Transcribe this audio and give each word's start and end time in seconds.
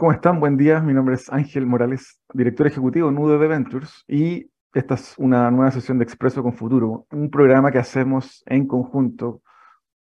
¿cómo 0.00 0.12
están? 0.12 0.40
Buen 0.40 0.56
día. 0.56 0.80
Mi 0.80 0.94
nombre 0.94 1.14
es 1.14 1.30
Ángel 1.30 1.66
Morales, 1.66 2.22
director 2.32 2.66
ejecutivo 2.66 3.10
en 3.10 3.18
UDD 3.18 3.46
Ventures 3.46 4.02
y 4.08 4.50
esta 4.72 4.94
es 4.94 5.14
una 5.18 5.50
nueva 5.50 5.70
sesión 5.72 5.98
de 5.98 6.04
Expreso 6.04 6.42
con 6.42 6.54
Futuro, 6.54 7.06
un 7.10 7.30
programa 7.30 7.70
que 7.70 7.76
hacemos 7.76 8.42
en 8.46 8.66
conjunto 8.66 9.42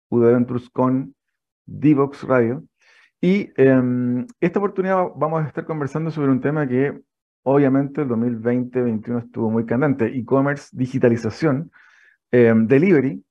UDD 0.09 0.33
Ventures 0.33 0.71
con 0.71 1.13
Divox 1.67 2.23
Radio. 2.23 2.63
Y 3.21 3.51
en 3.57 4.25
esta 4.41 4.57
oportunidad 4.57 5.05
vamos 5.17 5.43
a 5.43 5.47
estar 5.47 5.65
conversando 5.65 6.09
sobre 6.09 6.31
un 6.31 6.41
tema 6.41 6.67
que 6.67 6.99
obviamente 7.43 8.01
el 8.01 8.07
2020-2021 8.09 9.25
estuvo 9.25 9.51
muy 9.51 9.67
candente, 9.67 10.07
e-commerce, 10.07 10.69
digitalización, 10.71 11.69
em, 12.31 12.65
delivery, 12.65 13.23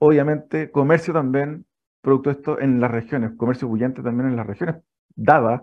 obviamente 0.00 0.68
comercio 0.72 1.14
también, 1.14 1.64
producto 2.00 2.30
de 2.30 2.36
esto 2.38 2.58
en 2.58 2.80
las 2.80 2.90
regiones, 2.90 3.36
comercio 3.36 3.68
bullante 3.68 4.02
también 4.02 4.30
en 4.30 4.36
las 4.36 4.48
regiones, 4.48 4.82
dada 5.14 5.62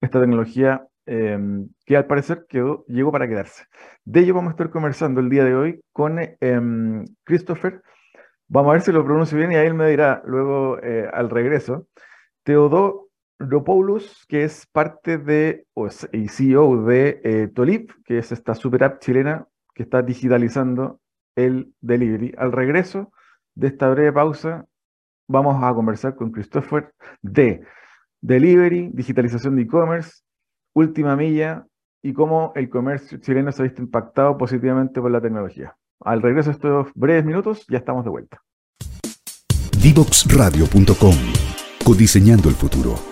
esta 0.00 0.20
tecnología 0.20 0.86
em, 1.06 1.68
que 1.84 1.96
al 1.96 2.06
parecer 2.06 2.46
quedó, 2.48 2.84
llegó 2.86 3.10
para 3.12 3.28
quedarse. 3.28 3.64
De 4.04 4.20
ello 4.20 4.34
vamos 4.34 4.50
a 4.50 4.52
estar 4.52 4.70
conversando 4.70 5.20
el 5.20 5.30
día 5.30 5.44
de 5.44 5.54
hoy 5.54 5.80
con 5.92 6.18
em, 6.18 7.04
Christopher. 7.24 7.82
Vamos 8.48 8.70
a 8.70 8.72
ver 8.74 8.82
si 8.82 8.92
lo 8.92 9.04
pronuncio 9.04 9.36
bien 9.36 9.52
y 9.52 9.56
ahí 9.56 9.66
él 9.66 9.74
me 9.74 9.88
dirá 9.90 10.22
luego 10.24 10.78
eh, 10.82 11.08
al 11.12 11.30
regreso. 11.30 11.86
Teodoropoulos, 12.44 14.24
que 14.28 14.44
es 14.44 14.66
parte 14.66 15.18
de, 15.18 15.66
o 15.74 15.88
y 16.12 16.28
CEO 16.28 16.84
de 16.84 17.20
eh, 17.24 17.48
Tolip, 17.54 17.90
que 18.04 18.18
es 18.18 18.32
esta 18.32 18.54
super 18.54 18.84
app 18.84 19.00
chilena 19.00 19.46
que 19.74 19.82
está 19.82 20.02
digitalizando 20.02 21.00
el 21.36 21.72
delivery. 21.80 22.34
Al 22.38 22.52
regreso 22.52 23.12
de 23.54 23.68
esta 23.68 23.88
breve 23.90 24.12
pausa, 24.12 24.66
vamos 25.28 25.62
a 25.62 25.72
conversar 25.74 26.16
con 26.16 26.32
Christopher 26.32 26.92
de 27.22 27.62
delivery, 28.20 28.90
digitalización 28.92 29.56
de 29.56 29.62
e-commerce, 29.62 30.22
última 30.74 31.16
milla 31.16 31.66
y 32.02 32.12
cómo 32.12 32.52
el 32.54 32.68
comercio 32.68 33.18
chileno 33.18 33.52
se 33.52 33.62
ha 33.62 33.64
visto 33.64 33.82
impactado 33.82 34.36
positivamente 34.38 35.00
por 35.00 35.10
la 35.10 35.20
tecnología. 35.20 35.76
Al 36.00 36.22
regreso 36.22 36.50
de 36.50 36.54
estos 36.54 36.88
breves 36.94 37.24
minutos, 37.24 37.66
ya 37.68 37.78
estamos 37.78 38.04
de 38.04 38.10
vuelta. 38.10 38.40
Divoxradio.com 39.82 41.14
Codiseñando 41.84 42.48
el 42.48 42.54
futuro. 42.54 43.07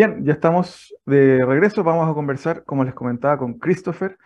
Bien, 0.00 0.24
ya 0.24 0.32
estamos 0.32 0.94
de 1.04 1.44
regreso. 1.44 1.84
Vamos 1.84 2.10
a 2.10 2.14
conversar, 2.14 2.64
como 2.64 2.84
les 2.84 2.94
comentaba, 2.94 3.36
con 3.36 3.58
Christopher. 3.58 4.16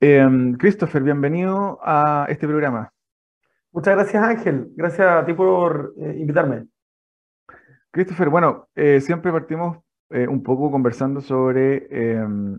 Em, 0.00 0.52
Christopher, 0.58 1.02
bienvenido 1.02 1.78
a 1.82 2.26
este 2.28 2.46
programa. 2.46 2.92
Muchas 3.72 3.94
gracias, 3.94 4.22
Ángel. 4.22 4.68
Gracias 4.76 5.08
a 5.08 5.24
ti 5.24 5.32
por 5.32 5.94
eh, 5.96 6.14
invitarme. 6.18 6.66
Christopher, 7.90 8.28
bueno, 8.28 8.68
eh, 8.74 9.00
siempre 9.00 9.32
partimos 9.32 9.78
eh, 10.10 10.28
un 10.28 10.42
poco 10.42 10.70
conversando 10.70 11.22
sobre 11.22 11.86
em, 11.90 12.58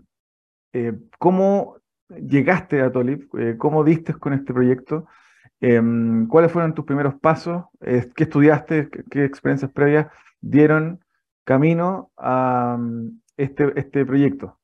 cómo 1.20 1.76
llegaste 2.08 2.80
a 2.82 2.90
Tolip, 2.90 3.30
cómo 3.58 3.84
diste 3.84 4.14
con 4.14 4.32
este 4.32 4.52
proyecto, 4.52 5.06
em, 5.60 6.26
cuáles 6.26 6.50
fueron 6.50 6.74
tus 6.74 6.84
primeros 6.84 7.14
pasos, 7.14 7.66
qué 7.80 8.24
estudiaste, 8.24 8.90
qué 9.08 9.24
experiencias 9.24 9.70
previas 9.70 10.08
dieron 10.40 10.98
camino 11.44 12.10
a 12.16 12.76
mm, 12.78 13.20
este, 13.36 13.72
este 13.76 14.04
proyecto? 14.04 14.58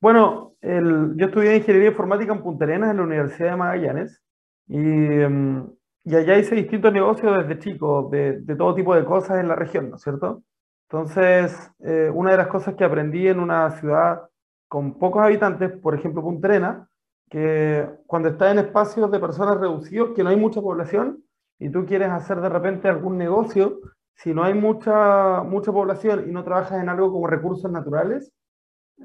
Bueno, 0.00 0.54
yo 0.60 1.26
estudié 1.26 1.56
Ingeniería 1.56 1.90
Informática 1.90 2.32
en 2.32 2.42
Punta 2.42 2.64
Arenas, 2.64 2.90
en 2.90 2.96
la 2.96 3.02
Universidad 3.04 3.50
de 3.50 3.56
Magallanes, 3.56 4.22
y, 4.66 4.78
mm, 4.78 5.70
y 6.04 6.16
allá 6.16 6.38
hice 6.38 6.56
distintos 6.56 6.92
negocios 6.92 7.46
desde 7.46 7.60
chico, 7.60 8.08
de, 8.10 8.42
todo 8.56 8.74
tipo 8.74 8.94
de 8.94 9.04
cosas 9.04 9.38
en 9.38 9.48
la 9.48 9.54
región, 9.54 9.90
¿no 9.90 9.96
es 9.96 10.02
cierto? 10.02 10.42
Entonces, 10.90 11.70
eh, 11.80 12.10
una 12.12 12.32
de 12.32 12.36
las 12.38 12.48
cosas 12.48 12.74
que 12.74 12.84
aprendí 12.84 13.28
en 13.28 13.38
una 13.38 13.70
ciudad 13.78 14.28
con 14.68 14.98
pocos 14.98 15.22
habitantes, 15.22 15.70
por 15.70 15.94
ejemplo 15.94 16.22
Punta 16.22 16.48
Arenas, 16.48 16.88
que 17.30 17.88
cuando 18.06 18.30
estás 18.30 18.52
en 18.52 18.58
espacios 18.58 19.10
de 19.10 19.20
personas 19.20 19.58
reducidos, 19.58 20.10
que 20.14 20.24
no 20.24 20.30
hay 20.30 20.36
mucha 20.36 20.60
población, 20.60 21.22
y 21.58 21.70
tú 21.70 21.86
quieres 21.86 22.10
hacer 22.10 22.40
de 22.40 22.48
repente 22.48 22.88
algún 22.88 23.16
negocio, 23.16 23.78
si 24.16 24.34
no 24.34 24.44
hay 24.44 24.54
mucha, 24.54 25.42
mucha 25.42 25.72
población 25.72 26.28
y 26.28 26.32
no 26.32 26.44
trabajas 26.44 26.80
en 26.80 26.88
algo 26.88 27.12
como 27.12 27.26
recursos 27.26 27.70
naturales, 27.70 28.32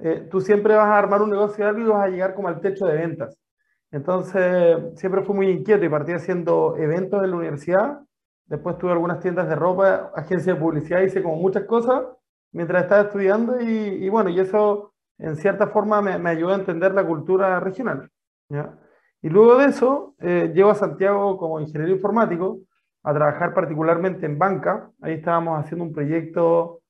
eh, 0.01 0.27
tú 0.29 0.41
siempre 0.41 0.75
vas 0.75 0.87
a 0.87 0.97
armar 0.97 1.21
un 1.21 1.31
negocio 1.31 1.73
de 1.73 1.81
y 1.81 1.83
vas 1.85 2.05
a 2.05 2.09
llegar 2.09 2.35
como 2.35 2.47
al 2.47 2.61
techo 2.61 2.85
de 2.85 2.95
ventas. 2.95 3.37
Entonces, 3.91 4.77
siempre 4.95 5.23
fui 5.23 5.35
muy 5.35 5.49
inquieto 5.49 5.85
y 5.85 5.89
partí 5.89 6.11
haciendo 6.11 6.75
eventos 6.77 7.23
en 7.23 7.31
la 7.31 7.37
universidad. 7.37 8.01
Después 8.45 8.77
tuve 8.77 8.91
algunas 8.91 9.19
tiendas 9.19 9.47
de 9.47 9.55
ropa, 9.55 10.11
agencias 10.15 10.55
de 10.55 10.61
publicidad, 10.61 11.01
hice 11.01 11.23
como 11.23 11.37
muchas 11.37 11.63
cosas 11.63 12.03
mientras 12.51 12.83
estaba 12.83 13.03
estudiando 13.03 13.59
y, 13.59 14.07
bueno, 14.09 14.29
y 14.29 14.39
eso 14.39 14.93
en 15.17 15.35
cierta 15.35 15.67
forma 15.67 16.01
me, 16.01 16.17
me, 16.17 16.29
ayudó 16.29 16.51
a 16.51 16.55
entender 16.55 16.93
la 16.93 17.05
cultura 17.05 17.59
regional. 17.59 18.09
Y 19.21 19.29
luego 19.29 19.57
de 19.57 19.65
eso, 19.65 20.15
eh, 20.19 20.51
llego 20.53 20.69
a 20.69 20.75
Santiago 20.75 21.37
como 21.37 21.59
ingeniero 21.59 21.93
informático 21.93 22.59
a 23.07 23.13
trabajar 23.13 23.53
particularmente 23.53 24.25
en 24.25 24.37
banca. 24.37 24.91
Ahí 25.01 25.13
estábamos 25.13 25.63
haciendo 25.63 25.85
un 25.85 25.93
proyecto 25.93 26.81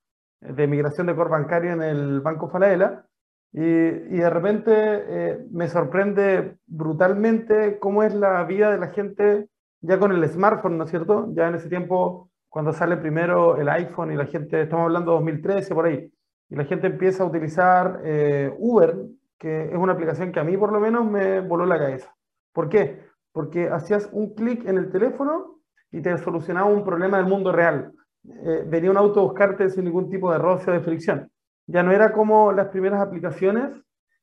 de 0.41 0.65
migración 0.65 1.05
de 1.05 1.15
core 1.15 1.29
bancario 1.29 1.73
en 1.73 1.83
el 1.83 2.21
Banco 2.21 2.49
Falabella 2.49 3.05
y, 3.53 3.61
y 3.61 4.17
de 4.17 4.29
repente 4.29 4.73
eh, 4.73 5.45
me 5.51 5.67
sorprende 5.67 6.57
brutalmente 6.65 7.77
cómo 7.77 8.01
es 8.01 8.15
la 8.15 8.43
vida 8.45 8.71
de 8.71 8.79
la 8.79 8.87
gente 8.87 9.47
ya 9.81 9.99
con 9.99 10.11
el 10.11 10.27
smartphone, 10.27 10.79
¿no 10.79 10.85
es 10.85 10.89
cierto? 10.89 11.31
Ya 11.35 11.49
en 11.49 11.55
ese 11.55 11.69
tiempo, 11.69 12.31
cuando 12.49 12.73
sale 12.73 12.97
primero 12.97 13.55
el 13.57 13.69
iPhone 13.69 14.11
y 14.11 14.15
la 14.15 14.25
gente, 14.25 14.63
estamos 14.63 14.85
hablando 14.85 15.11
de 15.11 15.17
2013 15.17 15.75
por 15.75 15.85
ahí, 15.85 16.11
y 16.49 16.55
la 16.55 16.65
gente 16.65 16.87
empieza 16.87 17.21
a 17.21 17.27
utilizar 17.27 18.01
eh, 18.03 18.51
Uber, 18.57 18.95
que 19.37 19.65
es 19.65 19.77
una 19.77 19.93
aplicación 19.93 20.31
que 20.31 20.39
a 20.39 20.43
mí 20.43 20.57
por 20.57 20.73
lo 20.73 20.79
menos 20.79 21.05
me 21.05 21.41
voló 21.41 21.67
la 21.67 21.77
cabeza. 21.77 22.11
¿Por 22.53 22.69
qué? 22.69 23.05
Porque 23.31 23.69
hacías 23.69 24.09
un 24.11 24.33
clic 24.33 24.65
en 24.67 24.79
el 24.79 24.89
teléfono 24.89 25.56
y 25.91 26.01
te 26.01 26.17
solucionaba 26.17 26.67
un 26.67 26.83
problema 26.83 27.17
del 27.17 27.27
mundo 27.27 27.51
real. 27.51 27.91
Eh, 28.25 28.63
venía 28.67 28.91
un 28.91 28.97
auto 28.97 29.21
a 29.21 29.23
buscarte 29.23 29.69
sin 29.69 29.85
ningún 29.85 30.09
tipo 30.09 30.31
de 30.31 30.37
roce 30.37 30.69
o 30.69 30.73
de 30.73 30.81
fricción. 30.81 31.29
Ya 31.65 31.83
no 31.83 31.91
era 31.91 32.11
como 32.11 32.51
las 32.51 32.67
primeras 32.67 33.01
aplicaciones 33.01 33.71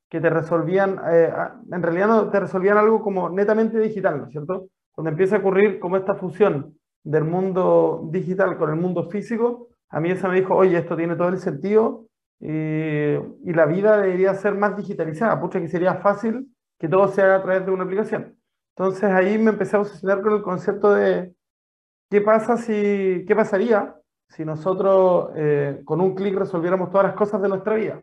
que 0.08 0.20
te 0.20 0.30
resolvían, 0.30 1.00
eh, 1.10 1.32
en 1.72 1.82
realidad 1.82 2.06
no 2.06 2.30
te 2.30 2.40
resolvían 2.40 2.76
algo 2.76 3.02
como 3.02 3.28
netamente 3.30 3.78
digital, 3.78 4.18
¿no 4.18 4.24
es 4.26 4.30
cierto? 4.30 4.68
Cuando 4.92 5.10
empieza 5.10 5.36
a 5.36 5.38
ocurrir 5.40 5.80
como 5.80 5.96
esta 5.96 6.14
fusión 6.14 6.78
del 7.02 7.24
mundo 7.24 8.08
digital 8.10 8.56
con 8.56 8.70
el 8.70 8.76
mundo 8.76 9.10
físico, 9.10 9.68
a 9.90 10.00
mí 10.00 10.10
esa 10.10 10.28
me 10.28 10.36
dijo, 10.36 10.54
oye, 10.54 10.78
esto 10.78 10.96
tiene 10.96 11.16
todo 11.16 11.28
el 11.28 11.38
sentido 11.38 12.06
y, 12.40 12.48
y 12.48 13.52
la 13.54 13.66
vida 13.66 13.98
debería 13.98 14.34
ser 14.34 14.54
más 14.54 14.76
digitalizada, 14.76 15.40
pucha 15.40 15.60
que 15.60 15.68
sería 15.68 15.96
fácil 15.96 16.48
que 16.78 16.88
todo 16.88 17.08
se 17.08 17.22
haga 17.22 17.36
a 17.36 17.42
través 17.42 17.64
de 17.66 17.72
una 17.72 17.84
aplicación. 17.84 18.36
Entonces 18.76 19.04
ahí 19.04 19.38
me 19.38 19.50
empecé 19.50 19.76
a 19.76 19.80
obsesionar 19.80 20.20
con 20.22 20.34
el 20.34 20.42
concepto 20.42 20.92
de, 20.92 21.34
¿Qué, 22.14 22.20
pasa 22.20 22.56
si, 22.56 23.24
qué 23.26 23.34
pasaría 23.34 23.92
si 24.28 24.44
nosotros 24.44 25.30
eh, 25.34 25.80
con 25.84 26.00
un 26.00 26.14
clic 26.14 26.36
resolviéramos 26.36 26.88
todas 26.88 27.06
las 27.08 27.16
cosas 27.16 27.42
de 27.42 27.48
nuestra 27.48 27.74
vida? 27.74 28.00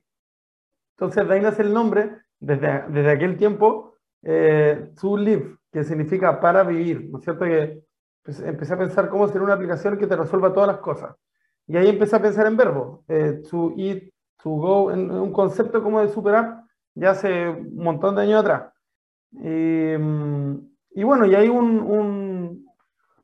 Entonces, 0.98 1.26
de 1.26 1.34
ahí 1.34 1.40
nace 1.40 1.62
el 1.62 1.74
nombre 1.74 2.18
desde, 2.38 2.90
desde 2.90 3.10
aquel 3.10 3.38
tiempo 3.38 3.96
eh, 4.22 4.92
to 5.00 5.16
live, 5.16 5.56
que 5.72 5.86
significa 5.86 6.42
para 6.42 6.64
vivir, 6.64 7.10
¿no 7.10 7.20
es 7.20 7.24
cierto? 7.24 7.46
Que 7.46 7.84
pues, 8.22 8.42
empecé 8.42 8.74
a 8.74 8.80
pensar 8.80 9.08
cómo 9.08 9.30
sería 9.30 9.44
una 9.44 9.54
aplicación 9.54 9.98
que 9.98 10.08
te 10.08 10.18
resuelva 10.18 10.52
todas 10.52 10.68
las 10.68 10.80
cosas. 10.80 11.16
Y 11.66 11.78
ahí 11.78 11.88
empecé 11.88 12.18
a 12.18 12.22
pensar 12.22 12.48
en 12.48 12.58
verbos, 12.58 13.06
eh, 13.08 13.42
to 13.50 13.76
eat, 13.78 14.12
to 14.44 14.50
go, 14.50 14.92
en, 14.92 15.10
un 15.10 15.32
concepto 15.32 15.82
como 15.82 16.02
de 16.02 16.10
superar 16.10 16.66
ya 16.96 17.12
hace 17.12 17.48
un 17.48 17.78
montón 17.78 18.18
de 18.18 18.24
años 18.24 18.42
atrás. 18.42 18.74
Y, 19.32 19.96
mm, 19.98 21.06
bueno, 21.06 21.26
y 21.26 21.34
hay 21.34 21.48
un, 21.48 21.80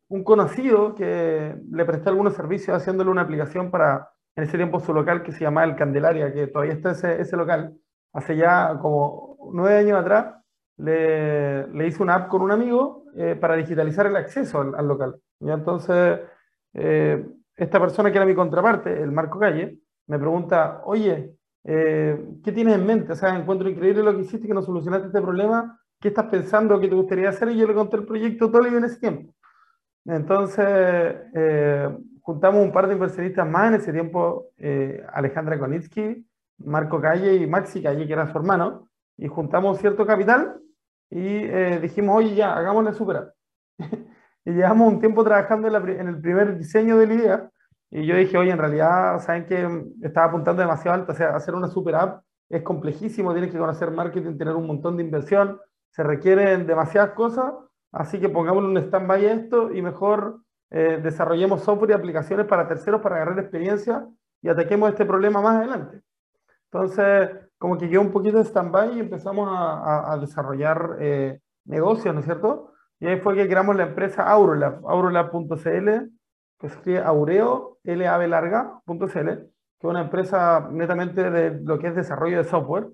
un, 0.10 0.24
conocido 0.24 0.96
que 0.96 1.56
le 1.72 1.86
presté 1.86 2.10
algunos 2.10 2.34
servicios 2.34 2.76
haciéndole 2.76 3.10
una 3.10 3.22
aplicación 3.22 3.72
para, 3.72 4.10
en 4.36 4.44
ese 4.44 4.58
tiempo, 4.58 4.80
su 4.80 4.94
local 4.94 5.24
que 5.24 5.32
se 5.32 5.42
llamaba 5.42 5.68
El 5.68 5.76
Candelaria, 5.76 6.34
que 6.34 6.48
todavía 6.48 6.74
está 6.74 6.92
ese, 6.92 7.22
ese 7.22 7.38
local. 7.38 7.78
Hace 8.14 8.36
ya 8.36 8.78
como 8.82 9.38
nueve 9.54 9.78
años 9.78 10.00
atrás, 10.00 10.36
le, 10.78 11.68
le 11.68 11.88
hice 11.88 12.04
una 12.04 12.16
app 12.16 12.30
con 12.30 12.42
un 12.42 12.52
amigo 12.52 13.06
eh, 13.16 13.36
para 13.36 13.56
digitalizar 13.56 14.06
el 14.06 14.16
acceso 14.16 14.62
al, 14.62 14.76
al 14.76 14.88
local. 14.88 15.16
Y 15.40 15.50
entonces, 15.50 16.20
eh, 16.74 17.26
esta 17.56 17.80
persona 17.80 18.12
que 18.12 18.18
era 18.18 18.26
mi 18.26 18.36
contraparte, 18.36 19.02
el 19.02 19.12
Marco 19.12 19.40
Calle, 19.40 19.80
me 20.08 20.20
pregunta, 20.20 20.82
oye, 20.86 21.36
eh, 21.64 22.26
¿qué 22.44 22.52
tienes 22.52 22.76
en 22.76 22.86
mente? 22.86 23.14
O 23.14 23.16
sea, 23.16 23.36
encuentro 23.36 23.70
increíble 23.70 24.04
lo 24.04 24.16
que 24.16 24.22
hiciste, 24.22 24.48
que 24.48 24.54
no 24.54 24.62
solucionaste 24.62 25.08
este 25.08 25.22
problema, 25.22 25.80
¿qué 26.00 26.10
estás 26.10 26.26
pensando 26.28 26.80
que 26.80 26.88
te 26.88 26.96
gustaría 26.96 27.30
hacer? 27.30 27.50
Y 27.50 27.58
yo 27.58 27.68
le 27.68 27.74
conté 27.74 27.98
el 27.98 28.06
proyecto 28.06 28.50
todo 28.50 28.66
en 28.66 28.84
ese 28.84 29.00
tiempo. 29.00 29.34
Entonces, 30.08 30.66
eh, 31.36 31.90
juntamos 32.22 32.64
un 32.64 32.72
par 32.72 32.88
de 32.88 32.94
inversionistas 32.94 33.48
más 33.48 33.68
en 33.68 33.74
ese 33.76 33.92
tiempo, 33.92 34.48
eh, 34.58 35.06
Alejandra 35.14 35.60
Konitsky, 35.60 36.26
Marco 36.60 37.00
Calle 37.00 37.36
y 37.36 37.46
Maxi 37.46 37.84
Calle, 37.84 38.08
que 38.08 38.14
era 38.14 38.32
su 38.32 38.38
hermano, 38.38 38.90
y 39.18 39.28
juntamos 39.28 39.80
cierto 39.80 40.06
capital 40.06 40.60
y 41.10 41.48
dijimos, 41.80 42.18
oye, 42.18 42.36
ya, 42.36 42.54
hagámosle 42.56 42.94
super 42.94 43.34
y 44.46 44.52
llevamos 44.52 44.94
un 44.94 45.00
tiempo 45.00 45.24
trabajando 45.24 45.68
en, 45.68 46.08
el 46.08 46.20
primer 46.20 46.58
diseño 46.58 46.98
de 46.98 47.08
la 47.08 47.14
idea, 47.14 47.52
y 47.90 48.06
yo 48.06 48.16
dije, 48.16 48.38
oye, 48.38 48.52
en 48.52 48.58
realidad, 48.58 49.20
¿saben 49.20 49.46
que 49.46 49.68
Estaba 50.02 50.28
apuntando 50.28 50.62
demasiado 50.62 50.96
alto, 50.96 51.14
o 51.14 51.16
sea, 51.16 51.36
hacer 51.36 51.56
una 51.56 51.68
super 51.68 51.96
app 51.96 52.24
es 52.50 52.62
complejísimo, 52.64 53.34
tienes 53.34 53.52
que 53.52 53.58
conocer 53.58 53.92
marketing, 53.92 54.38
tener 54.38 54.56
un 54.56 54.68
montón 54.68 54.98
de 54.98 55.04
inversión, 55.04 55.60
se 55.92 56.04
requieren 56.04 56.66
demasiadas 56.66 57.12
cosas, 57.12 57.54
así 57.98 58.20
que 58.20 58.30
pongámosle 58.30 58.70
un 58.70 58.78
stand-by 58.78 59.26
a 59.26 59.34
esto 59.34 59.72
y 59.74 59.82
mejor 59.82 60.42
eh, 60.70 61.00
desarrollemos 61.02 61.64
software 61.64 61.92
y 61.92 61.94
aplicaciones 61.94 62.46
para 62.46 62.68
terceros 62.68 63.02
para 63.02 63.16
agarrar 63.16 63.40
experiencia 63.40 64.08
y 64.42 64.50
ataquemos 64.50 64.90
este 64.90 65.06
problema 65.06 65.42
más 65.42 65.58
adelante. 65.58 66.02
Entonces, 66.72 67.30
como 67.58 67.78
que 67.78 67.90
quedó 67.90 68.02
un 68.02 68.12
poquito 68.12 68.38
de 68.38 68.44
stand-by 68.44 68.98
y 68.98 69.00
empezamos 69.00 69.50
a, 69.52 70.14
a, 70.14 70.18
desarrollar 70.18 70.98
eh, 71.00 71.40
negocios, 71.66 72.14
¿no 72.14 72.20
es 72.20 72.26
cierto? 72.26 72.74
Y 73.00 73.08
ahí 73.08 73.20
fue 73.20 73.36
que 73.36 73.48
creamos 73.48 73.76
la 73.76 73.84
empresa 73.84 74.24
Aurolab, 74.30 74.88
aurolab.cl, 74.88 75.90
que 76.60 76.70
se 76.70 76.76
escribe 76.76 77.00
aureo, 77.00 77.78
larga.cl, 77.84 79.30
que 79.80 79.88
es 79.88 79.90
una 79.90 80.02
empresa 80.02 80.68
netamente 80.72 81.30
de 81.30 81.62
lo 81.62 81.80
que 81.80 81.88
es 81.88 81.96
desarrollo 81.96 82.38
de 82.38 82.44
software, 82.44 82.88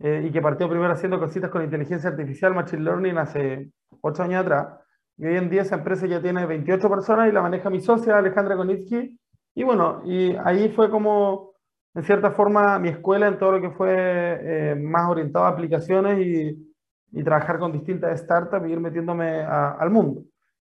eh, 0.00 0.24
y 0.26 0.30
que 0.30 0.40
partió 0.40 0.68
primero 0.68 0.92
haciendo 0.92 1.18
cositas 1.18 1.50
con 1.50 1.62
inteligencia 1.62 2.10
artificial, 2.10 2.54
machine 2.54 2.82
learning, 2.82 3.18
hace 3.18 3.70
ocho 4.00 4.22
años 4.22 4.42
atrás. 4.42 4.68
Y 5.16 5.26
hoy 5.26 5.36
en 5.36 5.50
día 5.50 5.62
esa 5.62 5.76
empresa 5.76 6.06
ya 6.06 6.22
tiene 6.22 6.46
28 6.46 6.88
personas 6.88 7.28
y 7.28 7.32
la 7.32 7.42
maneja 7.42 7.70
mi 7.70 7.80
socia 7.80 8.16
Alejandra 8.16 8.56
Konitsky. 8.56 9.18
Y 9.54 9.64
bueno, 9.64 10.02
y 10.04 10.36
ahí 10.44 10.68
fue 10.68 10.90
como, 10.90 11.54
en 11.94 12.04
cierta 12.04 12.30
forma, 12.30 12.78
mi 12.78 12.90
escuela 12.90 13.26
en 13.26 13.38
todo 13.38 13.52
lo 13.52 13.60
que 13.60 13.70
fue 13.70 13.90
eh, 13.92 14.74
más 14.76 15.10
orientado 15.10 15.46
a 15.46 15.48
aplicaciones 15.48 16.24
y, 16.24 16.74
y 17.12 17.24
trabajar 17.24 17.58
con 17.58 17.72
distintas 17.72 18.20
startups 18.20 18.68
y 18.68 18.72
ir 18.72 18.80
metiéndome 18.80 19.40
al 19.42 19.90
mundo. 19.90 20.22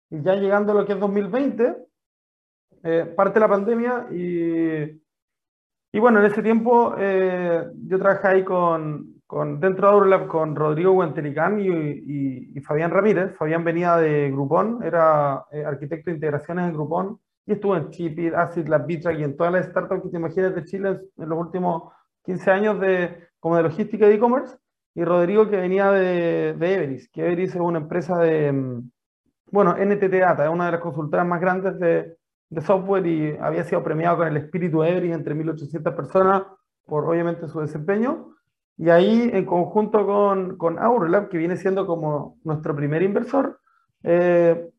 Y 0.10 0.22
ya 0.22 0.36
llegando 0.36 0.72
a 0.72 0.76
lo 0.76 0.86
que 0.86 0.94
es 0.94 1.00
2020, 1.00 1.76
eh, 2.84 3.14
parte 3.16 3.40
la 3.40 3.48
pandemia 3.48 4.08
y, 4.12 5.02
y, 5.92 6.00
bueno, 6.00 6.20
en 6.20 6.26
ese 6.26 6.44
tiempo 6.44 6.96
eh, 6.98 7.66
yo 7.88 7.98
trabajé 7.98 8.28
ahí 8.28 8.44
con, 8.44 9.13
con, 9.34 9.60
dentro 9.60 9.88
de 9.88 9.94
Aurolab 9.96 10.28
con 10.28 10.56
Rodrigo 10.56 10.92
Guantelicán 10.92 11.60
y, 11.60 11.68
y, 11.68 12.52
y, 12.56 12.62
Fabián 12.62 12.92
Ramírez. 12.92 13.36
Fabián 13.36 13.64
venía 13.64 13.98
de 13.98 14.30
Groupon, 14.30 14.84
era 14.84 15.44
eh, 15.52 15.66
arquitecto 15.66 16.12
de 16.12 16.18
integraciones 16.18 16.68
en 16.68 16.74
Groupon 16.74 17.20
y 17.48 17.54
estuvo 17.54 17.76
en 17.76 17.90
Chipit, 17.90 18.32
Acid, 18.36 18.68
Lab, 18.68 18.86
Bitrack 18.86 19.18
y 19.18 19.24
en 19.24 19.36
todas 19.36 19.52
las 19.52 19.66
startups 19.66 20.04
que 20.04 20.10
te 20.10 20.18
imaginas 20.18 20.54
de 20.54 20.64
Chile 20.66 21.00
en 21.18 21.30
los 21.30 21.40
últimos 21.40 21.92
15 22.26 22.52
años 22.52 22.80
de, 22.80 23.28
como 23.40 23.58
de 23.58 23.64
logística 23.64 24.06
de 24.06 24.14
e-commerce 24.14 24.56
y 24.94 25.04
Rodrigo 25.04 25.50
que 25.50 25.58
venía 25.58 25.90
de, 25.90 26.54
de 26.54 26.74
Everis, 26.76 27.10
que 27.10 27.26
Everis 27.26 27.56
es 27.56 27.62
una 27.62 27.80
empresa 27.80 28.16
de, 28.20 28.52
mm, 28.52 28.92
bueno, 29.50 29.76
NTT 29.76 30.14
Data, 30.14 30.46
es 30.46 30.52
una 30.52 30.68
de 30.68 30.74
las 30.74 30.82
consultoras 30.82 31.26
más 31.26 31.42
grandes 31.42 31.80
de, 31.80 32.18
de 32.52 32.62
software 32.62 33.08
y 33.08 33.36
había 33.42 33.64
sido 33.64 33.84
premiado 33.84 34.18
con 34.18 34.28
el 34.28 34.38
espíritu 34.38 34.84
Everis 34.84 35.16
entre 35.16 35.34
1800 35.34 35.96
personas 35.96 36.44
por 36.86 37.10
obviamente 37.10 37.48
su 37.48 37.62
desempeño. 37.62 38.33
Y 38.78 38.90
ahí 38.90 39.30
en 39.32 39.46
conjunto 39.46 40.06
con, 40.06 40.58
con 40.58 40.80
Aurolab, 40.80 41.30
que 41.30 41.38
viene 41.38 41.58
siendo 41.58 41.86
como 41.86 42.38
nuestro 42.44 42.76
primer 42.76 43.02
inversor, 43.04 43.60
eh, 44.04 44.70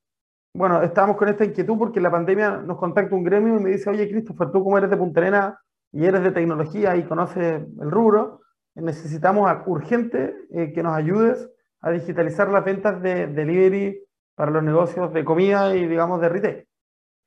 bueno, 0.53 0.83
estábamos 0.83 1.17
con 1.17 1.29
esta 1.29 1.45
inquietud 1.45 1.77
porque 1.79 2.01
la 2.01 2.11
pandemia 2.11 2.59
nos 2.59 2.79
contacta 2.79 3.15
un 3.15 3.25
gremio 3.25 3.57
y 3.57 3.63
me 3.63 3.71
dice, 3.71 3.91
oye 3.91 4.09
Christopher, 4.09 4.51
tú 4.51 4.63
como 4.63 4.79
eres 4.79 4.91
de 4.91 4.97
Punta 4.97 5.21
Arenas 5.21 5.55
y 5.93 6.05
eres 6.05 6.23
de 6.23 6.31
tecnología 6.31 6.97
y 6.97 7.05
conoces 7.05 7.63
el 7.81 7.91
rubro, 7.91 8.41
necesitamos 8.75 9.51
urgente 9.67 10.35
eh, 10.51 10.73
que 10.73 10.83
nos 10.83 10.95
ayudes 10.95 11.51
a 11.81 11.91
digitalizar 11.91 12.49
las 12.49 12.65
ventas 12.65 13.01
de 13.03 13.27
delivery 13.27 14.01
para 14.35 14.51
los 14.51 14.63
negocios 14.63 15.13
de 15.13 15.25
comida 15.25 15.77
y, 15.77 15.87
digamos, 15.87 16.21
de 16.21 16.29
retail. 16.29 16.69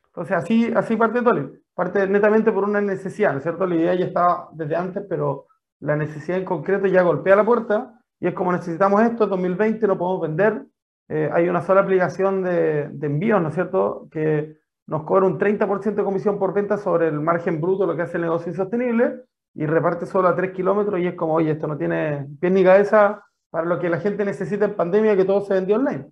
Entonces, 0.08 0.36
así, 0.36 0.74
así 0.76 0.96
parte 0.96 1.22
todo. 1.22 1.52
Parte 1.74 2.08
netamente 2.08 2.52
por 2.52 2.64
una 2.64 2.82
necesidad, 2.82 3.32
¿no 3.34 3.38
es 3.38 3.44
cierto? 3.44 3.68
La 3.68 3.76
idea 3.76 3.94
ya 3.94 4.06
estaba 4.06 4.50
desde 4.54 4.76
antes, 4.76 5.06
pero 5.08 5.46
la 5.80 5.96
necesidad 5.96 6.38
en 6.38 6.46
concreto 6.46 6.88
ya 6.88 7.04
golpea 7.04 7.36
la 7.36 7.46
puerta 7.46 8.02
y 8.20 8.28
es 8.28 8.34
como 8.34 8.52
necesitamos 8.52 9.02
esto, 9.02 9.28
2020 9.28 9.88
no 9.88 9.98
podemos 9.98 10.22
vender. 10.22 10.66
Eh, 11.10 11.30
hay 11.32 11.48
una 11.48 11.62
sola 11.62 11.82
aplicación 11.82 12.44
de, 12.44 12.90
de 12.90 13.08
envíos, 13.08 13.42
¿no 13.42 13.50
es 13.50 13.56
cierto? 13.56 14.08
Que 14.12 14.58
nos 14.88 15.04
cobra 15.04 15.28
un 15.28 15.38
30% 15.38 15.96
de 15.96 16.04
comisión 16.04 16.40
por 16.40 16.54
venta 16.54 16.78
sobre 16.78 17.08
el 17.08 17.20
margen 17.20 17.62
bruto, 17.62 17.86
lo 17.86 17.96
que 17.96 18.02
hace 18.04 18.18
el 18.18 18.24
negocio 18.24 18.52
insostenible, 18.52 19.22
y 19.54 19.66
reparte 19.66 20.06
solo 20.06 20.28
a 20.28 20.36
3 20.36 20.52
kilómetros 20.52 21.00
y 21.00 21.08
es 21.08 21.16
como, 21.16 21.34
oye, 21.34 21.52
esto 21.52 21.68
no 21.68 21.78
tiene 21.78 22.28
pie 22.40 22.50
ni 22.50 22.64
cabeza 22.64 23.24
para 23.50 23.66
lo 23.66 23.80
que 23.80 23.90
la 23.90 24.00
gente 24.00 24.26
necesita 24.26 24.66
en 24.66 24.76
pandemia, 24.76 25.16
que 25.16 25.26
todo 25.26 25.42
se 25.42 25.54
vendió 25.54 25.76
online. 25.76 26.08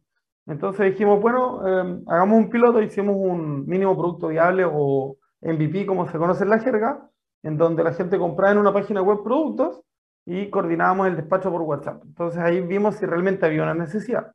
Entonces 0.47 0.91
dijimos, 0.91 1.21
bueno, 1.21 1.61
eh, 1.67 2.01
hagamos 2.07 2.37
un 2.37 2.49
piloto, 2.49 2.81
hicimos 2.81 3.15
un 3.17 3.65
mínimo 3.65 3.95
producto 3.97 4.27
viable 4.27 4.65
o 4.65 5.17
MVP, 5.41 5.85
como 5.85 6.07
se 6.07 6.17
conoce 6.17 6.43
en 6.43 6.49
la 6.49 6.59
jerga, 6.59 7.09
en 7.45 7.57
donde 7.57 7.83
la 7.83 7.93
gente 7.93 8.17
compraba 8.17 8.53
en 8.53 8.57
una 8.57 8.73
página 8.73 9.03
web 9.03 9.21
productos 9.23 9.79
y 10.25 10.49
coordinábamos 10.49 11.07
el 11.07 11.15
despacho 11.15 11.51
por 11.51 11.61
WhatsApp. 11.61 12.01
Entonces 12.03 12.41
ahí 12.41 12.59
vimos 12.59 12.95
si 12.95 13.05
realmente 13.05 13.45
había 13.45 13.61
una 13.61 13.75
necesidad. 13.75 14.31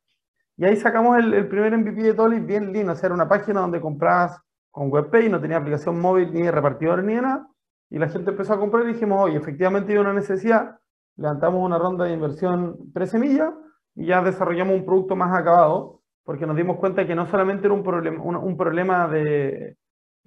Y 0.55 0.63
ahí 0.63 0.77
sacamos 0.77 1.17
el, 1.17 1.45
primer 1.49 1.77
MVP 1.77 2.03
de 2.03 2.13
Tolly 2.13 2.39
bien 2.39 2.71
lindo, 2.71 2.93
o 2.93 2.95
sea, 2.95 3.07
era 3.07 3.15
una 3.15 3.27
página 3.27 3.59
donde 3.59 3.81
comprabas 3.81 4.39
con 4.71 4.89
WebPay, 4.89 5.27
no 5.27 5.41
tenía 5.41 5.57
aplicación 5.57 5.99
móvil, 5.99 6.31
ni 6.31 6.43
de 6.43 6.51
repartidor, 6.51 7.03
ni 7.03 7.15
nada, 7.15 7.49
y 7.89 7.99
la 7.99 8.07
gente 8.07 8.31
empezó 8.31 8.53
a 8.53 8.59
comprar 8.59 8.85
y 8.85 8.93
dijimos, 8.93 9.19
oye, 9.21 9.37
efectivamente 9.37 9.91
hay 9.91 9.97
una 9.97 10.13
necesidad, 10.13 10.79
levantamos 11.17 11.65
una 11.65 11.77
ronda 11.77 12.05
de 12.05 12.13
inversión 12.13 12.77
pre-semilla 12.93 13.53
y 13.93 14.05
ya 14.05 14.21
desarrollamos 14.21 14.75
un 14.75 14.85
producto 14.85 15.17
más 15.17 15.37
acabado, 15.37 15.99
porque 16.23 16.45
nos 16.45 16.55
dimos 16.55 16.77
cuenta 16.77 17.05
que 17.05 17.15
no 17.15 17.25
solamente 17.25 17.65
era 17.67 17.73
un 17.73 17.83
problema, 17.83 18.23
un, 18.23 18.55
problema 18.55 19.09
de, 19.09 19.75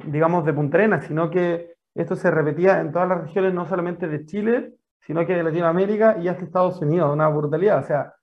digamos, 0.04 0.44
de 0.44 0.52
Punta 0.52 0.76
Arenas, 0.76 1.06
sino 1.06 1.30
que 1.30 1.73
esto 1.94 2.16
se 2.16 2.30
repetía 2.30 2.80
en 2.80 2.92
todas 2.92 3.08
las 3.08 3.22
regiones, 3.22 3.54
no 3.54 3.66
solamente 3.66 4.08
de 4.08 4.26
Chile, 4.26 4.74
sino 5.00 5.24
que 5.26 5.34
de 5.34 5.42
Latinoamérica 5.42 6.18
y 6.18 6.28
hasta 6.28 6.44
Estados 6.44 6.80
Unidos, 6.80 7.12
una 7.12 7.28
brutalidad. 7.28 7.78
O 7.78 7.86
sea, 7.86 8.14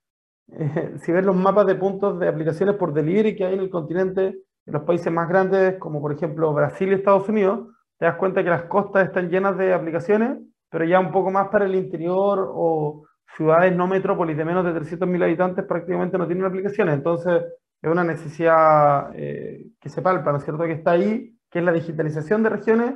si 0.97 1.11
ves 1.11 1.25
los 1.25 1.35
mapas 1.35 1.67
de 1.67 1.75
puntos 1.75 2.19
de 2.19 2.27
aplicaciones 2.27 2.75
por 2.75 2.93
delivery 2.93 3.35
que 3.35 3.45
hay 3.45 3.53
en 3.53 3.61
el 3.61 3.69
continente, 3.69 4.27
en 4.65 4.73
los 4.73 4.83
países 4.83 5.11
más 5.11 5.27
grandes, 5.29 5.77
como 5.79 6.01
por 6.01 6.11
ejemplo 6.11 6.53
Brasil 6.53 6.89
y 6.89 6.95
Estados 6.95 7.29
Unidos, 7.29 7.69
te 7.97 8.05
das 8.05 8.15
cuenta 8.15 8.43
que 8.43 8.49
las 8.49 8.63
costas 8.63 9.07
están 9.07 9.29
llenas 9.29 9.57
de 9.57 9.73
aplicaciones, 9.73 10.39
pero 10.69 10.85
ya 10.85 10.99
un 10.99 11.11
poco 11.11 11.31
más 11.31 11.49
para 11.49 11.65
el 11.65 11.75
interior 11.75 12.51
o 12.53 13.05
ciudades 13.37 13.75
no 13.75 13.87
metrópolis 13.87 14.35
de 14.35 14.45
menos 14.45 14.65
de 14.65 14.73
300.000 14.73 15.23
habitantes 15.23 15.65
prácticamente 15.65 16.17
no 16.17 16.25
tienen 16.27 16.45
aplicaciones. 16.45 16.95
Entonces, 16.95 17.43
es 17.81 17.91
una 17.91 18.03
necesidad 18.03 19.11
eh, 19.15 19.67
que 19.79 19.89
se 19.89 20.01
palpa, 20.01 20.31
¿no 20.31 20.37
es 20.37 20.43
cierto?, 20.43 20.63
que 20.63 20.73
está 20.73 20.91
ahí, 20.91 21.35
que 21.49 21.59
es 21.59 21.65
la 21.65 21.71
digitalización 21.71 22.43
de 22.43 22.49
regiones, 22.49 22.95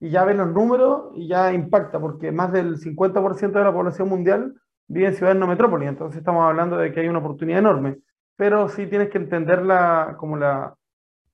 y 0.00 0.10
ya 0.10 0.24
ven 0.24 0.38
los 0.38 0.48
números 0.48 1.12
y 1.14 1.28
ya 1.28 1.52
impacta, 1.52 2.00
porque 2.00 2.32
más 2.32 2.52
del 2.52 2.78
50% 2.78 3.52
de 3.52 3.64
la 3.64 3.72
población 3.72 4.08
mundial 4.08 4.54
vive 4.88 5.08
en 5.08 5.14
ciudades 5.14 5.38
no 5.38 5.46
metrópolis, 5.46 5.88
entonces 5.88 6.18
estamos 6.18 6.44
hablando 6.44 6.76
de 6.76 6.92
que 6.92 7.00
hay 7.00 7.08
una 7.08 7.18
oportunidad 7.18 7.60
enorme. 7.60 7.98
Pero 8.36 8.68
sí 8.68 8.86
tienes 8.86 9.10
que 9.10 9.18
entender 9.18 9.62
la, 9.62 10.16
como 10.18 10.36
la, 10.36 10.74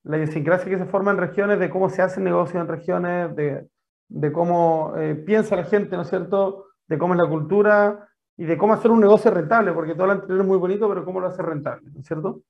la 0.03 0.17
idiosincrasia 0.17 0.69
que 0.69 0.79
se 0.79 0.87
forma 0.87 1.13
en 1.13 1.19
regiones, 1.19 1.59
de 1.61 1.71
cómo 1.71 1.89
se 1.89 2.03
hacen 2.03 2.25
negocios 2.25 2.61
en 2.61 2.69
regiones, 2.69 3.37
de, 3.37 3.69
de 4.09 4.33
cómo 4.33 4.95
eh, 4.97 5.15
piensa 5.15 5.57
la 5.57 5.65
gente, 5.65 5.97
¿no 5.97 6.03
es 6.03 6.09
cierto?, 6.09 6.67
de 6.89 6.99
cómo 6.99 7.15
es 7.15 7.21
la 7.21 7.29
cultura, 7.29 8.09
y 8.37 8.45
de 8.45 8.59
cómo 8.59 8.75
hacer 8.75 8.91
un 8.91 9.01
negocio 9.01 9.31
rentable, 9.31 9.73
porque 9.73 9.95
todo 9.95 10.07
lo 10.07 10.13
anterior 10.13 10.41
es 10.41 10.47
muy 10.47 10.59
bonito, 10.59 10.89
pero 10.89 11.05
cómo 11.05 11.21
lo 11.21 11.29
hace 11.29 11.43
rentable, 11.43 11.91
¿no 11.91 12.01
es 12.01 12.07
cierto? 12.07 12.43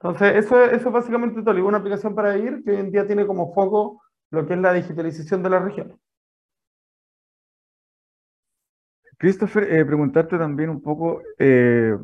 Entonces, 0.00 0.36
eso, 0.36 0.62
eso 0.64 0.88
es 0.88 0.94
básicamente 0.94 1.42
todo. 1.42 1.66
Una 1.66 1.78
aplicación 1.78 2.14
para 2.14 2.36
ir 2.38 2.62
que 2.64 2.70
hoy 2.70 2.76
en 2.78 2.90
día 2.90 3.06
tiene 3.06 3.26
como 3.26 3.52
foco 3.52 4.00
lo 4.30 4.46
que 4.46 4.54
es 4.54 4.60
la 4.60 4.72
digitalización 4.72 5.42
de 5.42 5.50
la 5.50 5.58
región. 5.58 6.00
Christopher, 9.20 9.64
eh, 9.64 9.84
preguntarte 9.84 10.38
también 10.38 10.70
un 10.70 10.80
poco, 10.80 11.20
eh, 11.38 11.94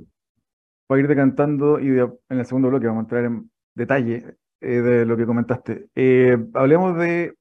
para 0.87 1.01
ir 1.01 1.09
decantando 1.09 1.81
y 1.81 1.89
en 1.89 2.11
el 2.29 2.45
segundo 2.45 2.69
bloque 2.69 2.87
vamos 2.87 3.01
a 3.01 3.05
entrar 3.05 3.25
en 3.25 3.51
detalle 3.75 4.37
eh, 4.61 4.81
de 4.83 5.07
lo 5.07 5.17
que 5.17 5.25
comentaste. 5.25 5.89
hablemos 6.55 6.99
de 6.99 7.35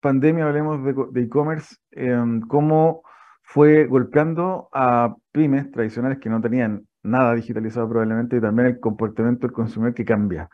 pandemia, 0.00 0.46
hablemos 0.46 1.12
de 1.12 1.22
e-commerce, 1.22 1.76
em, 1.92 2.40
cómo 2.40 3.02
fue 3.42 3.86
golpeando 3.86 4.68
a 4.72 5.14
pymes 5.32 5.70
tradicionales 5.70 6.18
que 6.18 6.28
no 6.28 6.40
tenían 6.40 6.86
nada 7.04 7.34
digitalizado 7.34 7.88
probablemente 7.88 8.36
y 8.36 8.40
también 8.40 8.68
el 8.68 8.80
comportamiento 8.80 9.46
del 9.46 9.54
consumidor 9.54 9.94
que 9.94 10.04
cambia. 10.04 10.48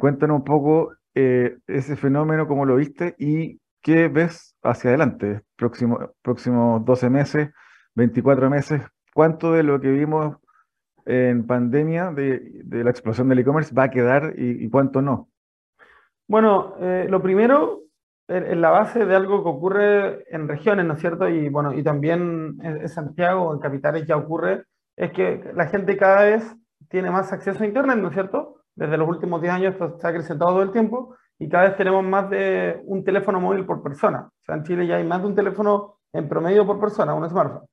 cuéntanos 0.00 0.38
un 0.38 0.44
poco 0.44 0.92
ese 1.14 1.96
fenómeno, 1.96 2.46
cómo 2.46 2.64
lo 2.64 2.76
viste 2.76 3.14
y 3.18 3.60
qué 3.82 4.08
ves 4.08 4.56
hacia 4.62 4.90
adelante, 4.90 5.42
próximo, 5.56 6.12
próximos 6.22 6.84
12 6.84 7.10
meses 7.10 7.50
24 7.94 8.50
meses, 8.50 8.82
¿cuánto 9.14 9.52
de 9.52 9.62
lo 9.62 9.80
que 9.80 9.90
vimos 9.90 10.36
en 11.04 11.46
pandemia 11.46 12.10
de, 12.12 12.62
la 12.64 12.90
explosión 12.90 13.28
del 13.28 13.40
e-commerce 13.40 13.74
va 13.74 13.84
a 13.84 13.90
quedar 13.90 14.34
y, 14.36 14.68
cuánto 14.70 15.02
no? 15.02 15.28
Bueno, 16.28 16.76
eh, 16.80 17.06
lo 17.08 17.20
primero, 17.20 17.80
en 18.28 18.60
la 18.60 18.70
base 18.70 19.04
de 19.04 19.14
algo 19.14 19.42
que 19.42 19.48
ocurre 19.48 20.34
en 20.34 20.48
regiones, 20.48 20.86
¿no 20.86 20.94
es 20.94 21.00
cierto? 21.00 21.28
Y 21.28 21.48
bueno, 21.48 21.74
y 21.74 21.82
también 21.82 22.58
en 22.62 22.88
Santiago, 22.88 23.52
en 23.52 23.60
capitales 23.60 24.06
ya 24.06 24.16
ocurre, 24.16 24.64
es 24.96 25.12
que 25.12 25.50
la 25.54 25.66
gente 25.66 25.96
cada 25.96 26.24
vez 26.24 26.56
tiene 26.88 27.10
más 27.10 27.32
acceso 27.32 27.62
a 27.62 27.66
Internet, 27.66 27.98
¿no 27.98 28.08
es 28.08 28.14
cierto? 28.14 28.61
Desde 28.74 28.96
los 28.96 29.08
últimos 29.08 29.40
10 29.40 29.54
años 29.54 29.74
se 29.76 30.06
ha 30.06 30.10
acrecentado 30.10 30.52
todo 30.52 30.62
el 30.62 30.72
tiempo 30.72 31.14
y 31.38 31.48
cada 31.48 31.64
vez 31.64 31.76
tenemos 31.76 32.04
más 32.04 32.30
de 32.30 32.80
un 32.84 33.04
teléfono 33.04 33.40
móvil 33.40 33.66
por 33.66 33.82
persona. 33.82 34.28
O 34.28 34.44
sea, 34.44 34.56
en 34.56 34.64
Chile 34.64 34.86
ya 34.86 34.96
hay 34.96 35.04
más 35.04 35.20
de 35.20 35.28
un 35.28 35.34
teléfono 35.34 35.98
en 36.12 36.28
promedio 36.28 36.66
por 36.66 36.78
persona, 36.80 37.14
un 37.14 37.28
smartphone. 37.28 37.66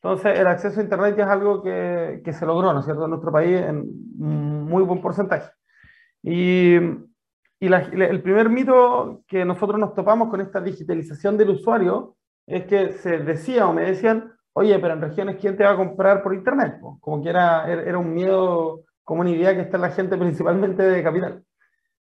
Entonces, 0.00 0.38
el 0.38 0.46
acceso 0.46 0.78
a 0.78 0.82
Internet 0.82 1.16
ya 1.16 1.24
es 1.24 1.30
algo 1.30 1.62
que, 1.62 2.22
que 2.24 2.32
se 2.32 2.46
logró, 2.46 2.72
¿no 2.72 2.82
cierto?, 2.82 3.04
en 3.04 3.10
nuestro 3.10 3.32
país 3.32 3.60
en 3.60 3.84
muy 4.16 4.84
buen 4.84 5.00
porcentaje. 5.00 5.50
Y, 6.22 6.76
y 7.60 7.66
el 7.66 8.22
primer 8.22 8.48
mito 8.48 9.22
que 9.26 9.44
nosotros 9.44 9.80
nos 9.80 9.94
topamos 9.94 10.28
con 10.28 10.40
esta 10.40 10.60
digitalización 10.60 11.36
del 11.36 11.50
usuario 11.50 12.16
es 12.46 12.64
que 12.66 12.92
se 12.92 13.18
decía 13.18 13.66
o 13.66 13.72
me 13.72 13.82
decían, 13.82 14.32
oye, 14.52 14.78
pero 14.78 14.94
en 14.94 15.00
regiones, 15.00 15.36
¿quién 15.40 15.56
te 15.56 15.64
va 15.64 15.72
a 15.72 15.76
comprar 15.76 16.22
por 16.22 16.34
Internet? 16.34 16.78
Como 17.00 17.22
que 17.22 17.30
era, 17.30 17.70
era 17.70 17.98
un 17.98 18.14
miedo, 18.14 18.84
idea 19.30 19.54
que 19.54 19.62
está 19.62 19.78
la 19.78 19.90
gente 19.90 20.16
principalmente 20.16 20.82
de 20.82 21.02
capital. 21.02 21.44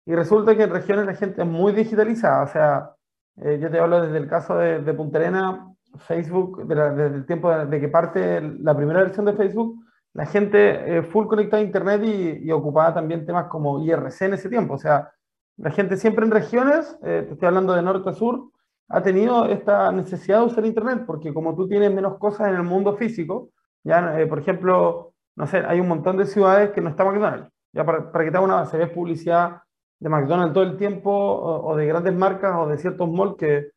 Y 0.05 0.15
resulta 0.15 0.57
que 0.57 0.65
en 0.65 0.71
regiones 0.71 1.07
la 1.07 1.15
gente 1.15 1.43
es 1.43 1.49
muy 1.49 1.73
digitalizada, 1.73 2.43
o 2.43 2.49
sea, 2.49 2.91
eh, 3.37 3.59
yo 3.61 3.71
te 3.71 3.79
hablo 3.79 4.03
desde 4.03 4.19
el 4.19 4.29
caso 4.29 4.57
de, 4.57 4.81
de 4.81 4.95
Punta 4.95 5.19
Arena, 5.19 5.73
Facebook, 5.99 6.67
desde 6.67 7.07
el 7.07 7.27
tiempo 7.27 7.51
de, 7.51 7.81
que 7.81 7.89
parte 7.89 8.41
la 8.41 8.77
primera 8.77 9.03
versión 9.03 9.27
de 9.27 9.35
Facebook, 9.35 9.85
la 10.15 10.27
gente 10.27 10.99
eh, 10.99 11.03
full 11.03 11.27
conectada 11.27 11.63
a 11.63 11.67
Internet 11.67 12.03
y, 12.05 12.51
ocupaba 12.51 12.95
también 12.95 13.25
temas 13.25 13.47
como 13.47 13.83
IRC 13.83 14.23
en 14.23 14.35
ese 14.35 14.49
tiempo. 14.49 14.75
O 14.75 14.79
sea, 14.79 15.11
la 15.57 15.71
gente 15.71 15.97
siempre 15.97 16.25
en 16.25 16.31
regiones, 16.31 16.99
eh, 17.03 17.25
te 17.27 17.35
estoy 17.35 17.49
hablando 17.49 17.73
de 17.75 17.83
norte 17.83 18.11
a 18.11 18.13
sur, 18.13 18.51
ha 18.89 19.03
tenido 19.03 19.47
esta 19.47 19.91
necesidad 19.93 20.41
de 20.41 20.47
usar 20.47 20.67
Internet, 20.67 21.05
porque 21.07 21.33
como 21.33 21.55
tú 21.55 21.67
tienes 21.69 21.93
menos 21.93 22.19
cosas 22.19 22.49
en 22.49 22.57
el 22.57 22.63
mundo 22.63 22.97
físico, 22.97 23.51
ya, 23.85 24.21
eh, 24.21 24.27
por 24.27 24.39
ejemplo, 24.39 25.12
no 25.37 25.47
sé, 25.47 25.59
hay 25.59 25.81
un 25.81 25.89
montón 25.89 26.17
de 26.17 26.27
ciudades 26.27 26.71
que 26.71 26.81
no 26.81 26.91
está 26.91 27.05
McDonald's. 27.05 27.49
Ya 27.73 27.85
para, 27.85 28.13
para 28.13 28.31
que 28.31 28.39
una 28.39 28.57
base, 28.57 28.77
ves 28.77 28.91
publicidad 28.91 29.63
de 29.99 30.09
McDonald's 30.09 30.53
todo 30.53 30.65
el 30.65 30.77
tiempo, 30.77 31.11
o, 31.11 31.77
de 31.77 31.87
grandes 31.87 32.15
marcas, 32.15 32.55
o 32.57 32.67
de 32.67 32.79
ciertos 32.79 33.11
malls 33.11 33.37
que 33.37 33.71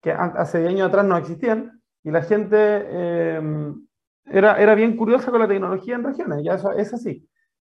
que 0.00 0.12
hace 0.12 0.66
años 0.66 0.88
atrás 0.88 1.04
no 1.04 1.16
existían, 1.16 1.80
y 2.04 2.10
la 2.10 2.22
gente 2.22 2.56
eh, 2.58 3.72
era, 4.26 4.60
era 4.60 4.74
bien 4.74 4.96
curiosa 4.96 5.30
con 5.30 5.40
la 5.40 5.48
tecnología 5.48 5.96
en 5.96 6.04
regiones, 6.04 6.42
ya 6.44 6.54
eso 6.54 6.72
es 6.72 6.92
así. 6.94 7.28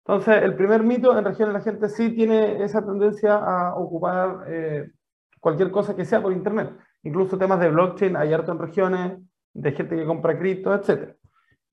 Entonces, 0.06 0.44
el 0.44 0.56
primer 0.56 0.84
mito, 0.84 1.18
en 1.18 1.25
regiones 1.25 1.54
la 1.54 1.62
gente 1.62 1.89
sí 1.89 2.12
tiene 2.12 2.63
esa 2.63 2.86
tendencia 2.86 3.36
a 3.36 3.75
ocupar 3.75 4.46
eh, 4.48 4.92
cualquier 5.39 5.72
cosa 5.72 5.96
que 5.96 6.06
sea 6.06 6.22
por 6.22 6.32
Internet. 6.32 6.72
Incluso 7.04 7.38
temas 7.38 7.60
de 7.60 7.70
blockchain 7.70 8.15
hay 8.15 8.34
harto 8.34 8.51
en 8.51 8.60
regiones, 8.60 9.20
de 9.54 9.72
gente 9.72 9.96
que 9.96 10.06
compra 10.06 10.38
cripto, 10.38 10.74
etc. 10.74 11.15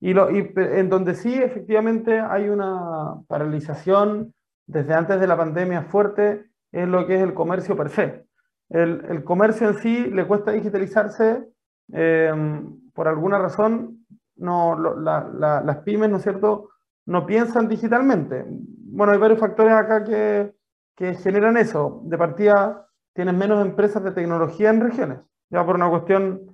Y, 0.03 0.13
lo, 0.13 0.29
y 0.29 0.51
en 0.55 0.89
donde 0.89 1.15
sí 1.15 1.33
efectivamente 1.33 2.19
hay 2.19 2.49
una 2.49 3.21
paralización 3.27 4.33
desde 4.67 4.93
antes 4.93 5.19
de 5.19 5.27
la 5.27 5.37
pandemia 5.37 5.83
fuerte 5.83 6.45
es 6.73 6.87
lo 6.87 7.07
que 7.07 7.15
es 7.15 7.21
el 7.21 7.33
comercio 7.33 7.77
per 7.77 7.89
se 7.89 8.25
el, 8.73 9.23
comercio 9.23 9.69
en 9.69 9.75
sí 9.75 10.05
le 10.05 10.25
cuesta 10.25 10.51
digitalizarse, 10.51 11.47
em, 11.91 12.91
por 12.93 13.07
alguna 13.07 13.37
razón 13.37 14.05
no, 14.35 14.75
las 14.75 15.77
pymes, 15.79 16.09
¿no 16.09 16.17
es 16.17 16.23
cierto?, 16.23 16.69
no 17.05 17.25
piensan 17.25 17.67
digitalmente. 17.67 18.45
Bueno, 18.47 19.13
hay 19.13 19.19
varios 19.19 19.39
factores 19.39 19.73
acá 19.73 20.03
que, 20.03 20.53
que 20.95 21.15
generan 21.15 21.57
eso. 21.57 22.01
De 22.05 22.17
partida, 22.17 22.87
tienes 23.13 23.35
menos 23.35 23.63
empresas 23.63 24.03
de 24.03 24.11
tecnología 24.11 24.69
en 24.69 24.81
regiones, 24.81 25.19
ya 25.49 25.65
por 25.65 25.75
una 25.75 25.89
cuestión 25.89 26.52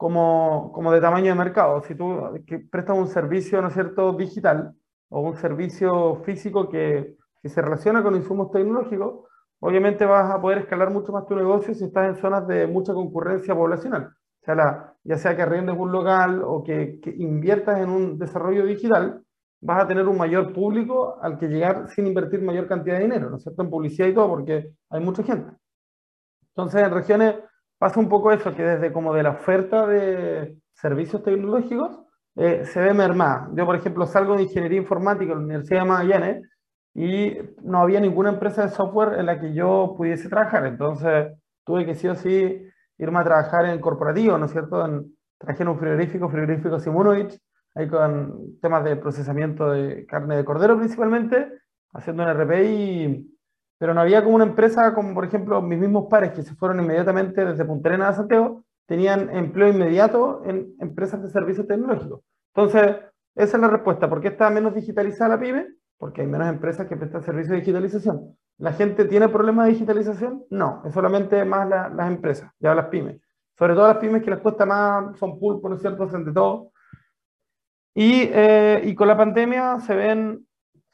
como, 0.00 0.72
como 0.72 0.92
de 0.92 1.00
tamaño 1.02 1.26
de 1.26 1.34
mercado. 1.34 1.82
Si 1.82 1.94
tú 1.94 2.08
que 2.46 2.58
prestas 2.58 2.96
un 2.96 3.08
servicio, 3.08 3.60
¿no 3.60 3.68
es 3.68 3.74
cierto?, 3.74 4.14
digital 4.14 4.74
o 5.10 5.20
un 5.20 5.36
servicio 5.36 6.22
físico 6.24 6.70
que, 6.70 7.16
que 7.42 7.48
se 7.50 7.60
relaciona 7.60 8.02
con 8.02 8.16
insumos 8.16 8.50
tecnológicos, 8.50 9.28
obviamente 9.60 10.06
vas 10.06 10.30
a 10.34 10.40
poder 10.40 10.60
escalar 10.60 10.90
mucho 10.90 11.12
más 11.12 11.26
tu 11.26 11.36
negocio 11.36 11.74
si 11.74 11.84
estás 11.84 12.08
en 12.08 12.16
zonas 12.16 12.46
de 12.46 12.66
mucha 12.66 12.94
concurrencia 12.94 13.54
poblacional. 13.54 14.04
O 14.06 14.44
sea, 14.46 14.54
la, 14.54 14.94
ya 15.04 15.18
sea 15.18 15.36
que 15.36 15.42
arriendes 15.42 15.76
un 15.78 15.92
local 15.92 16.42
o 16.46 16.62
que, 16.64 16.98
inviertas 17.18 17.80
en 17.80 17.90
un 17.90 18.18
desarrollo 18.18 18.64
digital, 18.64 19.22
vas 19.60 19.84
a 19.84 19.86
tener 19.86 20.08
un 20.08 20.16
mayor 20.16 20.54
público 20.54 21.18
al 21.20 21.36
que 21.38 21.48
llegar 21.48 21.90
sin 21.90 22.06
invertir 22.06 22.40
mayor 22.40 22.66
cantidad 22.66 22.96
de 22.96 23.02
dinero, 23.02 23.28
¿no 23.28 23.36
es 23.36 23.42
cierto? 23.42 23.62
En 23.62 23.68
publicidad 23.68 24.08
y 24.08 24.14
todo, 24.14 24.28
porque 24.30 24.72
hay 24.88 25.00
mucha 25.04 25.22
gente. 25.22 25.52
Entonces, 26.56 26.82
en 26.82 26.90
regiones 26.90 27.34
pasa 27.80 27.98
un 27.98 28.10
poco 28.10 28.30
eso, 28.30 28.54
que 28.54 28.62
desde 28.62 28.92
como 28.92 29.14
de 29.14 29.22
la 29.22 29.30
oferta 29.30 29.86
de 29.86 30.54
servicios 30.74 31.22
tecnológicos 31.22 31.98
eh, 32.36 32.66
se 32.66 32.78
ve 32.78 32.92
mermada. 32.92 33.48
Yo, 33.54 33.64
por 33.64 33.74
ejemplo, 33.74 34.06
salgo 34.06 34.36
de 34.36 34.42
ingeniería 34.42 34.78
informática 34.78 35.32
en 35.32 35.38
la 35.38 35.44
Universidad 35.44 35.80
de 35.80 35.88
Magallanes 35.88 36.50
y 36.94 37.38
no 37.62 37.80
había 37.80 37.98
ninguna 37.98 38.28
empresa 38.28 38.66
de 38.66 38.68
software 38.68 39.18
en 39.18 39.24
la 39.24 39.40
que 39.40 39.54
yo 39.54 39.94
pudiese 39.96 40.28
trabajar. 40.28 40.66
Entonces 40.66 41.32
tuve 41.64 41.86
que 41.86 41.94
sí 41.94 42.06
o 42.06 42.14
sí 42.14 42.68
irme 42.98 43.18
a 43.18 43.24
trabajar 43.24 43.64
en 43.64 43.80
corporativo, 43.80 44.36
¿no 44.36 44.44
es 44.44 44.52
cierto? 44.52 44.84
En, 44.84 45.16
trabajé 45.38 45.62
en 45.62 45.70
un 45.70 45.78
frigorífico, 45.78 46.28
frigorífico 46.28 46.78
Simonovich, 46.78 47.40
ahí 47.74 47.88
con 47.88 48.58
temas 48.60 48.84
de 48.84 48.96
procesamiento 48.96 49.70
de 49.70 50.04
carne 50.04 50.36
de 50.36 50.44
cordero 50.44 50.76
principalmente, 50.76 51.50
haciendo 51.94 52.24
un 52.24 52.28
RPI, 52.28 53.39
pero 53.80 53.94
no 53.94 54.02
había 54.02 54.22
como 54.22 54.36
una 54.36 54.44
empresa 54.44 54.92
como 54.92 55.14
por 55.14 55.24
ejemplo 55.24 55.62
mis 55.62 55.78
mismos 55.78 56.06
pares 56.10 56.32
que 56.32 56.42
se 56.42 56.54
fueron 56.54 56.80
inmediatamente 56.80 57.44
desde 57.44 57.64
Punta 57.64 57.88
Arenas 57.88 58.10
a 58.10 58.18
Santiago, 58.18 58.62
tenían 58.86 59.34
empleo 59.34 59.68
inmediato 59.68 60.42
en 60.44 60.74
empresas 60.80 61.22
de 61.22 61.30
servicios 61.30 61.66
tecnológicos. 61.66 62.20
Entonces, 62.54 62.96
esa 63.36 63.56
es 63.56 63.60
la 63.60 63.68
respuesta. 63.68 64.08
¿Por 64.08 64.20
qué 64.20 64.28
está 64.28 64.50
menos 64.50 64.74
digitalizada 64.74 65.36
la 65.36 65.40
PyME? 65.40 65.80
porque 66.00 66.22
hay 66.22 66.26
menos 66.26 66.48
empresas 66.48 66.88
que 66.88 66.96
prestan 66.96 67.22
servicios 67.22 67.50
de 67.50 67.56
digitalización. 67.56 68.34
¿La 68.56 68.72
gente 68.72 69.04
tiene 69.04 69.28
problemas 69.28 69.66
de 69.66 69.72
digitalización? 69.72 70.44
No, 70.48 70.82
es 70.86 70.94
solamente 70.94 71.44
más 71.44 71.68
las 71.68 72.08
empresas, 72.08 72.50
ya 72.58 72.74
las 72.74 72.86
pymes. 72.86 73.20
Sobre 73.58 73.74
todo 73.74 73.86
las 73.86 73.98
pymes 73.98 74.22
que 74.22 74.30
les 74.30 74.40
cuesta 74.40 74.64
más, 74.64 75.18
son 75.18 75.38
pulpo, 75.38 75.68
¿no 75.68 75.76
cierto?, 75.76 76.06
de 76.06 76.32
todo. 76.32 76.72
Y, 77.94 78.30
eh, 78.32 78.80
y 78.82 78.94
con 78.94 79.08
la 79.08 79.16
pandemia 79.16 79.78
se 79.80 79.94
ven 79.94 80.46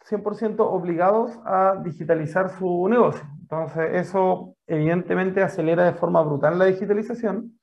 100% 0.08 0.60
obligados 0.60 1.32
a 1.44 1.80
digitalizar 1.84 2.50
su 2.50 2.88
negocio. 2.88 3.26
Entonces, 3.40 3.90
eso 3.94 4.54
evidentemente 4.66 5.42
acelera 5.42 5.84
de 5.84 5.94
forma 5.94 6.22
brutal 6.22 6.58
la 6.58 6.66
digitalización 6.66 7.58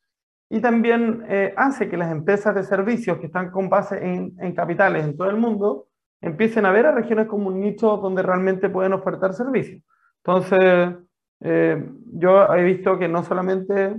y 0.50 0.62
también 0.62 1.26
eh, 1.28 1.54
hace 1.58 1.90
que 1.90 1.98
las 1.98 2.12
empresas 2.12 2.54
de 2.54 2.64
servicios 2.64 3.18
que 3.18 3.28
están 3.28 3.50
con 3.50 3.70
base 3.70 3.98
en, 3.98 4.36
en 4.40 4.54
capitales 4.54 5.04
en 5.06 5.18
todo 5.18 5.30
el 5.30 5.38
mundo 5.38 5.88
empiecen 6.22 6.66
a 6.66 6.72
ver 6.72 6.86
a 6.86 6.92
regiones 6.92 7.28
como 7.28 7.48
un 7.48 7.60
nicho 7.60 7.98
donde 7.98 8.24
realmente 8.24 8.70
pueden 8.70 8.94
ofertar 8.94 9.34
servicios. 9.34 9.82
Entonces, 10.18 10.96
eh, 11.42 11.86
yo 12.14 12.54
he 12.54 12.64
visto 12.64 12.98
que 12.98 13.10
no 13.10 13.24
solamente 13.24 13.98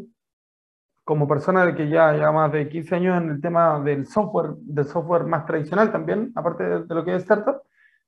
como 1.05 1.29
persona 1.29 1.67
de 1.67 1.75
que 1.75 1.89
ya 1.91 2.13
lleva 2.13 2.33
más 2.33 2.51
de 2.51 2.67
15 2.67 2.95
años 2.95 3.23
en 3.23 3.29
el 3.29 3.41
tema 3.43 3.79
del 3.81 4.07
software, 4.07 4.55
del 4.61 4.87
software 4.87 5.25
más 5.25 5.45
tradicional 5.45 5.93
también, 5.93 6.33
aparte 6.35 6.65
de, 6.65 6.95
lo 6.95 7.05
que 7.05 7.15
es 7.15 7.23
startup, 7.23 7.61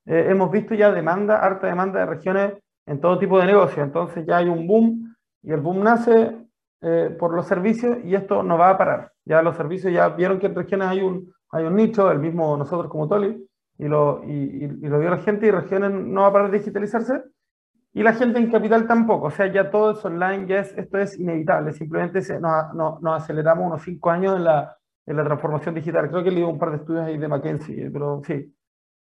eh, 0.07 0.27
hemos 0.31 0.51
visto 0.51 0.75
ya 0.75 0.91
demanda, 0.93 1.39
harta 1.39 1.67
demanda 1.67 2.01
de 2.01 2.07
regiones 2.07 2.53
en 2.87 3.01
todo 3.01 3.19
tipo 3.19 3.39
de 3.39 3.47
negocios. 3.47 3.85
Entonces 3.85 4.25
ya 4.27 4.39
hay 4.39 4.49
un 4.49 4.67
boom 4.67 5.15
y 5.43 5.53
el 5.53 5.61
boom 5.61 5.83
nace 5.83 6.37
eh, 6.81 7.15
por 7.19 7.35
los 7.35 7.47
servicios 7.47 7.99
y 8.05 8.15
esto 8.15 8.43
no 8.43 8.57
va 8.57 8.71
a 8.71 8.79
parar. 8.79 9.13
Ya 9.25 9.43
los 9.43 9.57
servicios 9.57 9.93
ya 9.93 10.09
vieron 10.09 10.39
que 10.39 10.47
en 10.47 10.55
regiones 10.55 10.89
hay 10.89 11.01
un 11.01 11.35
hay 11.51 11.65
un 11.65 11.77
nicho, 11.77 12.11
el 12.11 12.19
mismo 12.19 12.57
nosotros 12.57 12.91
como 12.91 13.09
Toli, 13.09 13.47
y 13.79 13.85
lo, 13.87 14.23
y, 14.25 14.67
lo 14.67 14.99
vio 14.99 15.11
la 15.11 15.19
gente 15.19 15.47
y 15.47 15.51
regiones 15.51 15.91
no 15.91 16.23
va 16.23 16.29
a 16.29 16.33
parar 16.33 16.51
de 16.51 16.59
digitalizarse, 16.59 17.23
y 17.93 18.03
la 18.03 18.13
gente 18.13 18.39
en 18.39 18.51
capital 18.51 18.87
tampoco, 18.87 19.27
o 19.27 19.31
sea, 19.31 19.47
ya 19.47 19.71
todo 19.71 19.93
es 19.93 20.05
online, 20.05 20.47
ya 20.47 20.61
es, 20.61 20.77
esto 20.77 20.99
es 20.99 21.19
inevitable, 21.19 21.73
simplemente 21.73 22.21
se, 22.21 22.39
nos, 22.39 22.75
nos, 22.75 23.23
aceleramos 23.23 23.67
unos 23.67 23.83
cinco 23.83 24.11
años 24.11 24.37
en 24.37 24.45
la, 24.45 24.77
en 25.07 25.17
la 25.17 25.25
transformación 25.25 25.75
digital. 25.75 26.11
Creo 26.11 26.23
que 26.23 26.31
leí 26.31 26.43
un 26.43 26.59
par 26.59 26.73
de 26.73 26.77
estudios 26.77 27.05
ahí 27.05 27.17
de 27.17 27.29
McKinsey, 27.29 27.89
pero 27.91 28.21
sí, 28.25 28.55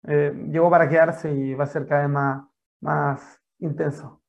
eh, 0.07 0.33
llegó 0.49 0.69
para 0.69 0.89
quedarse 0.89 1.31
y 1.31 1.53
va 1.53 1.65
a 1.65 1.67
ser 1.67 1.85
cada 1.87 2.01
vez 2.01 2.09
más, 2.09 2.43
más 2.81 3.41
intenso. 3.59 4.21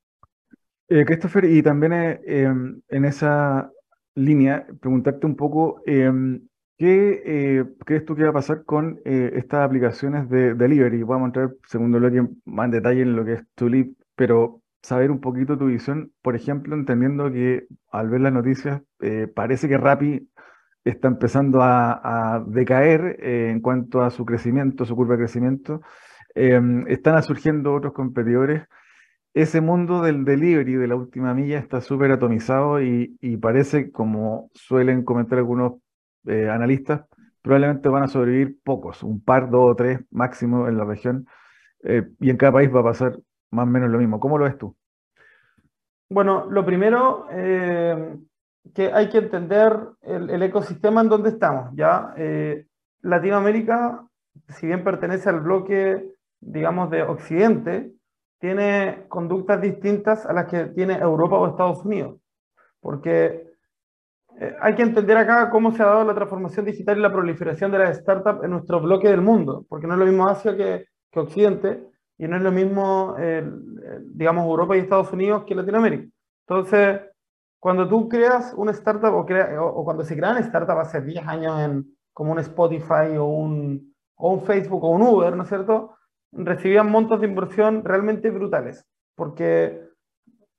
Eh, 0.89 1.05
Christopher, 1.05 1.45
y 1.47 1.63
también 1.63 1.93
eh, 1.95 2.21
em, 2.27 2.83
en 2.89 3.05
esa 3.05 3.71
línea, 4.15 4.67
preguntarte 4.81 5.27
un 5.27 5.37
poco, 5.37 5.81
em, 5.87 6.47
¿qué 6.77 7.65
crees 7.87 8.05
tú 8.05 8.15
que 8.15 8.25
va 8.25 8.31
a 8.31 8.35
pasar 8.35 8.65
con 8.65 9.01
estas 9.05 9.65
aplicaciones 9.65 10.29
de 10.29 10.55
delivery? 10.55 11.03
Vamos 11.05 11.23
a 11.23 11.27
entrar, 11.29 11.55
segundo 11.69 11.99
bloque, 11.99 12.27
más 12.45 12.67
en 12.67 12.71
detalle 12.73 13.03
en 13.03 13.17
lo 13.17 13.25
que 13.25 13.35
es 13.35 13.45
Tulip, 13.55 13.97
pero 14.17 14.61
saber 14.83 15.11
un 15.11 15.21
poquito 15.21 15.57
tu 15.57 15.67
visión, 15.67 16.13
por 16.23 16.35
ejemplo, 16.35 16.75
entendiendo 16.75 17.31
que 17.33 17.67
al 17.93 18.11
ver 18.11 18.23
las 18.23 18.33
noticias 18.33 18.83
parece 19.35 19.69
que 19.69 19.79
Rappi 19.79 20.29
está 20.85 21.09
empezando 21.09 21.61
a, 21.63 22.43
decaer 22.47 23.17
eh, 23.21 23.51
en 23.51 23.61
cuanto 23.61 24.03
a 24.03 24.11
su 24.11 24.25
crecimiento, 24.25 24.85
su 24.85 24.97
curva 24.97 25.15
de 25.15 25.21
crecimiento. 25.25 25.83
Em, 26.35 26.87
están 26.89 27.23
surgiendo 27.23 27.75
otros 27.75 27.93
competidores. 27.93 28.65
Ese 29.35 29.61
mundo 29.61 30.03
del 30.03 30.25
delivery 30.25 30.75
de 30.75 30.87
la 30.89 30.97
última 30.97 31.35
milla 31.35 31.59
está 31.59 31.81
súper 31.81 32.13
atomizado 32.13 32.83
y, 32.83 33.17
parece, 33.41 33.91
como 33.91 34.51
suelen 34.55 35.05
comentar 35.05 35.39
algunos 35.39 35.75
eh, 36.27 36.49
analistas, 36.51 37.05
probablemente 37.41 37.89
van 37.89 38.05
a 38.05 38.09
sobrevivir 38.09 38.59
pocos, 38.63 39.03
un 39.03 39.23
par, 39.23 39.51
dos 39.51 39.71
o 39.71 39.77
tres 39.77 40.01
máximo 40.11 40.69
en 40.69 40.77
la 40.77 40.85
región, 40.85 41.27
eh, 41.85 42.09
y 42.21 42.31
en 42.31 42.37
cada 42.37 42.53
país 42.53 42.75
va 42.75 42.81
a 42.81 42.85
pasar 42.85 43.19
más 43.51 43.67
o 43.67 43.71
menos 43.71 43.91
lo 43.91 43.99
mismo. 43.99 44.21
¿Cómo 44.21 44.39
lo 44.39 44.45
ves 44.45 44.59
tú? 44.59 44.77
Bueno, 46.11 46.47
lo 46.51 46.65
primero, 46.67 47.27
que 48.75 48.93
hay 48.93 49.09
que 49.09 49.19
entender 49.19 49.77
el, 50.03 50.43
ecosistema 50.43 51.01
en 51.01 51.09
donde 51.09 51.31
estamos. 51.31 51.71
¿ya? 51.75 52.15
Eh, 52.17 52.67
Latinoamérica, 53.03 54.07
si 54.49 54.67
bien 54.67 54.85
pertenece 54.85 55.29
al 55.29 55.41
bloque, 55.41 56.05
digamos, 56.41 56.91
de 56.91 57.03
Occidente, 57.03 57.93
tiene 58.39 59.05
conductas 59.09 59.61
distintas 59.61 60.27
a 60.27 60.33
las 60.33 60.47
que 60.47 60.67
tiene 60.67 60.95
Europa 60.95 61.39
o 61.39 61.49
Estados 61.49 61.85
Unidos. 61.85 62.19
Porque 62.81 63.51
eh, 64.41 64.57
hay 64.61 64.75
que 64.75 64.83
entender 64.83 65.17
acá 65.17 65.51
cómo 65.51 65.73
se 65.73 65.83
ha 65.83 65.87
dado 65.87 66.05
la 66.05 66.15
transformación 66.15 66.65
digital 66.65 66.99
y 66.99 67.03
la 67.03 67.13
proliferación 67.13 67.71
de 67.71 67.79
las 67.79 67.99
startups 67.99 68.45
en 68.45 68.51
nuestro 68.51 68.81
bloque 68.81 69.09
del 69.09 69.21
mundo, 69.21 69.67
porque 69.69 69.87
no 69.87 69.95
es 69.95 70.01
lo 70.01 70.07
mismo 70.07 70.29
Asia 70.29 70.57
que, 70.57 70.87
que 71.11 71.21
Occidente, 71.21 71.85
y 72.19 72.29
no 72.29 72.37
es 72.37 72.43
lo 72.43 72.53
mismo, 72.53 73.17
digamos, 74.15 74.45
Europa 74.45 74.77
y 74.77 74.81
Estados 74.81 75.13
Unidos 75.13 75.45
que 75.45 75.57
Latinoamérica. 75.57 76.09
Entonces, 76.47 77.01
cuando 77.63 77.87
tú 77.89 78.09
creas 78.09 78.53
una 78.57 78.73
startup 78.73 79.15
o, 79.15 79.85
cuando 79.85 80.03
se 80.03 80.17
crean 80.17 80.43
startups 80.43 80.81
hace 80.81 81.01
10 81.01 81.29
años 81.29 81.61
en 81.61 81.87
como 82.13 82.33
un 82.33 82.41
Spotify 82.41 83.17
o 83.17 83.27
un, 83.27 83.95
o 84.17 84.33
un 84.33 84.43
Facebook 84.43 84.83
o 84.83 84.91
un 84.91 85.03
Uber, 85.03 85.37
¿no 85.37 85.45
es 85.45 85.49
cierto? 85.49 85.95
Recibían 86.33 86.91
montos 86.91 87.21
de 87.21 87.29
inversión 87.29 87.85
realmente 87.85 88.31
brutales, 88.31 88.85
porque 89.15 89.81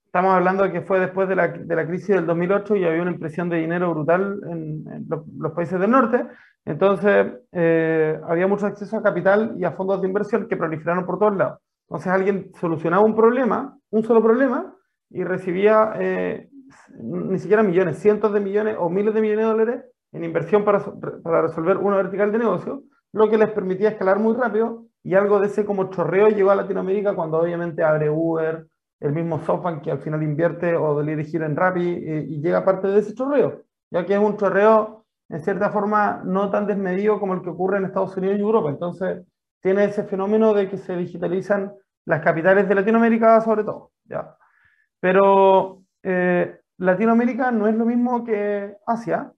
estamos 0.06 0.32
hablando 0.32 0.62
de 0.62 0.72
que 0.72 0.80
fue 0.80 0.98
después 0.98 1.28
de 1.28 1.36
la, 1.36 1.48
de 1.48 1.76
la 1.76 1.86
crisis 1.86 2.08
del 2.08 2.24
2008 2.24 2.76
y 2.76 2.86
había 2.86 3.02
una 3.02 3.12
impresión 3.12 3.50
de 3.50 3.58
dinero 3.58 3.92
brutal 3.92 4.40
en, 4.50 5.06
los, 5.06 5.52
países 5.52 5.78
del 5.78 5.90
norte, 5.90 6.26
entonces 6.64 7.34
eh, 7.52 8.18
había 8.26 8.46
mucho 8.46 8.64
acceso 8.64 8.96
a 8.96 9.02
capital 9.02 9.56
y 9.58 9.64
a 9.64 9.72
fondos 9.72 10.00
de 10.00 10.08
inversión 10.08 10.48
que 10.48 10.56
proliferaron 10.56 11.04
por 11.04 11.18
todos 11.18 11.36
lados. 11.36 11.58
Entonces 11.86 12.10
alguien 12.10 12.50
solucionaba 12.58 13.04
un 13.04 13.14
problema, 13.14 13.76
un 13.90 14.02
solo 14.04 14.22
problema, 14.22 14.74
y 15.10 15.22
recibía 15.22 15.92
eh, 15.96 16.48
ni 16.96 17.38
siquiera 17.38 17.62
millones, 17.62 17.98
cientos 17.98 18.32
de 18.32 18.40
millones 18.40 18.76
o 18.78 18.88
miles 18.88 19.14
de 19.14 19.20
millones 19.20 19.44
de 19.44 19.50
dólares 19.50 19.84
en 20.12 20.24
inversión 20.24 20.64
para, 20.64 20.84
para 21.22 21.42
resolver 21.42 21.76
una 21.76 21.96
vertical 21.96 22.30
de 22.30 22.38
negocio, 22.38 22.84
lo 23.12 23.28
que 23.28 23.38
les 23.38 23.50
permitía 23.50 23.90
escalar 23.90 24.18
muy 24.18 24.34
rápido 24.34 24.86
y 25.02 25.14
algo 25.14 25.38
de 25.38 25.46
ese 25.46 25.64
como 25.64 25.90
chorreo 25.90 26.28
llegó 26.28 26.50
a 26.50 26.56
Latinoamérica 26.56 27.14
cuando 27.14 27.38
obviamente 27.38 27.84
abre 27.84 28.08
Uber, 28.10 28.66
el 29.00 29.12
mismo 29.12 29.38
SoftBank 29.40 29.82
que 29.82 29.90
al 29.90 29.98
final 29.98 30.22
invierte 30.22 30.74
o 30.76 31.02
dirigir 31.02 31.42
en 31.42 31.54
Rappi 31.54 31.82
y, 31.82 32.40
llega 32.40 32.64
parte 32.64 32.88
de 32.88 33.00
ese 33.00 33.14
chorreo, 33.14 33.62
ya 33.90 34.06
que 34.06 34.14
es 34.14 34.18
un 34.18 34.36
chorreo 34.36 35.04
en 35.28 35.42
cierta 35.42 35.70
forma 35.70 36.22
no 36.24 36.50
tan 36.50 36.66
desmedido 36.66 37.20
como 37.20 37.34
el 37.34 37.42
que 37.42 37.50
ocurre 37.50 37.78
en 37.78 37.84
Estados 37.84 38.16
Unidos 38.16 38.38
y 38.38 38.40
Europa. 38.40 38.70
Entonces 38.70 39.26
tiene 39.60 39.84
ese 39.84 40.04
fenómeno 40.04 40.54
de 40.54 40.68
que 40.70 40.78
se 40.78 40.96
digitalizan 40.96 41.72
las 42.06 42.22
capitales 42.22 42.68
de 42.68 42.74
Latinoamérica 42.74 43.40
sobre 43.42 43.64
todo. 43.64 43.90
¿ya? 44.04 44.36
Pero 45.00 45.82
eh, 46.02 46.60
Latinoamérica 46.78 47.50
no 47.50 47.68
es 47.68 47.74
lo 47.74 47.84
mismo 47.84 48.24
que 48.24 48.76
Asia, 48.86 49.32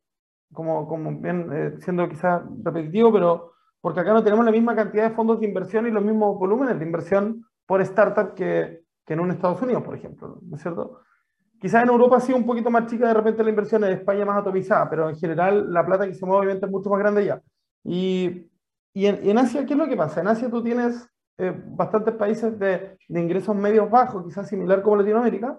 como, 0.52 0.86
como 0.88 1.20
bien 1.20 1.50
eh, 1.52 1.74
siendo 1.80 2.08
quizás 2.08 2.42
repetitivo, 2.62 3.12
pero 3.12 3.52
porque 3.80 4.00
acá 4.00 4.12
no 4.12 4.24
tenemos 4.24 4.44
la 4.44 4.50
misma 4.50 4.74
cantidad 4.74 5.08
de 5.08 5.14
fondos 5.14 5.40
de 5.40 5.46
inversión 5.46 5.86
y 5.86 5.90
los 5.90 6.04
mismos 6.04 6.38
volúmenes 6.38 6.78
de 6.78 6.84
inversión 6.84 7.44
por 7.66 7.80
startup 7.82 8.34
que, 8.34 8.82
que 9.04 9.14
en 9.14 9.20
un 9.20 9.30
Estados 9.30 9.60
Unidos, 9.62 9.82
por 9.82 9.94
ejemplo, 9.94 10.38
¿no 10.42 10.56
es 10.56 10.62
cierto? 10.62 11.00
Quizás 11.60 11.82
en 11.82 11.88
Europa 11.88 12.20
sí 12.20 12.32
un 12.32 12.44
poquito 12.44 12.70
más 12.70 12.86
chica 12.86 13.08
de 13.08 13.14
repente 13.14 13.42
la 13.42 13.50
inversión, 13.50 13.84
en 13.84 13.92
España 13.92 14.24
más 14.24 14.38
atomizada, 14.38 14.90
pero 14.90 15.08
en 15.08 15.16
general 15.16 15.72
la 15.72 15.86
plata 15.86 16.06
que 16.06 16.14
se 16.14 16.26
mueve 16.26 16.40
obviamente 16.40 16.66
es 16.66 16.72
mucho 16.72 16.90
más 16.90 16.98
grande 16.98 17.24
ya. 17.24 17.40
Y, 17.84 18.50
y 18.92 19.06
en, 19.06 19.38
Asia, 19.38 19.64
¿qué 19.64 19.72
es 19.74 19.78
lo 19.78 19.88
que 19.88 19.96
pasa? 19.96 20.20
En 20.20 20.28
Asia 20.28 20.50
tú 20.50 20.62
tienes 20.62 21.08
eh, 21.38 21.54
bastantes 21.68 22.14
países 22.14 22.58
de, 22.58 22.98
de 23.08 23.20
ingresos 23.20 23.54
medios 23.56 23.90
bajos, 23.90 24.24
quizás 24.24 24.48
similar 24.48 24.82
como 24.82 24.96
Latinoamérica, 24.96 25.58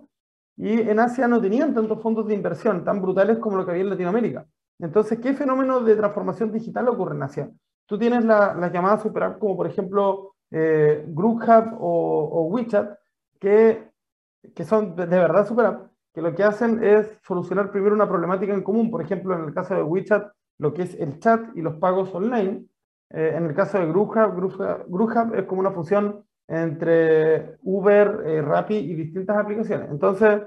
y 0.58 0.82
en 0.82 1.00
Asia 1.00 1.28
no 1.28 1.40
tenían 1.40 1.74
tantos 1.74 2.02
fondos 2.02 2.28
de 2.28 2.34
inversión 2.34 2.84
tan 2.84 3.02
brutales 3.02 3.38
como 3.38 3.58
lo 3.58 3.66
que 3.66 3.72
había 3.72 3.84
en 3.84 3.92
Latinoamérica. 3.92 4.46
Entonces, 4.80 5.20
¿qué 5.20 5.34
fenómeno 5.34 5.82
de 5.82 5.96
transformación 5.96 6.52
digital 6.52 6.88
ocurre 6.90 7.16
en 7.16 7.24
Asia? 7.24 7.52
Tú 7.86 7.98
tienes 7.98 8.26
las 8.26 8.56
la 8.58 8.72
llamadas 8.72 9.04
super 9.04 9.24
apps 9.24 9.38
como 9.38 9.56
por 9.56 9.68
ejemplo 9.68 10.34
eh, 10.52 11.06
GroupHub 11.08 11.78
o, 11.80 12.48
WeChat, 12.52 12.98
que, 13.40 13.92
que 14.56 14.64
son 14.66 14.96
de, 14.96 15.06
verdad 15.06 15.48
super 15.48 15.66
apps, 15.66 15.90
que 16.14 16.22
lo 16.22 16.34
que 16.34 16.44
hacen 16.44 16.84
es 16.84 17.08
solucionar 17.24 17.72
primero 17.72 17.96
una 17.96 18.08
problemática 18.08 18.54
en 18.54 18.64
común. 18.64 18.90
Por 18.90 19.02
ejemplo, 19.02 19.36
en 19.36 19.46
el 19.46 19.54
caso 19.54 19.76
de 19.76 19.84
WeChat, 19.84 20.32
lo 20.60 20.74
que 20.74 20.84
es 20.84 20.96
el 20.96 21.20
chat 21.20 21.56
y 21.56 21.62
los 21.62 21.76
pagos 21.76 22.14
online. 22.14 22.66
Eh, 23.10 23.34
en 23.36 23.46
el 23.46 23.54
caso 23.54 23.78
de 23.78 23.86
GroupHub, 23.86 24.36
GroupHub, 24.88 25.36
es 25.36 25.46
como 25.46 25.62
una 25.62 25.72
función 25.72 26.26
entre 26.48 27.58
Uber, 27.64 28.22
eh, 28.26 28.42
Rappi 28.42 28.76
y 28.76 28.96
distintas 28.96 29.38
aplicaciones. 29.38 29.90
Entonces, 29.92 30.42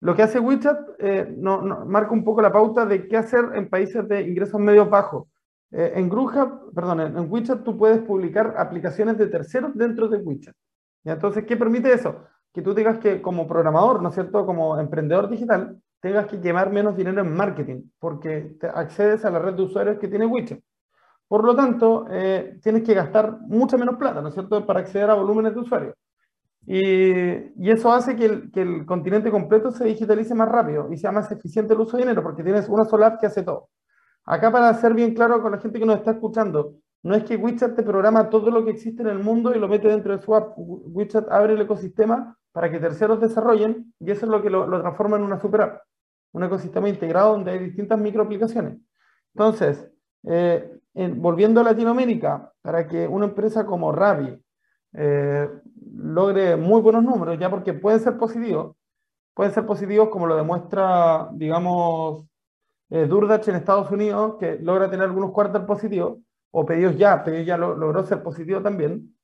lo 0.00 0.14
que 0.14 0.22
hace 0.22 0.38
WeChat 0.38 0.78
eh, 0.98 1.34
marca 1.86 2.12
un 2.12 2.24
poco 2.24 2.42
la 2.42 2.52
pauta 2.52 2.84
de 2.84 3.08
qué 3.08 3.16
hacer 3.16 3.44
en 3.54 3.70
países 3.70 4.06
de 4.06 4.20
ingresos 4.22 4.60
medios 4.60 4.90
bajos. 4.90 5.28
Eh, 5.70 5.92
en 5.96 6.08
GrooveHub, 6.08 6.74
perdón, 6.74 7.00
en, 7.00 7.32
WeChat 7.32 7.64
tú 7.64 7.78
puedes 7.78 8.00
publicar 8.02 8.54
aplicaciones 8.58 9.16
de 9.16 9.28
terceros 9.28 9.74
dentro 9.74 10.08
de 10.08 10.18
WeChat. 10.18 10.54
¿Y 11.04 11.10
entonces, 11.10 11.44
¿qué 11.44 11.56
permite 11.56 11.92
eso? 11.92 12.26
Que 12.52 12.60
tú 12.60 12.74
tengas 12.74 12.98
que, 12.98 13.22
como 13.22 13.48
programador, 13.48 14.02
¿no 14.02 14.10
es 14.10 14.14
cierto?, 14.14 14.44
como 14.44 14.78
emprendedor 14.78 15.28
digital, 15.28 15.80
tengas 16.00 16.26
que 16.26 16.38
quemar 16.38 16.70
menos 16.70 16.96
dinero 16.96 17.22
en 17.22 17.34
marketing, 17.34 17.82
porque 17.98 18.56
accedes 18.74 19.24
a 19.24 19.30
la 19.30 19.38
red 19.38 19.54
de 19.54 19.62
usuarios 19.62 19.98
que 19.98 20.08
tiene 20.08 20.26
WeChat. 20.26 20.60
Por 21.28 21.44
lo 21.44 21.54
tanto, 21.56 22.06
eh, 22.10 22.58
tienes 22.62 22.82
que 22.82 22.94
gastar 22.94 23.38
mucha 23.40 23.76
menos 23.76 23.96
plata, 23.96 24.20
¿no 24.20 24.28
es 24.28 24.34
cierto?, 24.34 24.64
para 24.66 24.80
acceder 24.80 25.10
a 25.10 25.14
volúmenes 25.14 25.54
de 25.54 25.60
usuarios. 25.60 25.94
Y, 26.66 27.70
eso 27.70 27.92
hace 27.92 28.16
que 28.16 28.24
el, 28.24 28.50
que 28.50 28.62
el, 28.62 28.86
continente 28.86 29.30
completo 29.30 29.70
se 29.70 29.84
digitalice 29.84 30.34
más 30.34 30.48
rápido 30.48 30.90
y 30.92 30.96
sea 30.96 31.12
más 31.12 31.30
eficiente 31.30 31.74
el 31.74 31.80
uso 31.80 31.96
de 31.96 32.04
dinero, 32.04 32.22
porque 32.22 32.42
tienes 32.42 32.68
una 32.68 32.84
sola 32.84 33.08
app 33.08 33.20
que 33.20 33.26
hace 33.26 33.42
todo. 33.42 33.68
Acá 34.24 34.50
para 34.50 34.72
ser 34.74 34.94
bien 34.94 35.14
claro 35.14 35.42
con 35.42 35.52
la 35.52 35.58
gente 35.58 35.78
que 35.78 35.86
nos 35.86 35.96
está 35.96 36.12
escuchando, 36.12 36.76
no 37.02 37.14
es 37.14 37.24
que 37.24 37.36
WeChat 37.36 37.76
te 37.76 37.82
programa 37.82 38.30
todo 38.30 38.50
lo 38.50 38.64
que 38.64 38.70
existe 38.70 39.02
en 39.02 39.08
el 39.08 39.18
mundo 39.18 39.54
y 39.54 39.58
lo 39.58 39.68
mete 39.68 39.88
dentro 39.88 40.16
de 40.16 40.22
su 40.22 40.34
app. 40.34 40.54
WeChat 40.56 41.30
abre 41.30 41.52
el 41.52 41.60
ecosistema 41.60 42.38
para 42.52 42.70
que 42.70 42.78
terceros 42.78 43.20
desarrollen 43.20 43.92
y 44.00 44.10
eso 44.10 44.24
es 44.24 44.30
lo 44.30 44.42
que 44.42 44.48
lo, 44.48 44.66
lo 44.66 44.80
transforma 44.80 45.16
en 45.16 45.24
una 45.24 45.38
super 45.38 45.60
app. 45.60 45.82
Un 46.32 46.44
ecosistema 46.44 46.88
integrado 46.88 47.32
donde 47.32 47.50
hay 47.50 47.58
distintas 47.58 47.98
microaplicaciones. 47.98 48.78
Entonces, 49.34 49.86
eh, 50.26 50.73
volviendo 50.94 51.60
a 51.60 51.64
Latinoamérica, 51.64 52.52
para 52.62 52.86
que 52.86 53.06
una 53.06 53.26
empresa 53.26 53.66
como 53.66 53.92
Rappi 53.92 54.40
eh, 54.92 55.48
logre 55.96 56.56
muy 56.56 56.80
buenos 56.80 57.02
números, 57.02 57.38
ya 57.38 57.50
porque 57.50 57.72
pueden 57.74 58.00
ser 58.00 58.16
positivos, 58.16 58.76
pueden 59.34 59.52
ser 59.52 59.66
positivos 59.66 60.08
como 60.08 60.26
lo 60.26 60.36
demuestra, 60.36 61.28
digamos, 61.32 62.26
eh, 62.90 63.06
Durdach 63.06 63.46
en 63.48 63.56
Estados 63.56 63.90
Unidos, 63.90 64.36
que 64.38 64.58
logra 64.60 64.88
tener 64.88 65.06
algunos 65.06 65.32
cuartos 65.32 65.64
positivos, 65.64 66.18
o 66.52 66.64
pedidos 66.64 66.96
ya, 66.96 67.24
pedidos 67.24 67.46
ya 67.46 67.58
logró 67.58 68.04
ser 68.04 68.22
positivo 68.22 68.62
también. 68.62 69.16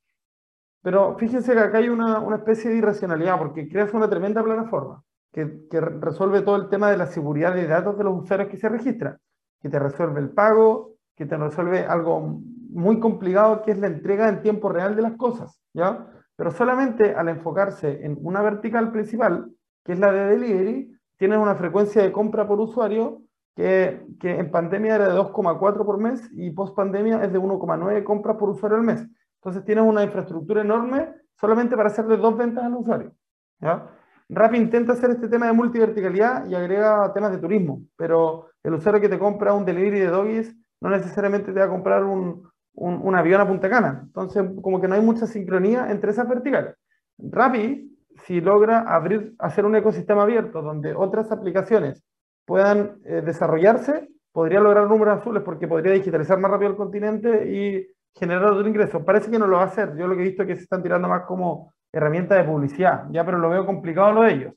Pero 0.83 1.17
fíjense 1.19 1.53
que 1.53 1.61
acá 1.61 1.79
hay 1.79 1.89
una, 1.89 2.19
una 2.19 2.37
especie 2.37 2.71
de 2.71 2.79
irracionalidad, 2.79 3.39
porque 3.39 3.69
creas 3.69 3.95
una 3.95 4.11
tremenda 4.11 4.43
plataforma 4.43 5.05
que, 5.33 5.69
que 5.71 5.81
resuelve 5.81 6.43
todo 6.43 6.57
el 6.57 6.69
tema 6.69 6.91
de 6.91 6.97
la 6.97 7.07
seguridad 7.07 7.55
de 7.55 7.69
datos 7.69 7.97
de 7.97 8.05
los 8.05 8.25
usuarios 8.25 8.49
que 8.49 8.57
se 8.57 8.69
registran, 8.69 9.19
que 9.61 9.69
te 9.69 9.79
resuelve 9.79 10.21
el 10.21 10.31
pago, 10.31 10.90
que 11.21 11.27
te 11.27 11.37
resuelve 11.37 11.85
algo 11.85 12.41
muy 12.71 12.99
complicado 12.99 13.61
que 13.61 13.73
es 13.73 13.79
la 13.79 13.89
entrega 13.89 14.27
en 14.31 14.41
tiempo 14.41 14.71
real 14.71 14.97
de 14.97 15.03
las 15.03 15.19
cosas, 15.19 15.61
¿ya? 15.75 16.07
Pero 16.35 16.51
solamente 16.51 17.15
al 17.15 17.29
enfocarse 17.29 18.07
en 18.07 18.17
una 18.23 18.41
vertical 18.41 18.91
principal, 18.91 19.53
que 19.85 19.93
es 19.93 19.99
la 19.99 20.13
de 20.13 20.31
delivery, 20.31 20.99
tienes 21.19 21.37
una 21.37 21.57
frecuencia 21.57 22.03
de 22.03 22.11
compra 22.11 22.49
por 22.49 22.59
usuario 22.59 23.21
que, 23.55 24.03
que 24.19 24.31
en 24.31 24.51
pandemia 24.51 24.95
era 24.95 25.09
de 25.09 25.15
2,4 25.15 25.85
por 25.85 25.99
mes 25.99 26.27
y 26.33 26.53
post 26.53 26.75
pandemia 26.75 27.23
es 27.23 27.31
de 27.31 27.39
1,9 27.39 28.03
compras 28.03 28.39
por 28.39 28.49
usuario 28.49 28.79
al 28.79 28.85
mes. 28.85 29.07
Entonces 29.43 29.63
tienes 29.67 29.85
una 29.85 30.03
infraestructura 30.03 30.63
enorme 30.63 31.13
solamente 31.35 31.77
para 31.77 31.91
hacerle 31.91 32.17
dos 32.17 32.35
ventas 32.35 32.65
al 32.65 32.77
usuario. 32.77 33.13
¿ya? 33.61 33.91
Rappi 34.31 34.57
intenta 34.57 34.95
hacer 34.95 35.11
este 35.11 35.29
tema 35.29 35.49
de 35.49 35.53
multiverticalidad 35.53 36.47
y 36.47 36.55
agrega 36.55 37.13
temas 37.13 37.31
de 37.31 37.39
turismo, 37.39 37.83
pero 37.95 38.47
el 38.63 38.73
usuario 38.73 39.03
que 39.03 39.11
te 39.11 39.19
compra 39.19 39.53
un 39.53 39.67
delivery 39.67 40.01
de 40.01 40.07
doggies 40.07 40.57
no 40.81 40.91
necesariamente 40.91 41.53
te 41.53 41.59
va 41.59 41.67
a 41.67 41.71
comprar 41.71 42.05
un, 42.05 42.49
un, 42.75 43.15
avión 43.15 43.41
a 43.41 43.47
Punta 43.47 43.69
Cana. 43.69 44.03
Entonces, 44.05 44.45
como 44.63 44.81
que 44.81 44.89
no 44.89 44.95
hay 44.95 45.03
mucha 45.03 45.27
sincronía 45.27 45.91
entre 45.91 46.11
esas 46.11 46.29
verticales. 46.29 46.75
Rappi, 47.19 47.97
si 48.25 48.41
logra 48.41 48.81
abrir, 48.81 49.35
hacer 49.39 49.65
un 49.65 49.77
ecosistema 49.77 50.23
abierto 50.23 50.63
donde 50.63 50.95
otras 50.95 51.31
aplicaciones 51.33 52.03
puedan 52.47 52.99
eh, 53.05 53.23
desarrollarse, 53.25 54.09
podría 54.33 54.61
lograr 54.61 54.89
números 54.89 55.21
azules 55.21 55.43
porque 55.43 55.69
podría 55.69 55.93
digitalizar 55.93 56.39
más 56.39 56.51
rápido 56.51 56.71
el 56.71 56.77
continente 56.77 57.51
y 57.51 57.87
generar 58.15 58.45
otro 58.47 58.67
ingreso. 58.67 59.05
Parece 59.05 59.31
que 59.31 59.39
no 59.39 59.47
lo 59.47 59.57
va 59.57 59.65
a 59.65 59.67
hacer. 59.67 59.97
Yo 59.97 60.07
lo 60.07 60.17
que 60.17 60.23
he 60.23 60.29
visto 60.29 60.43
es 60.43 60.49
que 60.49 60.57
se 60.57 60.63
están 60.63 60.83
tirando 60.83 61.09
más 61.09 61.23
como 61.27 61.73
herramienta 61.93 62.37
de 62.37 62.45
publicidad, 62.45 63.07
ya, 63.11 63.25
pero 63.25 63.39
lo 63.39 63.51
veo 63.51 63.67
complicado 63.67 64.13
lo 64.13 64.23
de 64.23 64.33
ellos. 64.33 64.55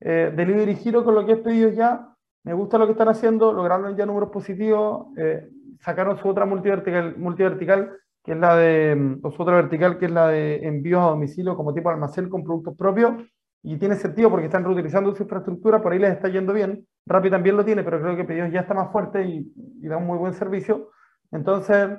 Eh, 0.00 0.32
Delivery 0.34 0.92
con 1.04 1.14
lo 1.14 1.26
que 1.26 1.32
he 1.32 1.36
pedido 1.36 1.70
ya, 1.70 2.08
me 2.44 2.54
gusta 2.54 2.78
lo 2.78 2.86
que 2.86 2.92
están 2.92 3.08
haciendo, 3.08 3.52
lograron 3.52 3.94
ya 3.96 4.06
números 4.06 4.30
positivos, 4.30 5.08
eh, 5.18 5.46
sacaron 5.80 6.18
su 6.18 6.28
otra 6.28 6.46
multivertical, 6.46 7.16
multivertical, 7.16 7.96
que 8.24 8.32
es 8.32 8.38
la 8.38 8.56
de, 8.56 8.94
mm, 8.94 9.20
o 9.22 9.30
su 9.30 9.42
otra 9.42 9.56
vertical, 9.56 9.98
que 9.98 10.06
es 10.06 10.12
la 10.12 10.28
de 10.28 10.66
envíos 10.66 11.02
a 11.02 11.10
domicilio 11.10 11.56
como 11.56 11.74
tipo 11.74 11.90
almacén 11.90 12.28
con 12.28 12.44
productos 12.44 12.76
propios, 12.76 13.14
y 13.62 13.78
tiene 13.78 13.96
sentido 13.96 14.30
porque 14.30 14.46
están 14.46 14.64
reutilizando 14.64 15.14
su 15.14 15.22
infraestructura, 15.22 15.82
por 15.82 15.92
ahí 15.92 15.98
les 15.98 16.12
está 16.12 16.28
yendo 16.28 16.52
bien. 16.52 16.86
Rappi 17.06 17.30
también 17.30 17.56
lo 17.56 17.64
tiene, 17.64 17.82
pero 17.82 18.00
creo 18.00 18.16
que 18.16 18.24
Pedidos 18.24 18.52
ya 18.52 18.60
está 18.60 18.74
más 18.74 18.90
fuerte 18.90 19.22
y, 19.24 19.52
da 19.82 19.96
un 19.98 20.06
muy 20.06 20.18
buen 20.18 20.32
servicio. 20.34 20.90
Entonces, 21.30 21.90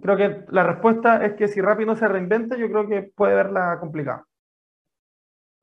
creo 0.00 0.16
que 0.16 0.44
la 0.48 0.64
respuesta 0.64 1.24
es 1.24 1.34
que 1.34 1.48
si 1.48 1.60
Rappi 1.60 1.84
no 1.84 1.96
se 1.96 2.08
reinventa, 2.08 2.56
yo 2.56 2.68
creo 2.68 2.88
que 2.88 3.12
puede 3.14 3.34
verla 3.34 3.78
complicada. 3.80 4.27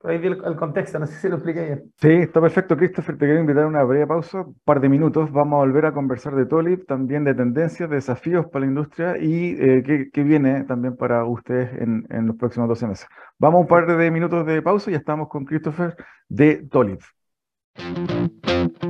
Ahí 0.08 0.18
el, 0.18 0.42
el, 0.46 0.56
contexto, 0.56 1.00
no 1.00 1.08
sé 1.08 1.16
si 1.16 1.30
lo 1.30 1.36
expliqué 1.36 1.66
bien. 1.66 1.84
Sí, 1.98 2.10
está 2.10 2.42
perfecto, 2.42 2.78
Christopher. 2.78 3.18
Te 3.18 3.26
quiero 3.26 3.40
invitar 3.40 3.64
a 3.64 3.68
una 3.68 3.84
breve 3.84 4.08
pausa, 4.08 4.42
un 4.42 4.56
par 4.64 4.80
de 4.80 4.90
minutos. 4.90 5.32
Vamos 5.32 5.58
a 5.58 5.66
volver 5.66 5.86
a 5.86 5.94
conversar 5.94 6.36
de 6.36 6.46
Tolip, 6.46 6.88
también 6.88 7.24
de 7.24 7.34
tendencias, 7.34 7.90
desafíos 7.90 8.46
para 8.48 8.66
la 8.66 8.72
industria 8.72 9.18
y 9.18 9.56
eh, 9.60 10.10
qué, 10.12 10.24
viene 10.24 10.64
también 10.64 10.96
para 10.96 11.26
ustedes 11.26 11.74
en, 11.82 12.06
en, 12.10 12.28
los 12.28 12.36
próximos 12.36 12.70
12 12.70 12.88
meses. 12.88 13.08
Vamos 13.40 13.60
a 13.60 13.62
un 13.62 13.68
par 13.68 13.86
de 13.86 14.12
minutos 14.12 14.46
de 14.46 14.62
pausa 14.62 14.90
y 14.90 14.94
ya 14.94 15.00
estamos 15.00 15.28
con 15.28 15.46
Christopher 15.46 15.96
de 16.30 16.68
Tolip. 16.70 17.02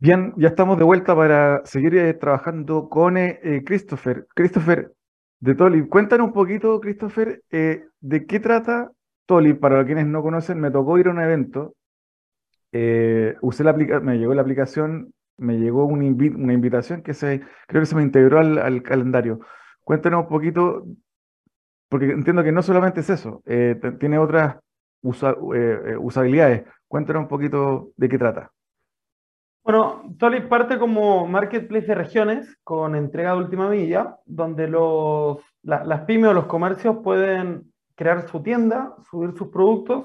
Bien, 0.00 0.34
ya 0.36 0.48
estamos 0.48 0.76
de 0.76 0.82
vuelta 0.82 1.14
para 1.14 1.64
seguir 1.64 1.94
eh, 1.94 2.14
trabajando 2.14 2.88
con 2.88 3.16
eh, 3.16 3.38
eh, 3.44 3.62
Christopher. 3.64 4.26
Christopher 4.34 4.92
de 5.38 5.54
Toli, 5.54 5.86
cuéntanos 5.86 6.26
un 6.26 6.32
poquito, 6.32 6.80
Christopher, 6.80 7.42
de 7.50 8.26
qué 8.26 8.40
trata 8.40 8.90
Toli, 9.24 9.54
para 9.54 9.86
quienes 9.86 10.06
no 10.06 10.20
conocen, 10.20 10.60
me 10.60 10.72
tocó 10.72 10.98
ir 10.98 11.06
a 11.06 11.12
un 11.12 11.20
evento, 11.20 11.74
eh, 12.76 13.36
usé 13.40 13.62
la 13.62 13.72
me 13.72 14.18
llegó 14.18 14.34
la 14.34 14.42
aplicación, 14.42 15.13
me 15.36 15.58
llegó 15.58 15.84
una, 15.86 16.04
invitación 16.04 17.02
que 17.02 17.14
se, 17.14 17.42
creo 17.66 17.82
que 17.82 17.86
se 17.86 17.96
me 17.96 18.02
integró 18.02 18.38
al, 18.38 18.82
calendario. 18.82 19.40
Cuéntanos 19.82 20.22
un 20.22 20.28
poquito, 20.28 20.86
porque 21.88 22.10
entiendo 22.10 22.42
que 22.42 22.52
no 22.52 22.62
solamente 22.62 23.00
es 23.00 23.10
eso, 23.10 23.42
eh, 23.46 23.78
tiene 23.98 24.18
otras 24.18 24.56
eh, 25.54 25.96
usabilidades. 25.98 26.64
Cuéntanos 26.88 27.22
un 27.22 27.28
poquito 27.28 27.90
de 27.96 28.08
qué 28.08 28.18
trata. 28.18 28.50
Bueno, 29.64 30.14
Toli 30.18 30.42
parte 30.42 30.78
como 30.78 31.26
marketplace 31.26 31.86
de 31.86 31.94
regiones 31.94 32.58
con 32.62 32.94
entrega 32.94 33.32
de 33.32 33.38
última 33.38 33.70
milla, 33.70 34.18
donde 34.26 34.68
los, 34.68 35.38
las 35.62 36.02
pymes 36.02 36.30
o 36.30 36.34
los 36.34 36.44
comercios 36.44 36.98
pueden 37.02 37.72
crear 37.94 38.28
su 38.28 38.42
tienda, 38.42 38.94
subir 39.10 39.32
sus 39.36 39.48
productos, 39.48 40.04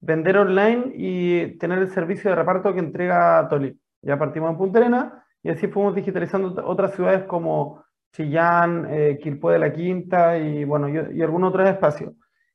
vender 0.00 0.36
online 0.36 0.92
y 0.94 1.58
tener 1.58 1.78
el 1.78 1.90
servicio 1.90 2.28
de 2.30 2.36
reparto 2.36 2.74
que 2.74 2.80
entrega 2.80 3.48
Tolip. 3.48 3.78
Ya 4.02 4.18
partimos 4.18 4.50
en 4.50 4.58
Punta 4.58 4.78
Arena 4.78 5.24
y 5.42 5.50
así 5.50 5.68
fuimos 5.68 5.94
digitalizando 5.94 6.66
otras 6.66 6.94
ciudades 6.94 7.24
como 7.24 7.84
Chillán, 8.12 8.86
eh, 8.90 9.18
de 9.22 9.58
la 9.58 9.72
Quinta 9.72 10.38
y, 10.38 10.64
bueno, 10.64 10.88
y, 10.88 11.22
algunos 11.22 11.50
otros 11.50 11.68
espacios. 11.68 12.14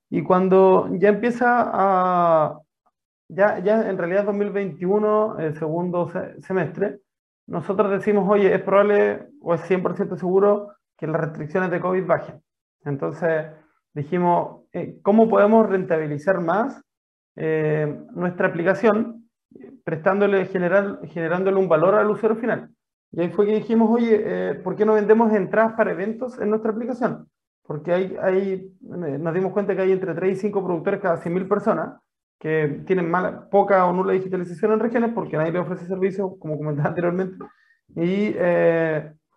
Y 0.09 0.23
cuando 0.23 0.89
ya 0.93 1.09
empieza 1.09 1.69
a, 1.73 2.59
ya, 3.27 3.59
ya 3.59 3.89
en 3.89 3.97
realidad 3.97 4.25
2021, 4.25 5.39
el 5.39 5.57
segundo 5.57 6.11
semestre, 6.41 6.99
nosotros 7.47 7.91
decimos, 7.91 8.27
oye, 8.29 8.53
es 8.53 8.61
probable 8.61 9.27
o 9.41 9.53
es 9.53 9.61
100% 9.69 10.17
seguro 10.17 10.73
que 10.97 11.07
las 11.07 11.21
restricciones 11.21 11.71
de 11.71 11.79
COVID 11.79 12.05
bajen. 12.05 12.41
Entonces, 12.83 13.47
dijimos, 13.93 14.63
eh, 14.73 14.99
¿cómo 15.01 15.29
podemos 15.29 15.67
rentabilizar 15.67 16.39
más 16.41 16.81
eh, 17.35 18.01
nuestra 18.13 18.47
aplicación 18.47 19.24
prestándole, 19.85 20.45
general, 20.47 20.99
generándole 21.05 21.57
un 21.57 21.69
valor 21.69 21.95
al 21.95 22.11
usuario 22.11 22.37
final? 22.37 22.69
Y 23.13 23.21
ahí 23.21 23.29
fue 23.29 23.45
que 23.45 23.55
dijimos, 23.55 23.89
oye, 23.89 24.21
eh, 24.25 24.53
¿por 24.55 24.75
qué 24.75 24.85
no 24.85 24.95
vendemos 24.95 25.31
entradas 25.31 25.71
para 25.77 25.91
eventos 25.91 26.37
en 26.39 26.49
nuestra 26.49 26.71
aplicación? 26.71 27.29
Porque 27.63 27.93
hay, 27.93 28.17
hay, 28.21 28.75
nos 28.81 29.33
dimos 29.33 29.53
cuenta 29.53 29.73
que 29.73 29.83
hay 29.83 29.93
entre 29.93 30.13
3 30.13 30.37
y 30.37 30.41
5 30.41 30.61
productores 30.65 30.99
cada 30.99 31.23
100.000 31.23 31.47
personas 31.47 31.97
que 32.37 32.83
tienen 32.85 33.09
mala, 33.09 33.49
poca 33.49 33.85
o 33.85 33.93
nula 33.93 34.11
digitalización 34.11 34.73
en 34.73 34.81
regiones 34.81 35.13
porque 35.15 35.37
nadie 35.37 35.53
le 35.53 35.59
ofrece 35.59 35.85
servicios, 35.85 36.33
como 36.37 36.57
comentaba 36.57 36.89
anteriormente, 36.89 37.37
y, 37.95 38.35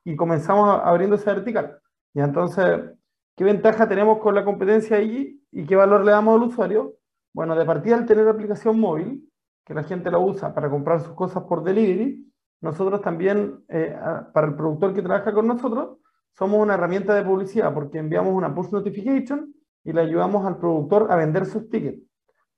y 0.05 0.17
comenzamos 0.17 0.81
abriendo 0.83 1.15
esa 1.15 1.35
vertical. 1.35 1.79
Y 2.13 2.21
entonces 2.21 2.99
¿Qué 3.39 3.45
ventaja 3.45 3.89
tenemos 3.89 4.19
con 4.19 4.35
la 4.35 4.45
competencia 4.45 4.97
allí 4.97 5.41
y 5.53 5.65
qué 5.65 5.77
valor 5.77 6.05
le 6.05 6.11
damos 6.11 6.35
al 6.35 6.49
usuario? 6.49 6.97
Bueno, 7.33 7.55
de 7.55 7.65
partida 7.65 7.95
al 7.95 8.05
tener 8.05 8.27
aplicación 8.27 8.81
móvil, 8.81 9.31
que 9.69 9.75
la 9.75 9.85
gente 9.85 10.11
la 10.11 10.19
usa 10.19 10.55
para 10.55 10.71
comprar 10.71 11.01
sus 11.01 11.13
cosas 11.13 11.45
por 11.45 11.63
delivery, 11.63 12.27
nosotros 12.63 13.03
también, 13.03 13.63
eh, 13.69 13.95
para 14.33 14.49
el 14.49 14.55
productor 14.55 14.95
que 14.95 15.03
trabaja 15.03 15.33
con 15.33 15.47
nosotros, 15.47 15.99
somos 16.37 16.61
una 16.61 16.75
herramienta 16.75 17.15
de 17.15 17.23
publicidad 17.23 17.73
porque 17.75 17.99
enviamos 17.99 18.33
una 18.33 18.55
push 18.55 18.71
notification 18.71 19.53
y 19.85 19.93
le 19.93 20.01
ayudamos 20.01 20.47
al 20.47 20.57
productor 20.59 21.13
a 21.13 21.17
vender 21.17 21.45
sus 21.45 21.69
tickets. 21.69 22.03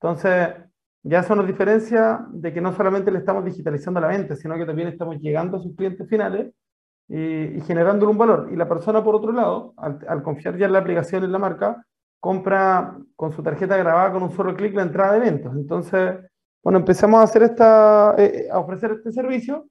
Entonces, 0.00 0.54
ya 1.02 1.20
eso 1.20 1.34
nos 1.34 1.46
diferencia 1.46 2.24
de 2.30 2.52
que 2.52 2.60
no 2.60 2.72
solamente 2.72 3.10
le 3.10 3.18
estamos 3.18 3.44
digitalizando 3.44 4.00
la 4.00 4.08
venta, 4.08 4.36
sino 4.36 4.56
que 4.56 4.66
también 4.66 4.88
estamos 4.88 5.18
llegando 5.18 5.56
a 5.56 5.60
sus 5.60 5.74
clientes 5.74 6.08
finales 6.08 6.52
y, 7.08 7.60
generándole 7.62 8.12
un 8.12 8.18
valor. 8.18 8.50
Y 8.52 8.56
la 8.56 8.68
persona, 8.68 9.02
por 9.02 9.16
otro 9.16 9.32
lado, 9.32 9.74
al, 9.76 10.22
confiar 10.22 10.56
ya 10.56 10.66
en 10.66 10.72
la 10.72 10.78
aplicación, 10.78 11.24
en 11.24 11.32
la 11.32 11.38
marca, 11.38 11.84
compra 12.20 12.96
con 13.16 13.32
su 13.32 13.42
tarjeta 13.42 13.76
grabada 13.76 14.12
con 14.12 14.22
un 14.22 14.30
solo 14.30 14.54
clic 14.54 14.74
la 14.74 14.82
entrada 14.82 15.12
de 15.12 15.18
eventos. 15.18 15.54
Entonces, 15.56 16.18
bueno, 16.62 16.78
empezamos 16.78 17.20
a, 17.20 17.24
hacer 17.24 17.42
esta, 17.42 18.14
eh, 18.18 18.48
a 18.50 18.58
ofrecer 18.58 18.92
este 18.92 19.12
servicio 19.12 19.68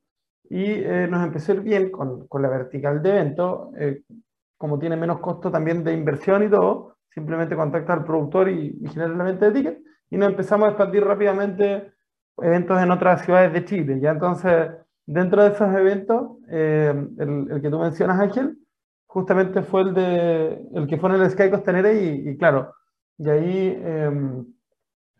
y 0.49 0.63
eh, 0.65 1.07
nos 1.09 1.23
empezó 1.23 1.51
a 1.51 1.55
ir 1.55 1.61
bien 1.61 1.91
con, 1.91 2.27
con 2.27 2.41
la 2.41 2.49
vertical 2.49 3.01
de 3.01 3.09
eventos. 3.09 3.69
Eh, 3.77 4.01
como 4.57 4.77
tiene 4.77 4.97
menos 4.97 5.19
costo 5.19 5.49
también 5.51 5.83
de 5.83 5.93
inversión 5.93 6.43
y 6.43 6.49
todo, 6.49 6.97
simplemente 7.09 7.55
contacta 7.55 7.93
al 7.93 8.03
productor 8.03 8.49
y, 8.49 8.77
y 8.81 8.87
genera 8.89 9.13
la 9.15 9.23
venta 9.23 9.45
de 9.45 9.51
tickets. 9.51 9.81
Y 10.09 10.17
nos 10.17 10.29
empezamos 10.29 10.67
a 10.67 10.71
expandir 10.71 11.03
rápidamente 11.03 11.93
eventos 12.37 12.81
en 12.81 12.91
otras 12.91 13.23
ciudades 13.23 13.53
de 13.53 13.65
Chile. 13.65 13.99
Ya 14.01 14.11
entonces 14.11 14.69
Dentro 15.11 15.41
de 15.41 15.49
esos 15.49 15.73
eventos, 15.73 16.37
eh, 16.51 16.93
el, 17.17 17.59
que 17.63 17.71
tú 17.71 17.79
mencionas, 17.79 18.19
Ángel, 18.19 18.59
justamente 19.07 19.63
fue 19.63 19.81
el, 19.81 19.95
de, 19.95 20.67
el 20.75 20.85
que 20.85 20.99
fue 20.99 21.09
en 21.09 21.15
el 21.23 21.31
Sky 21.31 21.49
Costanera 21.49 21.91
y, 21.91 22.37
claro, 22.37 22.75
y 23.17 23.27
ahí, 23.27 23.81
em, 23.83 24.45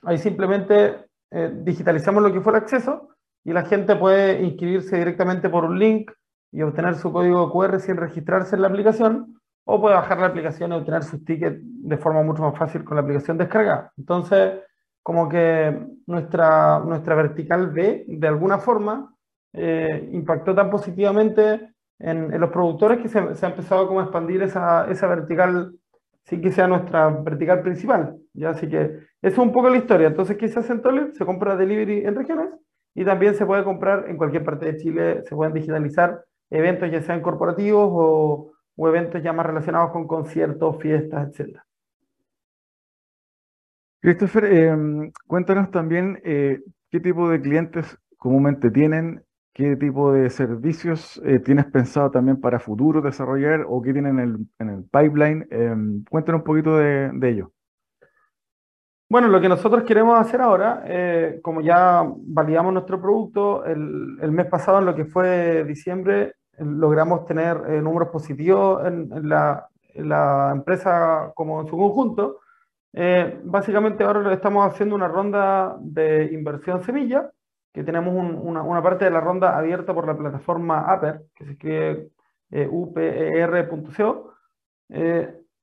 ahí 0.03 0.19
simplemente 0.19 1.08
eh, 1.31 1.51
digitalizamos 1.63 2.23
lo 2.23 2.33
que 2.33 2.41
fue 2.41 2.53
el 2.53 2.57
acceso 2.57 3.09
y 3.43 3.53
la 3.53 3.63
gente 3.63 3.95
puede 3.95 4.41
inscribirse 4.41 4.97
directamente 4.97 5.49
por 5.49 5.65
un 5.65 5.77
link 5.77 6.11
y 6.51 6.61
obtener 6.61 6.95
su 6.95 7.11
código 7.11 7.51
QR 7.51 7.79
sin 7.79 7.97
registrarse 7.97 8.55
en 8.55 8.63
la 8.63 8.67
aplicación 8.67 9.39
o 9.65 9.79
puede 9.79 9.95
bajar 9.95 10.19
la 10.19 10.27
aplicación 10.27 10.71
y 10.71 10.75
obtener 10.75 11.03
sus 11.03 11.23
tickets 11.23 11.59
de 11.61 11.97
forma 11.97 12.23
mucho 12.23 12.41
más 12.41 12.57
fácil 12.57 12.83
con 12.83 12.95
la 12.95 13.01
aplicación 13.01 13.37
descargada. 13.37 13.91
Entonces, 13.97 14.61
como 15.03 15.29
que 15.29 15.79
nuestra, 16.07 16.79
nuestra 16.79 17.15
vertical 17.15 17.69
B, 17.69 18.05
de 18.07 18.27
alguna 18.27 18.57
forma, 18.57 19.13
eh, 19.53 20.09
impactó 20.11 20.55
tan 20.55 20.69
positivamente 20.69 21.73
en, 21.99 22.39
los 22.39 22.49
productores 22.49 22.99
que 22.99 23.09
se, 23.09 23.19
ha 23.19 23.49
empezado 23.49 23.87
como 23.87 23.99
a 23.99 24.03
expandir 24.03 24.41
esa, 24.41 24.89
esa 24.89 25.07
vertical, 25.07 25.73
sin 26.23 26.41
que 26.41 26.51
sea 26.51 26.67
nuestra 26.67 27.09
vertical 27.09 27.61
principal. 27.61 28.17
¿ya? 28.33 28.49
Así 28.49 28.67
que 28.67 28.99
es 29.21 29.37
un 29.37 29.51
poco 29.51 29.69
la 29.69 29.77
historia. 29.77 30.07
Entonces, 30.07 30.37
¿qué 30.37 30.47
se 30.47 30.59
hace 30.59 30.73
en 30.73 30.81
Tolip? 30.81 31.13
Se 31.13 31.25
compra 31.25 31.55
delivery 31.55 32.05
en 32.05 32.15
regiones 32.15 32.49
y 32.95 33.05
también 33.05 33.35
se 33.35 33.45
puede 33.45 33.63
comprar 33.63 34.09
en 34.09 34.17
cualquier 34.17 34.43
parte 34.43 34.65
de 34.65 34.77
Chile, 34.77 35.23
se 35.23 35.35
pueden 35.35 35.53
digitalizar 35.53 36.23
eventos 36.49 36.91
ya 36.91 37.01
sean 37.01 37.21
corporativos 37.21 37.89
o, 37.91 38.51
eventos 38.87 39.21
ya 39.21 39.33
más 39.33 39.45
relacionados 39.45 39.91
con 39.91 40.07
conciertos, 40.07 40.77
fiestas, 40.81 41.39
etc. 41.39 41.59
Christopher, 44.01 44.45
eh, 44.45 45.11
cuéntanos 45.27 45.69
también 45.69 46.21
eh, 46.23 46.61
qué 46.89 46.99
tipo 46.99 47.29
de 47.29 47.41
clientes 47.41 47.97
comúnmente 48.17 48.71
tienen 48.71 49.23
¿Qué 49.59 49.75
tipo 49.75 50.13
de 50.13 50.29
servicios 50.29 51.21
eh, 51.25 51.39
tienes 51.39 51.65
pensado 51.65 52.09
también 52.11 52.39
para 52.39 52.61
futuro 52.61 53.01
desarrollar 53.01 53.65
o 53.67 53.81
qué 53.81 53.91
tienen 53.91 54.47
en 54.57 54.69
el, 54.69 54.83
pipeline? 54.85 55.45
Eh, 55.51 55.75
cuéntanos 56.09 56.39
un 56.39 56.45
poquito 56.45 56.77
de, 56.77 57.11
de, 57.11 57.29
ello. 57.29 57.51
Bueno, 59.11 59.27
lo 59.27 59.41
que 59.41 59.49
nosotros 59.49 59.83
queremos 59.85 60.19
hacer 60.19 60.39
ahora, 60.39 60.83
eh, 60.85 61.39
como 61.41 61.61
ya 61.61 62.03
validamos 62.05 62.73
nuestro 62.73 63.01
producto, 63.01 63.65
el, 63.65 64.19
el, 64.21 64.31
mes 64.31 64.45
pasado, 64.45 64.77
en 64.77 64.85
lo 64.85 64.95
que 64.95 65.05
fue 65.05 65.63
diciembre, 65.63 66.35
logramos 66.59 67.25
tener 67.25 67.57
eh, 67.69 67.81
números 67.81 68.09
positivos 68.09 68.85
en, 68.85 69.11
en, 69.11 69.29
la, 69.29 69.67
en, 69.95 70.09
la, 70.09 70.51
empresa 70.53 71.31
como 71.33 71.61
en 71.61 71.67
su 71.67 71.75
conjunto. 71.75 72.41
Eh, 72.93 73.39
básicamente 73.45 74.03
ahora 74.03 74.31
estamos 74.31 74.67
haciendo 74.71 74.93
una 74.95 75.07
ronda 75.07 75.75
de 75.79 76.29
inversión 76.31 76.83
semilla 76.83 77.31
que 77.73 77.83
tenemos 77.83 78.13
un, 78.13 78.35
una, 78.35 78.61
una, 78.61 78.83
parte 78.83 79.05
de 79.05 79.11
la 79.11 79.21
ronda 79.21 79.57
abierta 79.57 79.91
por 79.93 80.05
la 80.05 80.17
plataforma 80.17 80.81
Aper, 80.81 81.25
que 81.35 81.45
se 81.45 81.51
escribe 81.53 82.09
eh, 82.51 82.67
uper.co, 82.69 84.33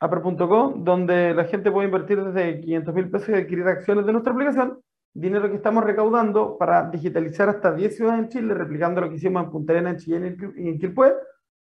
aper.com, 0.00 0.84
donde 0.84 1.34
la 1.34 1.44
gente 1.44 1.70
puede 1.70 1.86
invertir 1.86 2.22
desde 2.22 2.60
500 2.60 2.94
mil 2.94 3.10
pesos 3.10 3.28
y 3.30 3.34
adquirir 3.34 3.66
acciones 3.66 4.06
de 4.06 4.12
nuestra 4.12 4.32
aplicación, 4.32 4.80
dinero 5.14 5.48
que 5.48 5.56
estamos 5.56 5.84
recaudando 5.84 6.58
para 6.58 6.90
digitalizar 6.90 7.48
hasta 7.48 7.72
10 7.72 7.96
ciudades 7.96 8.20
en 8.20 8.28
Chile, 8.28 8.54
replicando 8.54 9.00
lo 9.00 9.08
que 9.08 9.16
hicimos 9.16 9.44
en 9.44 9.50
Punta 9.50 9.72
Arenas, 9.72 9.94
en 9.94 9.98
Chillán 9.98 10.54
y 10.56 10.68
en 10.68 10.78
Quilpué, 10.78 11.14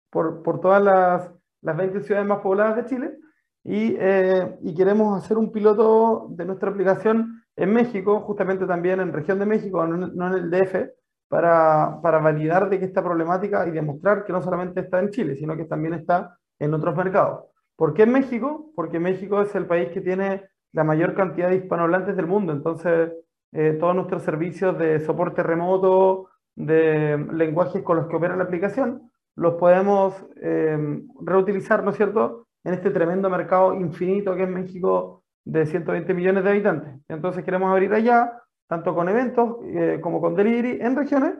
por, 0.09 0.43
por 0.43 0.59
todas 0.59 0.83
las, 0.83 1.31
las 1.61 1.77
20 1.77 2.01
ciudades 2.01 2.27
más 2.27 2.39
pobladas 2.39 2.75
de 2.75 2.85
Chile, 2.85 3.17
y, 3.63 3.95
eh, 3.97 4.57
y 4.61 4.75
queremos 4.75 5.23
hacer 5.23 5.37
un 5.37 5.51
piloto 5.51 6.27
de 6.29 6.45
nuestra 6.45 6.69
aplicación 6.69 7.43
en 7.55 7.73
México, 7.73 8.21
justamente 8.21 8.67
también 8.67 8.99
en 8.99 9.13
región 9.13 9.39
de 9.39 9.45
México, 9.45 9.85
no, 9.87 10.27
en 10.27 10.33
el 10.33 10.51
DF, 10.51 10.89
para, 11.27 11.99
para, 12.01 12.19
validar 12.19 12.69
de 12.69 12.77
que 12.77 12.85
esta 12.85 13.03
problemática 13.03 13.67
y 13.67 13.71
demostrar 13.71 14.23
que 14.23 14.33
no 14.33 14.41
solamente 14.41 14.81
está 14.81 14.99
en 14.99 15.09
Chile, 15.09 15.35
sino 15.35 15.57
que 15.57 15.65
también 15.65 15.95
está 15.95 16.37
en 16.59 16.73
otros 16.73 16.95
mercados. 16.95 17.45
¿Por 17.75 17.93
qué 17.93 18.03
en 18.03 18.11
México? 18.11 18.71
Porque 18.75 18.99
México 18.99 19.41
es 19.41 19.53
el 19.55 19.65
país 19.65 19.89
que 19.89 20.01
tiene 20.01 20.43
la 20.71 20.83
mayor 20.83 21.13
cantidad 21.13 21.49
de 21.49 21.57
hispanohablantes 21.57 22.15
del 22.15 22.27
mundo, 22.27 22.53
entonces 22.53 23.11
eh, 23.53 23.77
todos 23.79 23.95
nuestros 23.95 24.23
servicios 24.23 24.77
de 24.77 24.99
soporte 24.99 25.43
remoto, 25.43 26.29
de 26.55 27.17
lenguajes 27.33 27.83
con 27.83 27.97
los 27.97 28.07
que 28.07 28.15
opera 28.15 28.35
la 28.35 28.43
aplicación, 28.43 29.09
los 29.35 29.55
podemos 29.55 30.13
eh, 30.41 30.77
reutilizar, 31.21 31.83
¿no 31.83 31.91
es 31.91 31.97
cierto?, 31.97 32.47
en 32.63 32.73
este 32.73 32.91
tremendo 32.91 33.29
mercado 33.29 33.73
infinito 33.75 34.35
que 34.35 34.43
es 34.43 34.49
México 34.49 35.23
de 35.45 35.65
120 35.65 36.13
millones 36.13 36.43
de 36.43 36.49
habitantes. 36.49 36.93
Entonces 37.07 37.43
queremos 37.43 37.71
abrir 37.71 37.93
allá, 37.93 38.31
tanto 38.67 38.95
con 38.95 39.07
eventos 39.07 39.57
eh, 39.63 39.99
como 40.01 40.19
con 40.19 40.35
delivery 40.35 40.79
en 40.81 40.95
regiones, 40.95 41.35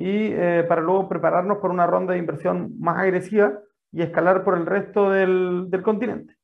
y 0.00 0.30
para 0.68 0.80
luego 0.80 1.08
prepararnos 1.08 1.58
por 1.58 1.72
una 1.72 1.84
ronda 1.84 2.12
de 2.12 2.20
inversión 2.20 2.78
más 2.78 2.98
agresiva 2.98 3.58
y 3.92 4.02
escalar 4.02 4.44
por 4.44 4.56
el 4.56 4.66
resto 4.66 5.10
del, 5.10 5.70
del 5.70 5.82
continente. 5.82 6.38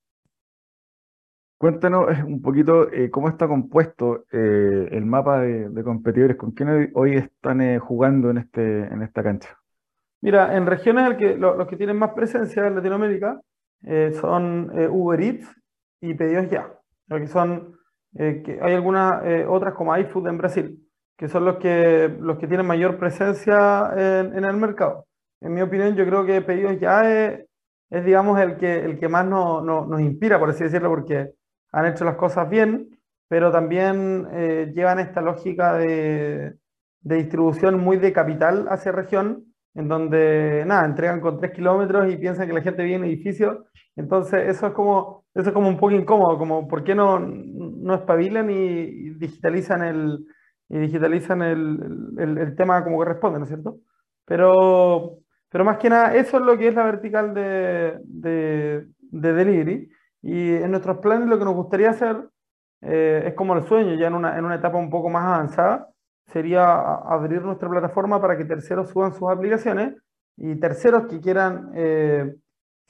Cuéntanos 1.64 2.10
eh, 2.10 2.22
un 2.22 2.42
poquito 2.42 2.92
eh, 2.92 3.10
cómo 3.10 3.28
está 3.28 3.48
compuesto 3.48 4.24
eh, 4.32 4.88
el 4.90 5.06
mapa 5.06 5.40
de, 5.40 5.70
de, 5.70 5.82
competidores, 5.82 6.36
con 6.36 6.50
quiénes 6.50 6.90
hoy 6.94 7.14
están 7.16 7.78
jugando 7.78 8.28
en, 8.28 8.36
este, 8.36 8.80
en 8.80 9.02
esta 9.02 9.22
cancha. 9.22 9.56
Mira, 10.20 10.56
en 10.56 10.66
regiones 10.66 11.06
el 11.06 11.16
que, 11.16 11.36
lo, 11.36 11.56
los 11.56 11.66
que 11.66 11.76
tienen 11.76 11.96
más 11.96 12.10
presencia 12.10 12.66
en 12.66 12.74
Latinoamérica 12.74 13.40
son 14.20 14.70
Uber 14.90 15.20
Eats 15.20 15.46
y 16.00 16.14
Pedidos 16.14 16.50
Ya 16.50 16.66
que 17.08 17.26
son, 17.26 17.76
que 18.14 18.58
hay 18.62 18.74
algunas 18.74 19.22
otras 19.46 19.74
como 19.74 19.94
iFood 19.94 20.28
en 20.28 20.38
Brasil, 20.38 20.88
que 21.16 21.28
son 21.28 21.44
los 21.44 21.56
que, 21.56 22.14
los 22.20 22.38
que 22.38 22.46
tienen 22.46 22.66
mayor 22.66 22.98
presencia 22.98 23.90
en, 23.94 24.36
en 24.36 24.44
el 24.44 24.56
mercado. 24.56 25.06
En 25.44 25.52
mi 25.52 25.60
opinión, 25.60 25.94
yo 25.94 26.06
creo 26.06 26.24
que 26.24 26.40
Pedidos 26.40 26.80
Ya 26.80 27.02
es, 27.02 27.46
es 27.90 28.04
digamos, 28.04 28.40
el 28.40 28.56
que, 28.56 28.82
el 28.82 28.98
que 28.98 29.08
más 29.08 29.26
no, 29.26 29.60
no, 29.60 29.84
nos 29.84 30.00
inspira, 30.00 30.38
por 30.38 30.48
así 30.48 30.64
decirlo, 30.64 30.88
porque 30.88 31.32
han 31.70 31.86
hecho 31.86 32.06
las 32.06 32.16
cosas 32.16 32.48
bien, 32.48 32.98
pero 33.28 33.52
también 33.52 34.26
eh, 34.32 34.72
llevan 34.74 35.00
esta 35.00 35.20
lógica 35.20 35.76
de, 35.76 36.54
de 37.02 37.16
distribución 37.16 37.78
muy 37.78 37.98
de 37.98 38.14
capital 38.14 38.66
hacia 38.70 38.92
región, 38.92 39.44
en 39.74 39.86
donde, 39.86 40.64
nada, 40.66 40.86
entregan 40.86 41.20
con 41.20 41.38
tres 41.38 41.52
kilómetros 41.52 42.10
y 42.10 42.16
piensan 42.16 42.46
que 42.46 42.54
la 42.54 42.62
gente 42.62 42.82
vive 42.82 42.96
en 42.96 43.04
edificios. 43.04 43.58
Entonces, 43.96 44.48
eso 44.48 44.68
es 44.68 44.72
como, 44.72 45.26
eso 45.34 45.48
es 45.50 45.54
como 45.54 45.68
un 45.68 45.76
poco 45.76 45.92
incómodo, 45.92 46.38
como 46.38 46.66
por 46.66 46.84
qué 46.84 46.94
no, 46.94 47.18
no 47.18 47.94
espabilan 47.94 48.48
y, 48.50 49.10
digitalizan 49.18 49.82
el, 49.82 50.24
y 50.70 50.78
digitalizan 50.78 51.42
el, 51.42 52.14
el, 52.16 52.38
el, 52.38 52.56
tema 52.56 52.82
como 52.82 52.96
corresponde, 52.96 53.40
¿no 53.40 53.44
es 53.44 53.50
cierto? 53.50 53.80
Pero, 54.24 55.18
pero 55.54 55.64
más 55.64 55.78
que 55.78 55.88
nada, 55.88 56.16
eso 56.16 56.38
es 56.38 56.42
lo 56.42 56.58
que 56.58 56.66
es 56.66 56.74
la 56.74 56.82
vertical 56.82 57.32
de, 57.32 58.00
de, 58.02 58.88
de 58.98 59.32
delivery. 59.32 59.88
Y 60.20 60.52
en 60.56 60.68
nuestros 60.72 60.98
planes 60.98 61.28
lo 61.28 61.38
que 61.38 61.44
nos 61.44 61.54
gustaría 61.54 61.90
hacer 61.90 62.28
eh, 62.82 63.22
es 63.26 63.34
como 63.34 63.54
el 63.54 63.62
sueño, 63.62 63.94
ya 63.94 64.08
en 64.08 64.14
una, 64.14 64.36
en 64.36 64.44
una 64.44 64.56
etapa 64.56 64.78
un 64.78 64.90
poco 64.90 65.10
más 65.10 65.22
avanzada, 65.22 65.90
sería 66.26 66.64
abrir 66.74 67.42
nuestra 67.42 67.68
plataforma 67.68 68.20
para 68.20 68.36
que 68.36 68.44
terceros 68.44 68.88
suban 68.88 69.12
sus 69.12 69.30
aplicaciones 69.30 69.94
y 70.36 70.56
terceros 70.56 71.06
que 71.06 71.20
quieran 71.20 71.70
eh, 71.76 72.34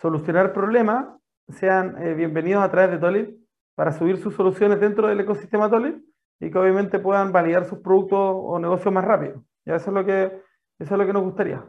solucionar 0.01 0.55
problemas 0.55 1.05
sean 1.49 2.03
eh, 2.03 2.15
bienvenidos 2.15 2.65
a 2.65 2.71
través 2.71 2.93
de 2.93 2.99
Tolip 2.99 3.41
para 3.75 3.93
subir 3.93 4.17
sus 4.17 4.35
soluciones 4.35 4.81
dentro 4.81 5.07
del 5.07 5.21
ecosistema 5.21 5.69
Tolip 5.69 6.03
y 6.41 6.51
que 6.51 6.59
obviamente 6.59 6.99
puedan 6.99 7.31
validar 7.31 7.67
sus 7.67 7.81
productos 7.81 8.19
o 8.19 8.59
negocios 8.59 8.95
más 8.95 9.05
rápido. 9.05 9.45
Ya 9.67 9.75
eso 9.75 9.91
es 9.91 9.95
lo 9.95 10.07
que, 10.07 10.33
eso 10.79 10.95
es 10.95 10.99
lo 10.99 11.05
que 11.05 11.13
nos 11.13 11.25
gustaría. 11.25 11.63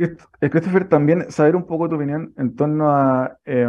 Eh, 0.00 0.50
Christopher, 0.50 0.88
también 0.88 1.30
saber 1.30 1.56
un 1.56 1.66
poco 1.66 1.88
tu 1.88 1.96
opinión 1.96 2.32
en 2.38 2.56
torno 2.56 2.90
a 2.90 3.36
eh, 3.44 3.68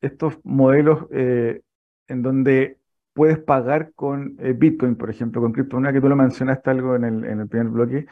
estos 0.00 0.38
modelos 0.42 1.06
eh, 1.12 1.60
en 2.08 2.22
donde 2.22 2.78
puedes 3.12 3.38
pagar 3.38 3.92
con 3.94 4.36
eh, 4.40 4.52
Bitcoin, 4.52 4.96
por 4.96 5.10
ejemplo, 5.10 5.40
con 5.40 5.52
criptomonedas, 5.52 5.94
que 5.94 6.00
tú 6.00 6.08
lo 6.08 6.16
mencionaste 6.16 6.70
algo 6.70 6.96
en 6.96 7.04
el, 7.04 7.24
en 7.24 7.40
el 7.40 7.48
primer 7.48 7.68
bloque. 7.68 8.06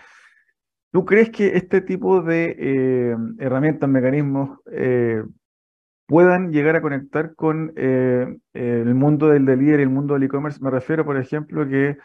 ¿Tú 0.92 1.04
crees 1.04 1.30
que 1.30 1.56
este 1.56 1.80
tipo 1.80 2.22
de 2.22 3.16
herramientas, 3.38 3.88
mecanismos, 3.88 4.58
puedan 6.06 6.52
llegar 6.52 6.76
a 6.76 6.82
conectar 6.82 7.34
con 7.34 7.72
el 7.74 8.94
mundo 8.94 9.28
del 9.28 9.46
delivery, 9.46 9.84
el 9.84 9.88
mundo 9.88 10.12
del 10.12 10.24
e-commerce? 10.24 10.62
Me 10.62 10.70
refiero, 10.70 11.06
por 11.06 11.16
ejemplo, 11.16 11.66
que 11.66 11.96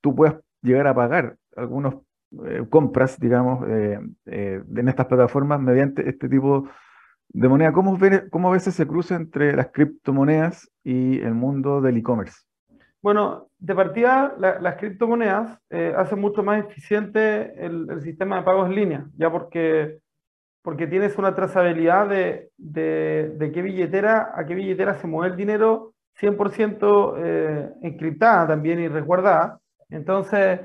tú 0.00 0.16
puedas 0.16 0.40
llegar 0.60 0.88
a 0.88 0.94
pagar 0.96 1.36
algunas 2.32 2.68
compras, 2.68 3.18
digamos, 3.18 3.66
en 4.26 4.88
estas 4.88 5.06
plataformas 5.06 5.60
mediante 5.60 6.08
este 6.08 6.28
tipo 6.28 6.68
de 7.28 7.48
moneda. 7.48 7.72
¿Cómo, 7.72 7.96
ves, 7.96 8.24
¿Cómo 8.30 8.50
ves 8.50 8.66
ese 8.66 8.86
cruce 8.86 9.14
entre 9.14 9.54
las 9.54 9.68
criptomonedas 9.68 10.70
y 10.84 11.20
el 11.20 11.34
mundo 11.34 11.80
del 11.80 11.96
e-commerce? 11.98 12.42
Bueno, 13.00 13.48
de 13.58 13.74
partida, 13.74 14.34
la, 14.38 14.58
las 14.60 14.76
criptomonedas 14.76 15.58
eh, 15.70 15.94
hacen 15.96 16.20
mucho 16.20 16.42
más 16.42 16.64
eficiente 16.64 17.54
el, 17.64 17.88
el, 17.90 18.00
sistema 18.02 18.38
de 18.38 18.42
pagos 18.42 18.68
en 18.68 18.74
línea, 18.74 19.06
ya 19.16 19.30
porque, 19.30 19.98
porque 20.62 20.88
tienes 20.88 21.16
una 21.16 21.34
trazabilidad 21.34 22.08
de, 22.08 22.50
de, 22.56 23.34
de 23.36 23.52
qué 23.52 23.62
billetera 23.62 24.32
a 24.34 24.44
qué 24.46 24.54
billetera 24.54 24.94
se 24.94 25.06
mueve 25.06 25.30
el 25.30 25.36
dinero 25.36 25.94
100% 26.20 27.14
eh, 27.18 27.70
encriptada 27.82 28.48
también 28.48 28.80
y 28.80 28.88
resguardada. 28.88 29.60
Entonces, 29.90 30.60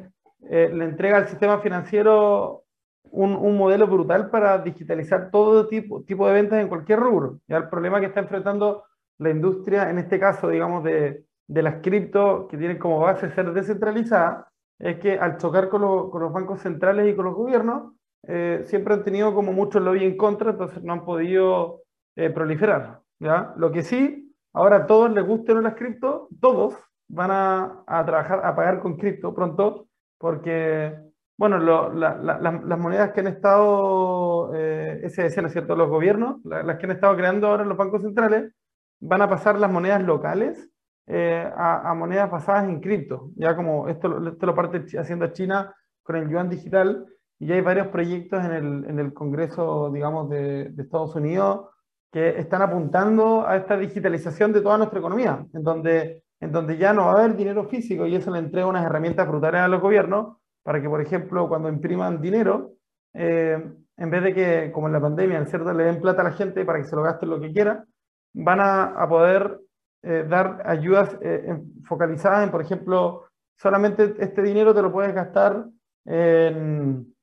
eh, 0.50 0.70
le 0.74 0.86
entrega 0.86 1.18
al 1.18 1.28
sistema 1.28 1.60
financiero 1.60 2.64
un, 3.12 3.36
un, 3.36 3.58
modelo 3.58 3.88
brutal 3.88 4.30
para 4.30 4.58
digitalizar 4.60 5.30
todo 5.32 5.68
tipo, 5.68 6.04
tipo 6.04 6.28
de 6.28 6.34
ventas 6.34 6.60
en 6.60 6.68
cualquier 6.68 7.00
rubro. 7.00 7.40
Ya 7.48 7.58
el 7.58 7.70
problema 7.70 8.00
que 8.00 8.08
está 8.08 8.20
enfrentando 8.20 8.84
la 9.20 9.30
industria, 9.30 9.90
en 9.90 10.00
este 10.00 10.20
caso, 10.20 10.50
digamos, 10.50 10.84
de, 10.84 11.26
de 11.48 11.62
las 11.62 11.82
cripto, 11.82 12.48
que 12.48 12.58
tienen 12.58 12.80
como 12.80 13.00
base 13.00 13.30
ser 13.32 13.54
descentralizada, 13.54 14.50
es 14.80 15.00
que 15.00 15.18
al 15.18 15.38
chocar 15.38 15.70
con, 15.70 15.82
lo, 15.82 16.10
con, 16.10 16.22
los 16.22 16.34
bancos 16.34 16.62
centrales 16.62 17.08
y 17.08 17.16
con 17.16 17.26
los 17.26 17.36
gobiernos, 17.36 17.94
eh, 18.28 18.64
siempre 18.66 18.94
han 18.94 19.04
tenido 19.04 19.34
como 19.34 19.54
mucho 19.54 19.80
lobby 19.80 20.04
en 20.04 20.18
contra, 20.18 20.52
entonces 20.52 20.84
no 20.84 20.94
han 20.94 21.06
podido 21.06 21.84
eh, 22.16 22.30
proliferar. 22.30 23.02
¿ya? 23.20 23.54
Lo 23.58 23.72
que 23.72 23.84
sí, 23.84 24.34
ahora 24.54 24.78
a 24.78 24.88
todos 24.88 25.12
les 25.12 25.26
gusten 25.26 25.64
las 25.64 25.76
cripto, 25.76 26.28
todos 26.40 26.76
van 27.08 27.32
a, 27.32 27.84
a, 27.86 28.06
trabajar, 28.06 28.46
a 28.46 28.56
pagar 28.56 28.80
con 28.80 28.98
cripto 28.98 29.34
pronto, 29.34 29.88
porque, 30.24 30.96
bueno, 31.38 31.60
lo, 31.60 31.92
la, 31.92 32.16
la, 32.16 32.40
las 32.40 32.80
monedas 32.80 33.12
que 33.12 33.20
han 33.20 33.28
estado, 33.28 34.56
eh, 34.56 35.02
ese 35.04 35.42
¿no 35.42 35.48
es 35.48 35.52
cierto?, 35.52 35.76
los 35.76 35.90
gobiernos, 35.90 36.38
las 36.46 36.78
que 36.78 36.86
han 36.86 36.94
estado 36.94 37.18
creando 37.18 37.48
ahora 37.48 37.66
los 37.66 37.76
bancos 37.76 38.04
centrales, 38.04 38.54
van 39.02 39.22
a 39.22 39.28
pasar 39.28 39.60
las 39.60 39.70
monedas 39.70 40.02
locales 40.02 40.70
eh, 41.08 41.46
a, 41.58 41.90
a, 41.90 41.94
monedas 41.94 42.32
basadas 42.32 42.70
en 42.70 42.80
cripto, 42.80 43.32
ya 43.36 43.54
como 43.54 43.90
esto, 43.90 44.30
esto 44.30 44.46
lo 44.46 44.56
parte 44.56 44.86
haciendo 44.98 45.28
China 45.34 45.76
con 46.04 46.16
el 46.16 46.30
yuan 46.30 46.50
digital, 46.50 47.06
y 47.38 47.52
hay 47.52 47.60
varios 47.60 47.88
proyectos 47.88 48.46
en 48.46 48.52
el, 48.54 48.86
en 48.90 49.00
el 49.00 49.14
Congreso, 49.14 49.92
digamos, 49.92 50.30
de, 50.30 50.70
de, 50.70 50.84
Estados 50.84 51.16
Unidos 51.16 51.68
que 52.14 52.40
están 52.40 52.62
apuntando 52.62 53.46
a 53.46 53.58
esta 53.58 53.76
digitalización 53.76 54.54
de 54.54 54.62
toda 54.62 54.78
nuestra 54.78 55.00
economía, 55.00 55.46
en 55.54 55.64
donde, 55.64 56.23
en 56.44 56.52
donde 56.52 56.78
ya 56.78 56.94
no 56.94 57.06
va 57.06 57.12
a 57.12 57.24
haber 57.24 57.38
dinero 57.38 57.64
físico 57.70 58.06
y 58.06 58.16
eso 58.16 58.30
le 58.30 58.40
entrega 58.40 58.68
unas 58.68 58.86
herramientas 58.86 59.28
brutales 59.28 59.62
a 59.62 59.70
los 59.70 59.82
gobiernos 59.82 60.38
para 60.62 60.82
que, 60.82 60.90
por 60.90 61.02
ejemplo, 61.02 61.48
cuando 61.48 61.70
impriman 61.70 62.22
dinero, 62.22 62.74
eh, 63.14 63.58
en 63.96 64.10
vez 64.10 64.24
de 64.24 64.34
que, 64.34 64.72
como 64.74 64.88
en 64.88 64.94
la 64.94 65.00
pandemia, 65.00 65.46
cierto, 65.46 65.72
le 65.72 65.86
den 65.86 66.02
plata 66.02 66.22
a 66.22 66.26
la 66.26 66.32
gente 66.34 66.66
para 66.66 66.80
que 66.80 66.86
se 66.86 66.96
lo 66.96 67.04
gaste 67.04 67.26
lo 67.26 67.40
que 67.40 67.54
quiera, 67.54 67.86
van 68.34 68.60
a, 68.60 68.84
a 68.84 69.08
poder 69.08 69.60
eh, 70.02 70.26
dar 70.28 70.62
ayudas 70.66 71.18
eh, 71.22 71.62
focalizadas 71.86 72.44
en, 72.44 72.52
por 72.52 72.62
ejemplo, 72.62 73.24
solamente 73.56 74.14
este 74.20 74.42
dinero 74.42 74.74
te 74.74 74.82
lo 74.82 74.92
puedes 74.92 75.14
gastar 75.14 75.66
en, 76.06 77.14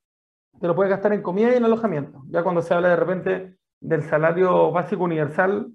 te 0.58 0.66
lo 0.66 0.74
puedes 0.74 0.90
gastar 0.90 1.12
en 1.12 1.20
comida 1.20 1.52
y 1.52 1.56
en 1.56 1.64
alojamiento. 1.64 2.22
Ya 2.28 2.42
cuando 2.42 2.62
se 2.62 2.72
habla 2.72 2.88
de 2.88 2.96
repente 2.96 3.56
del 3.80 4.02
salario 4.02 4.72
básico 4.72 5.04
universal 5.04 5.70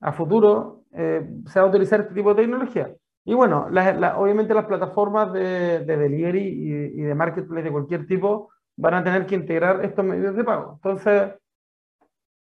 a 0.00 0.12
futuro, 0.12 0.79
eh, 0.92 1.28
se 1.46 1.60
va 1.60 1.66
a 1.66 1.68
utilizar 1.68 2.00
este 2.00 2.14
tipo 2.14 2.34
de 2.34 2.42
tecnología. 2.42 2.94
Y 3.24 3.34
bueno, 3.34 3.68
la, 3.70 3.92
la, 3.92 4.18
obviamente 4.18 4.54
las 4.54 4.64
plataformas 4.64 5.32
de, 5.32 5.80
de 5.80 5.96
delivery 5.96 6.42
y, 6.42 7.00
y, 7.00 7.02
de 7.02 7.14
marketplace 7.14 7.64
de 7.64 7.70
cualquier 7.70 8.06
tipo 8.06 8.50
van 8.76 8.94
a 8.94 9.04
tener 9.04 9.26
que 9.26 9.34
integrar 9.34 9.84
estos 9.84 10.04
medios 10.04 10.34
de 10.34 10.44
pago. 10.44 10.72
Entonces, 10.74 11.32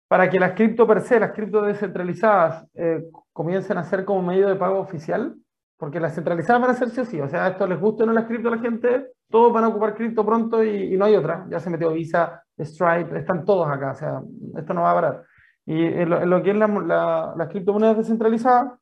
para 0.08 0.30
que 0.30 0.40
las 0.40 0.52
cripto 0.52 0.86
per 0.86 1.02
se, 1.02 1.20
las 1.20 1.32
cripto 1.32 1.62
descentralizadas, 1.62 2.66
eh, 2.74 3.04
comiencen 3.32 3.78
a 3.78 3.84
ser 3.84 4.04
como 4.04 4.22
medio 4.22 4.48
de 4.48 4.56
pago 4.56 4.78
oficial, 4.78 5.36
porque 5.76 6.00
las 6.00 6.14
centralizadas 6.14 6.60
van 6.60 6.70
a 6.70 6.74
ser 6.74 6.90
sí 6.90 7.00
o 7.00 7.04
sí, 7.04 7.20
o 7.20 7.28
sea, 7.28 7.48
esto 7.48 7.66
les 7.66 7.80
gusta 7.80 8.04
o 8.04 8.06
no 8.06 8.12
las 8.12 8.26
cripto 8.26 8.48
a 8.48 8.56
la 8.56 8.62
gente, 8.62 9.12
todos 9.28 9.52
van 9.52 9.64
a 9.64 9.68
ocupar 9.68 9.94
cripto 9.94 10.26
pronto 10.26 10.62
y, 10.62 10.94
y, 10.94 10.96
no 10.96 11.04
hay 11.04 11.16
otra, 11.16 11.46
ya 11.48 11.60
se 11.60 11.70
metió 11.70 11.92
Visa, 11.92 12.42
Stripe, 12.58 13.18
están 13.18 13.44
todos 13.44 13.68
acá, 13.68 13.92
o 13.92 13.94
sea, 13.94 14.20
esto 14.56 14.74
no 14.74 14.82
va 14.82 14.90
a 14.90 14.94
parar. 14.94 15.24
Y 15.70 15.84
en 15.84 16.10
lo, 16.10 16.42
que 16.42 16.50
es 16.50 16.56
la, 16.56 16.66
la, 16.66 17.32
las 17.36 17.48
criptomonedas 17.48 17.98
descentralizadas, 17.98 18.72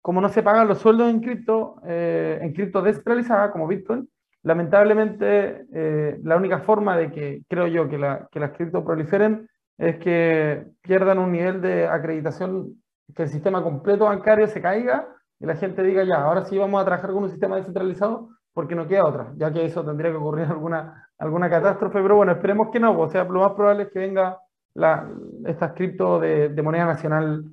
como 0.00 0.20
no 0.20 0.28
se 0.28 0.44
pagan 0.44 0.68
los 0.68 0.78
sueldos 0.78 1.10
en 1.10 1.18
cripto, 1.18 1.80
eh, 1.84 2.38
en 2.40 2.52
cripto 2.52 2.80
descentralizada, 2.80 3.50
como 3.50 3.66
Bitcoin, 3.66 4.08
lamentablemente 4.44 5.66
eh, 5.74 6.20
la 6.22 6.36
única 6.36 6.60
forma 6.60 6.96
de 6.96 7.10
que 7.10 7.42
creo 7.48 7.66
yo 7.66 7.88
que, 7.88 7.98
la, 7.98 8.28
que 8.30 8.38
las 8.38 8.52
cripto 8.52 8.84
proliferen 8.84 9.48
es 9.76 9.96
que 9.96 10.64
pierdan 10.80 11.18
un 11.18 11.32
nivel 11.32 11.60
de 11.60 11.88
acreditación, 11.88 12.80
que 13.16 13.24
el 13.24 13.28
sistema 13.28 13.60
completo 13.60 14.04
bancario 14.04 14.46
se 14.46 14.62
caiga 14.62 15.08
y 15.40 15.46
la 15.46 15.56
gente 15.56 15.82
diga, 15.82 16.04
ya, 16.04 16.22
ahora 16.22 16.44
sí 16.44 16.56
vamos 16.56 16.80
a 16.80 16.84
trabajar 16.84 17.10
con 17.10 17.24
un 17.24 17.30
sistema 17.30 17.56
descentralizado 17.56 18.28
porque 18.52 18.76
no 18.76 18.86
queda 18.86 19.06
otra, 19.06 19.32
ya 19.34 19.52
que 19.52 19.64
eso 19.64 19.84
tendría 19.84 20.12
que 20.12 20.18
ocurrir 20.18 20.46
alguna, 20.48 21.08
alguna 21.18 21.50
catástrofe, 21.50 22.00
pero 22.00 22.14
bueno, 22.14 22.30
esperemos 22.30 22.68
que 22.72 22.78
no, 22.78 22.96
o 22.96 23.08
sea, 23.08 23.24
lo 23.24 23.40
más 23.40 23.54
probable 23.54 23.82
es 23.82 23.90
que 23.90 23.98
venga 23.98 24.38
la, 24.74 25.10
estas 25.46 25.72
cripto 25.72 26.18
de, 26.20 26.48
de, 26.48 26.62
moneda 26.62 26.86
nacional 26.86 27.44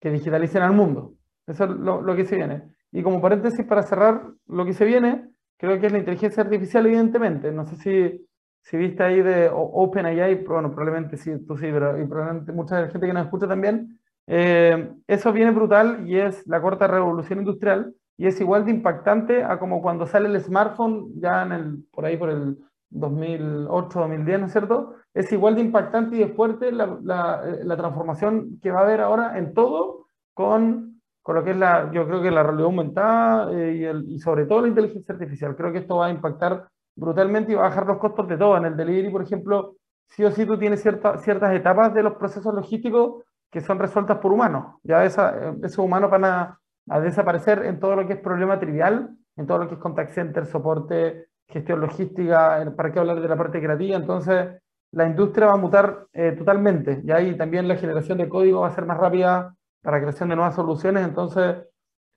que 0.00 0.10
digitalicen 0.10 0.62
al 0.62 0.72
mundo. 0.72 1.14
Eso 1.46 1.64
es 1.64 1.70
lo, 1.70 2.02
lo, 2.02 2.16
que 2.16 2.24
se 2.24 2.36
viene. 2.36 2.62
Y 2.92 3.02
como 3.02 3.20
paréntesis 3.20 3.64
para 3.66 3.82
cerrar, 3.82 4.22
lo 4.46 4.64
que 4.64 4.72
se 4.72 4.84
viene, 4.84 5.30
creo 5.58 5.78
que 5.80 5.86
es 5.86 5.92
la 5.92 5.98
inteligencia 5.98 6.42
artificial, 6.42 6.86
evidentemente. 6.86 7.52
No 7.52 7.66
sé 7.66 7.76
si 7.76 8.26
si 8.62 8.76
viste 8.76 9.02
ahí 9.02 9.22
de 9.22 9.50
OpenAI, 9.52 10.44
bueno, 10.44 10.70
probablemente 10.70 11.16
sí, 11.16 11.32
tú 11.46 11.56
sí, 11.56 11.66
pero 11.72 12.00
y 12.00 12.06
probablemente 12.06 12.52
mucha 12.52 12.88
gente 12.88 13.06
que 13.06 13.12
nos 13.12 13.24
escucha 13.24 13.48
también, 13.48 13.98
eh, 14.26 14.92
eso 15.08 15.32
viene 15.32 15.50
brutal 15.50 16.08
y 16.08 16.18
es 16.18 16.46
la 16.46 16.60
corta 16.60 16.86
revolución 16.86 17.40
industrial 17.40 17.92
y 18.16 18.26
es 18.26 18.40
igual 18.40 18.64
de 18.64 18.70
impactante 18.70 19.42
a 19.42 19.58
como 19.58 19.82
cuando 19.82 20.06
sale 20.06 20.28
el 20.28 20.40
smartphone 20.40 21.20
ya 21.20 21.42
en 21.42 21.52
el, 21.52 21.84
por 21.90 22.04
ahí 22.04 22.16
por 22.16 22.30
el 22.30 22.56
2008, 22.92 23.98
2010, 24.00 24.40
¿no 24.40 24.46
es 24.46 24.52
cierto? 24.52 24.94
Es 25.14 25.32
igual 25.32 25.54
de 25.54 25.62
impactante 25.62 26.16
y 26.16 26.20
de 26.20 26.28
fuerte 26.28 26.72
la, 26.72 26.98
la, 27.02 27.42
la 27.64 27.76
transformación 27.76 28.58
que 28.62 28.70
va 28.70 28.80
a 28.80 28.84
haber 28.84 29.00
ahora 29.00 29.38
en 29.38 29.54
todo 29.54 30.06
con, 30.34 31.00
con 31.22 31.34
lo 31.34 31.44
que 31.44 31.50
es 31.50 31.56
la, 31.56 31.90
yo 31.92 32.06
creo 32.06 32.22
que 32.22 32.30
la 32.30 32.42
realidad 32.42 32.66
aumentada 32.66 33.52
eh, 33.52 33.74
y, 33.76 33.84
el, 33.84 34.04
y 34.08 34.18
sobre 34.18 34.46
todo 34.46 34.62
la 34.62 34.68
inteligencia 34.68 35.14
artificial. 35.14 35.56
Creo 35.56 35.72
que 35.72 35.78
esto 35.78 35.96
va 35.96 36.06
a 36.06 36.10
impactar 36.10 36.68
brutalmente 36.94 37.52
y 37.52 37.54
va 37.54 37.66
a 37.66 37.68
bajar 37.68 37.86
los 37.86 37.98
costos 37.98 38.28
de 38.28 38.36
todo. 38.36 38.56
En 38.56 38.64
el 38.64 38.76
delivery, 38.76 39.10
por 39.10 39.22
ejemplo, 39.22 39.76
sí 40.08 40.24
o 40.24 40.30
sí 40.30 40.46
tú 40.46 40.58
tienes 40.58 40.82
cierta, 40.82 41.18
ciertas 41.18 41.54
etapas 41.54 41.94
de 41.94 42.02
los 42.02 42.14
procesos 42.14 42.54
logísticos 42.54 43.24
que 43.50 43.60
son 43.60 43.78
resueltas 43.78 44.18
por 44.18 44.32
humanos. 44.32 44.76
Ya 44.82 45.04
esa, 45.04 45.54
esos 45.62 45.78
humanos 45.78 46.10
van 46.10 46.24
a, 46.24 46.58
desaparecer 47.00 47.64
en 47.64 47.78
todo 47.78 47.94
lo 47.94 48.06
que 48.08 48.14
es 48.14 48.18
problema 48.18 48.58
trivial, 48.58 49.16
en 49.36 49.46
todo 49.46 49.58
lo 49.58 49.68
que 49.68 49.74
es 49.74 49.80
contact 49.80 50.12
center, 50.12 50.46
soporte, 50.46 51.28
gestión 51.52 51.80
logística, 51.80 52.64
para 52.76 52.92
qué 52.92 52.98
hablar 52.98 53.20
de 53.20 53.28
la 53.28 53.36
parte 53.36 53.60
creativa. 53.60 53.96
Entonces, 53.96 54.48
la 54.92 55.06
industria 55.06 55.46
va 55.46 55.54
a 55.54 55.56
mutar 55.56 56.06
eh, 56.12 56.32
totalmente. 56.32 57.00
Y 57.04 57.10
ahí 57.10 57.36
también 57.36 57.68
la 57.68 57.76
generación 57.76 58.18
de 58.18 58.28
código 58.28 58.60
va 58.60 58.68
a 58.68 58.74
ser 58.74 58.86
más 58.86 58.98
rápida 58.98 59.54
para 59.82 60.00
creación 60.00 60.28
de 60.28 60.36
nuevas 60.36 60.54
soluciones. 60.54 61.06
Entonces, 61.06 61.56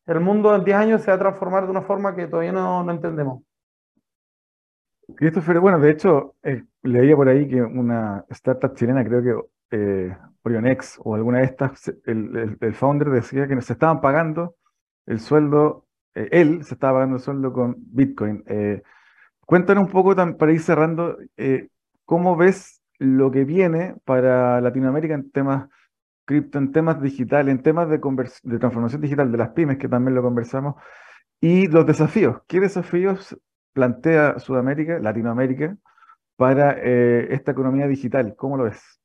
el 0.06 0.20
mundo 0.20 0.56
en 0.56 0.64
10 0.64 0.78
años 0.78 1.02
se 1.02 1.12
va 1.12 1.16
a 1.16 1.20
transformar 1.20 1.66
de 1.66 1.72
una 1.72 1.82
forma 1.82 2.16
que 2.16 2.28
todavía 2.28 2.52
no, 2.52 2.84
no 2.84 2.92
entendemos. 2.92 3.44
Christopher, 5.16 5.60
bueno, 5.60 5.80
de 5.80 5.92
hecho, 5.92 6.36
eh, 6.44 6.64
leía 6.84 7.16
por 7.16 7.30
ahí 7.30 7.48
que 7.48 7.62
una 7.62 8.26
startup 8.30 8.76
chilena, 8.76 9.04
creo 9.06 9.22
que 9.22 9.78
eh, 9.78 10.18
Orionex 10.44 11.00
o 11.04 11.16
alguna 11.16 11.40
de 11.40 11.46
estas, 11.46 11.94
el, 12.06 12.74
founder 12.74 13.10
decía 13.10 13.48
que 13.48 13.60
se 13.62 13.74
estaban 13.74 14.02
pagando 14.02 14.56
el 15.06 15.20
sueldo, 15.20 15.86
eh, 16.16 16.30
él 16.32 16.64
se 16.64 16.74
estaba 16.74 16.94
pagando 16.94 17.18
el 17.18 17.22
sueldo 17.22 17.54
con 17.54 17.76
Bitcoin. 17.78 18.44
Cuéntanos 19.46 19.86
un 19.86 19.92
poco 19.92 20.16
para 20.16 20.52
ir 20.52 20.62
cerrando, 20.62 21.18
eh, 21.38 21.70
¿cómo 22.04 22.36
ves 22.36 22.82
lo 22.98 23.30
que 23.32 23.44
viene 23.44 23.96
para 24.06 24.60
Latinoamérica 24.62 25.14
en 25.14 25.30
temas 25.32 25.70
cripto, 26.26 26.58
en 26.58 26.72
temas 26.72 27.02
digitales, 27.02 27.54
en 27.54 27.62
temas 27.62 27.88
de, 27.90 28.00
de 28.44 28.60
transformación 28.60 29.02
digital 29.02 29.32
de 29.32 29.38
las 29.38 29.50
pymes, 29.50 29.78
que 29.78 29.88
también 29.88 30.16
lo 30.16 30.24
conversamos, 30.24 30.76
y 31.40 31.68
los 31.68 31.86
desafíos? 31.86 32.38
¿Qué 32.48 32.60
desafíos 32.60 33.38
plantea 33.74 34.40
Sudamérica, 34.40 34.98
Latinoamérica, 35.00 35.78
para 36.36 36.76
eh, 36.80 37.28
esta 37.30 37.52
economía 37.52 37.88
digital? 37.88 38.36
¿Cómo 38.36 38.58
lo 38.58 38.64
ves? 38.64 39.00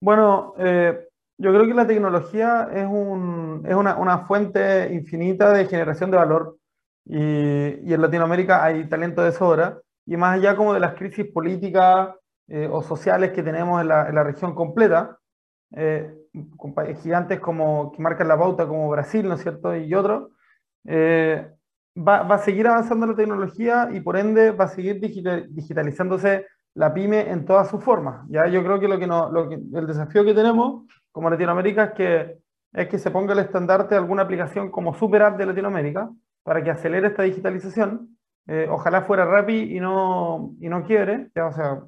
Bueno, 0.00 0.54
eh, 0.58 1.08
yo 1.38 1.52
creo 1.52 1.66
que 1.66 1.74
la 1.74 1.86
tecnología 1.86 2.68
es, 2.72 2.86
un, 2.86 3.64
es 3.66 3.74
una, 3.74 3.96
una, 3.96 4.26
fuente 4.26 4.92
infinita 4.92 5.52
de 5.52 5.66
generación 5.66 6.12
de 6.12 6.16
valor 6.16 6.57
y, 7.08 7.88
y, 7.88 7.94
en 7.94 8.02
Latinoamérica 8.02 8.62
hay 8.62 8.86
talento 8.88 9.22
de 9.22 9.32
sobra 9.32 9.80
y 10.04 10.16
más 10.16 10.36
allá 10.36 10.54
como 10.56 10.74
de 10.74 10.80
las 10.80 10.94
crisis 10.94 11.26
políticas 11.26 12.10
eh, 12.48 12.68
o 12.70 12.82
sociales 12.82 13.32
que 13.32 13.42
tenemos 13.42 13.80
en 13.80 13.88
la, 13.88 14.08
en 14.08 14.14
la 14.14 14.24
región 14.24 14.54
completa, 14.54 15.18
eh, 15.76 16.14
gigantes 17.02 17.40
como 17.40 17.92
que 17.92 18.00
marcan 18.00 18.28
la 18.28 18.38
pauta 18.38 18.66
como 18.66 18.88
Brasil, 18.88 19.28
¿no 19.28 19.34
es 19.34 19.42
cierto? 19.42 19.76
Y 19.76 19.92
otros, 19.94 20.30
eh, 20.86 21.50
va, 21.96 22.22
va, 22.22 22.36
a 22.36 22.38
seguir 22.38 22.66
avanzando 22.66 23.06
la 23.06 23.14
tecnología 23.14 23.90
y 23.92 24.00
por 24.00 24.16
ende 24.16 24.50
va 24.52 24.64
a 24.64 24.68
seguir 24.68 24.98
digital, 24.98 25.46
digitalizándose 25.50 26.46
la 26.74 26.94
pyme 26.94 27.30
en 27.30 27.44
todas 27.44 27.68
sus 27.68 27.84
formas. 27.84 28.26
¿ya? 28.30 28.46
Yo 28.46 28.62
creo 28.62 28.80
que, 28.80 28.88
lo 28.88 28.98
que, 28.98 29.06
no, 29.06 29.30
lo 29.30 29.48
que 29.48 29.56
el 29.56 29.86
desafío 29.86 30.24
que 30.24 30.32
tenemos 30.32 30.86
como 31.12 31.28
Latinoamérica 31.28 31.84
es 31.84 31.92
que, 31.92 32.38
es 32.72 32.88
que 32.88 32.98
se 32.98 33.10
ponga 33.10 33.34
el 33.34 33.40
estandarte 33.40 33.94
de 33.94 34.00
alguna 34.00 34.22
aplicación 34.22 34.70
como 34.70 34.94
Super 34.94 35.22
App 35.22 35.36
de 35.36 35.46
Latinoamérica 35.46 36.10
para 36.48 36.64
que 36.64 36.70
acelere 36.70 37.08
esta 37.08 37.24
digitalización. 37.24 38.16
Eh, 38.46 38.66
ojalá 38.70 39.02
fuera 39.02 39.26
rápido 39.26 39.64
y 39.64 39.80
no, 39.80 40.54
y 40.58 40.70
no 40.70 40.82
quiebre, 40.82 41.30
¿ya? 41.34 41.44
o 41.44 41.52
sea, 41.52 41.82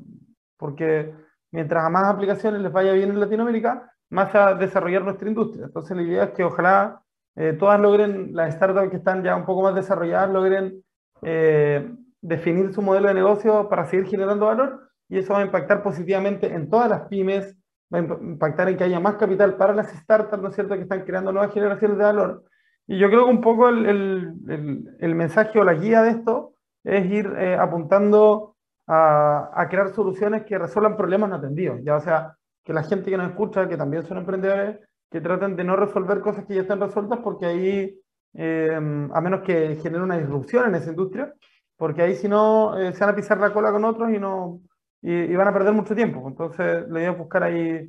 porque 0.59 1.15
mientras 1.51 1.83
a 1.83 1.89
más 1.89 2.05
aplicaciones 2.05 2.61
les 2.61 2.71
vaya 2.71 2.93
bien 2.93 3.09
en 3.09 3.21
Latinoamérica, 3.21 3.91
más 4.11 4.35
a 4.35 4.53
desarrollar 4.53 5.03
nuestra 5.03 5.31
industria. 5.31 5.65
Entonces 5.65 5.97
la 5.97 6.03
idea 6.03 6.25
es 6.25 6.31
que 6.33 6.45
ojalá 6.45 7.01
eh, 7.37 7.55
todas 7.59 7.81
logren, 7.81 8.35
las 8.35 8.53
startups 8.53 8.91
que 8.91 8.99
están 8.99 9.25
ya 9.25 9.35
un 9.35 9.47
poco 9.47 9.63
más 9.63 9.75
desarrolladas, 9.75 10.29
logren 10.29 10.85
eh, 11.23 11.95
definir 12.21 12.75
su 12.75 12.83
modelo 12.83 13.09
de 13.09 13.15
negocio 13.15 13.67
para 13.67 13.87
seguir 13.87 14.09
generando 14.09 14.45
valor 14.45 14.91
y 15.09 15.21
eso 15.21 15.33
va 15.33 15.39
a 15.39 15.47
impactar 15.47 15.83
positivamente 15.83 16.53
en 16.53 16.69
todas 16.69 16.91
las 16.91 17.09
pymes, 17.09 17.57
va 17.91 18.01
a 18.01 18.03
impactar 18.03 18.69
en 18.69 18.77
que 18.77 18.85
haya 18.85 19.01
más 19.01 19.15
capital 19.15 19.57
para 19.57 19.75
las 19.75 19.91
startups, 19.91 20.43
¿no 20.43 20.51
es 20.51 20.55
cierto?, 20.55 20.75
que 20.75 20.83
están 20.83 21.07
creando 21.07 21.33
nuevas 21.33 21.55
generaciones 21.55 21.97
de 21.97 22.05
valor. 22.05 22.45
Y 22.91 22.99
yo 22.99 23.07
creo 23.07 23.27
que 23.27 23.31
un 23.31 23.41
poco 23.41 23.69
el, 23.69 23.87
el, 23.87 24.35
el, 24.49 24.97
el 24.99 25.15
mensaje 25.15 25.61
o 25.61 25.65
la 25.65 25.75
guía 25.75 26.03
de 26.03 26.11
esto 26.11 26.55
es 26.83 27.07
ir 27.07 27.33
eh, 27.39 27.55
apuntando 27.55 28.57
a, 28.89 29.65
crear 29.71 29.95
soluciones 29.95 30.43
que 30.45 30.59
resuelvan 30.59 30.97
problemas 30.97 31.31
no 31.31 31.37
atendidos. 31.37 31.79
Ya, 31.85 31.95
o 31.95 32.01
sea, 32.01 32.37
que 32.65 32.73
la 32.73 32.83
gente 32.83 33.09
que 33.09 33.17
nos 33.17 33.31
escucha, 33.31 33.69
que 33.69 33.77
también 33.77 34.03
son 34.03 34.19
emprendedores, 34.19 34.81
que 35.09 35.21
traten 35.21 35.55
de 35.55 35.63
no 35.63 35.77
resolver 35.77 36.21
cosas 36.21 36.45
que 36.47 36.57
ya 36.57 36.63
están 36.63 36.81
resueltas, 36.81 37.21
porque 37.21 37.47
ahí, 37.47 37.97
eh, 38.35 38.75
a 38.75 39.21
menos 39.21 39.43
que 39.43 39.77
genere 39.77 40.03
una 40.03 40.19
disrupción 40.19 40.67
en 40.67 40.75
esa 40.75 40.91
industria, 40.91 41.33
porque 41.77 42.03
ahí 42.03 42.17
si 42.17 42.27
no, 42.27 42.77
eh, 42.77 42.93
se 42.93 43.05
van 43.05 43.11
a 43.11 43.17
pisar 43.17 43.39
la 43.39 43.53
cola 43.53 43.71
con 43.71 43.85
otros 43.85 44.11
y, 44.11 44.19
no, 44.19 44.63
y, 45.01 45.33
van 45.37 45.47
a 45.47 45.53
perder 45.53 45.75
mucho 45.75 45.95
tiempo. 45.95 46.27
Entonces, 46.27 46.89
le 46.89 46.93
voy 46.93 47.05
a 47.05 47.13
buscar 47.13 47.45
ahí 47.45 47.89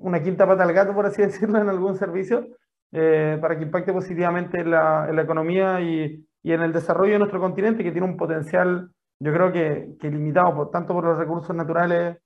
una 0.00 0.20
quinta 0.20 0.44
pata 0.44 0.64
al 0.64 0.72
gato, 0.72 0.92
por 0.92 1.06
así 1.06 1.22
decirlo, 1.22 1.60
en 1.60 1.68
algún 1.68 1.96
servicio, 1.96 2.48
eh, 2.94 3.38
para 3.40 3.56
que 3.58 3.64
impacte 3.64 3.92
positivamente 3.92 4.60
en 4.60 4.70
la, 4.70 5.10
economía 5.20 5.80
y, 5.80 6.24
en 6.44 6.62
el 6.62 6.72
desarrollo 6.72 7.14
de 7.14 7.18
nuestro 7.18 7.40
continente, 7.40 7.82
que 7.82 7.90
tiene 7.90 8.06
un 8.06 8.16
potencial, 8.16 8.90
yo 9.18 9.32
creo 9.32 9.52
que, 9.52 9.96
limitado, 10.08 10.68
tanto 10.68 10.94
por 10.94 11.04
los 11.04 11.18
recursos 11.18 11.54
naturales, 11.56 12.18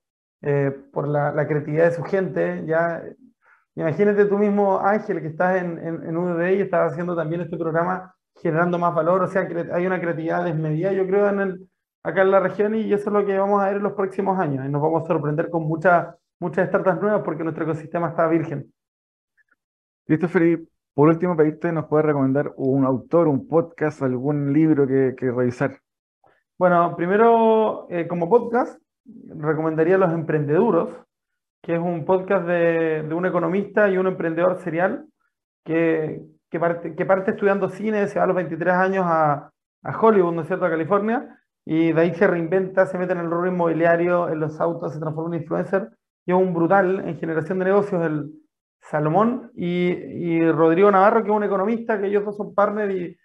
eh, 0.42 0.70
por 0.92 1.08
la, 1.08 1.46
creatividad 1.46 1.86
de 1.86 1.96
su 1.96 2.02
gente. 2.02 2.64
Ya, 2.66 3.02
imagínate 3.76 4.26
tú 4.26 4.36
mismo, 4.36 4.78
Ángel, 4.78 5.22
que 5.22 5.28
estás 5.28 5.62
en, 5.62 5.78
en, 5.78 6.02
en 6.06 6.16
UDD 6.16 6.50
y 6.50 6.60
estás 6.60 6.92
haciendo 6.92 7.16
también 7.16 7.40
este 7.40 7.56
programa 7.56 8.14
generando 8.42 8.78
más 8.78 8.94
valor, 8.94 9.22
o 9.22 9.26
sea, 9.26 9.48
hay 9.72 9.86
una 9.86 10.00
creatividad 10.00 10.44
desmedida, 10.44 10.92
yo 10.92 11.06
creo, 11.06 11.26
acá 12.04 12.22
en 12.22 12.30
la 12.30 12.40
región 12.40 12.74
y 12.74 12.92
eso 12.92 13.08
es 13.08 13.12
lo 13.12 13.26
que 13.26 13.38
vamos 13.38 13.62
a 13.62 13.66
ver 13.68 13.78
en 13.78 13.82
los 13.82 13.94
próximos 13.94 14.38
años 14.38 14.64
y 14.64 14.68
nos 14.68 14.82
vamos 14.82 15.02
a 15.02 15.06
sorprender 15.06 15.50
con 15.50 15.64
muchas 15.64 16.14
muchas 16.40 16.68
startups 16.68 17.00
nuevas 17.00 17.22
porque 17.24 17.42
nuestro 17.42 17.64
ecosistema 17.64 18.10
está 18.10 18.28
virgen. 18.28 18.72
Christopher, 20.09 20.61
por 20.94 21.11
último, 21.11 21.36
pedirte, 21.36 21.70
¿nos 21.70 21.84
puedes 21.84 22.06
recomendar 22.06 22.54
un 22.56 22.86
autor, 22.86 23.28
un 23.28 23.46
podcast, 23.46 24.00
algún 24.00 24.54
libro 24.54 24.86
que, 24.86 25.14
que 25.14 25.30
revisar? 25.30 25.80
Bueno, 26.59 26.96
primero, 26.96 27.86
eh, 27.90 28.09
como 28.09 28.30
podcast, 28.30 28.80
recomendaría 29.04 29.98
Los 29.98 30.14
Emprendeduros, 30.14 30.88
que 31.62 31.74
es 31.74 31.78
un 31.78 32.06
podcast 32.06 32.46
de, 32.46 33.06
un 33.12 33.26
economista 33.26 33.90
y 33.90 33.98
un 33.98 34.06
emprendedor 34.06 34.56
serial 34.61 35.04
que, 35.62 36.22
parte, 36.59 37.30
estudiando 37.30 37.68
cine, 37.68 38.09
se 38.09 38.18
va 38.18 38.24
a 38.24 38.28
los 38.28 38.36
23 38.36 38.72
años 38.72 39.04
a, 39.06 39.50
a 39.82 40.00
Hollywood, 40.00 40.32
¿no 40.32 40.40
es 40.40 40.46
cierto?, 40.46 40.64
a 40.64 40.70
California, 40.70 41.38
y 41.66 41.92
de 41.92 42.00
ahí 42.00 42.14
se 42.14 42.26
reinventa, 42.26 42.86
se 42.86 42.96
mete 42.96 43.12
en 43.12 43.18
el 43.18 43.30
rubro 43.30 43.48
inmobiliario, 43.48 44.30
en 44.30 44.40
los 44.40 44.59
autos, 44.59 44.94
se 44.94 45.00
transforma 45.00 45.36
en 45.36 45.42
influencer, 45.42 45.90
y 46.24 46.32
es 46.32 46.38
un 46.38 46.54
brutal 46.54 47.06
en 47.06 47.18
generación 47.18 47.59
de 47.59 47.66
negocios, 47.66 48.02
el 48.02 48.32
Salomón, 48.91 49.51
y, 49.55 49.91
y 49.91 50.51
Rodrigo 50.51 50.91
Navarro, 50.91 51.22
que 51.22 51.30
es 51.30 51.36
un 51.36 51.45
economista, 51.45 52.01
que 52.01 52.07
ellos 52.07 52.24
dos 52.24 52.36
son 52.36 52.55
partners, 52.55 52.95
y, 52.95 53.16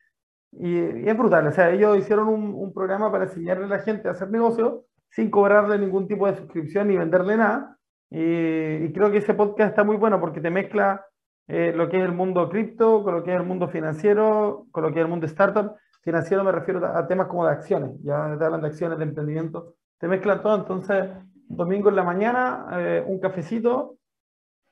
y, 0.51 1.07
es 1.07 1.17
brutal, 1.17 1.47
o 1.47 1.51
sea, 1.51 1.71
ellos 1.71 1.97
hicieron 1.97 2.27
un, 2.27 2.73
programa 2.73 3.11
para 3.11 3.25
enseñarle 3.25 3.65
a 3.65 3.69
la 3.69 3.79
gente 3.79 4.07
a 4.07 4.11
hacer 4.11 4.29
negocios 4.29 4.81
sin 5.09 5.29
cobrarle 5.29 5.77
ningún 5.77 6.07
tipo 6.07 6.27
de 6.27 6.35
suscripción 6.35 6.87
ni 6.87 6.97
venderle 6.97 7.37
nada, 7.37 7.77
y, 8.09 8.85
y 8.85 8.93
creo 8.93 9.11
que 9.11 9.19
ese 9.19 9.33
podcast 9.33 9.69
está 9.69 9.83
muy 9.83 9.97
bueno 9.97 10.19
porque 10.19 10.41
te 10.41 10.49
mezcla 10.49 11.05
eh, 11.47 11.73
lo 11.75 11.89
que 11.89 11.97
es 11.97 12.03
el 12.03 12.13
mundo 12.13 12.49
cripto, 12.49 13.03
con 13.03 13.15
lo 13.15 13.23
que 13.23 13.33
es 13.33 13.39
el 13.39 13.45
mundo 13.45 13.67
financiero, 13.67 14.67
con 14.71 14.83
lo 14.83 14.89
que 14.91 14.99
es 14.99 15.03
el 15.03 15.09
mundo 15.09 15.25
startup. 15.25 15.75
Financiero 16.01 16.43
me 16.43 16.51
refiero 16.51 16.85
a, 16.85 17.07
temas 17.07 17.27
como 17.27 17.45
de 17.45 17.51
acciones, 17.51 17.91
ya 18.01 18.35
te 18.37 18.45
hablan 18.45 18.61
de 18.61 18.67
acciones, 18.67 18.97
de 18.97 19.05
emprendimiento, 19.05 19.75
te 19.97 20.07
mezclan 20.07 20.41
todo. 20.41 20.55
Entonces, 20.55 21.09
domingo 21.47 21.89
en 21.89 21.95
la 21.95 22.03
mañana, 22.03 22.67
eh, 22.73 23.03
un 23.05 23.19
cafecito 23.19 23.97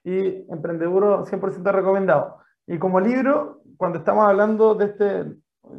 y 0.03 0.51
emprendeduro 0.51 1.25
100% 1.25 1.71
recomendado. 1.71 2.37
Y 2.67 2.77
como 2.77 2.99
libro, 2.99 3.61
cuando 3.77 3.99
estamos 3.99 4.25
hablando 4.25 4.75
de 4.75 4.85
este, 4.85 5.25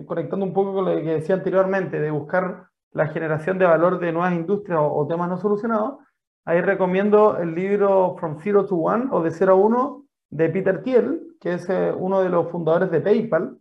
conectando 0.07 0.45
un 0.45 0.53
poco 0.53 0.75
con 0.75 0.85
lo 0.85 0.93
que 0.93 1.15
decía 1.15 1.35
anteriormente, 1.35 2.01
de 2.01 2.11
buscar 2.11 2.69
la 2.93 3.09
generación 3.09 3.59
de 3.59 3.67
valor 3.67 3.99
de 3.99 4.13
nuevas 4.13 4.35
industrias 4.35 4.79
o, 4.81 4.93
o 4.93 5.07
temas 5.07 5.29
no 5.29 5.39
solucionados, 5.39 5.99
ahí 6.45 6.61
recomiendo 6.61 7.39
el 7.39 7.55
libro 7.55 8.17
From 8.19 8.39
Zero 8.41 8.67
to 8.67 8.77
One 8.77 9.07
o 9.11 9.23
de 9.23 9.31
0 9.31 9.53
a 9.53 9.57
1 9.57 10.05
de 10.31 10.49
Peter 10.49 10.83
Thiel, 10.83 11.37
que 11.41 11.55
es 11.55 11.69
eh, 11.69 11.93
uno 11.97 12.23
de 12.23 12.31
los 12.31 12.51
fundadores 12.51 12.91
de 12.91 13.01
PayPal, 13.01 13.59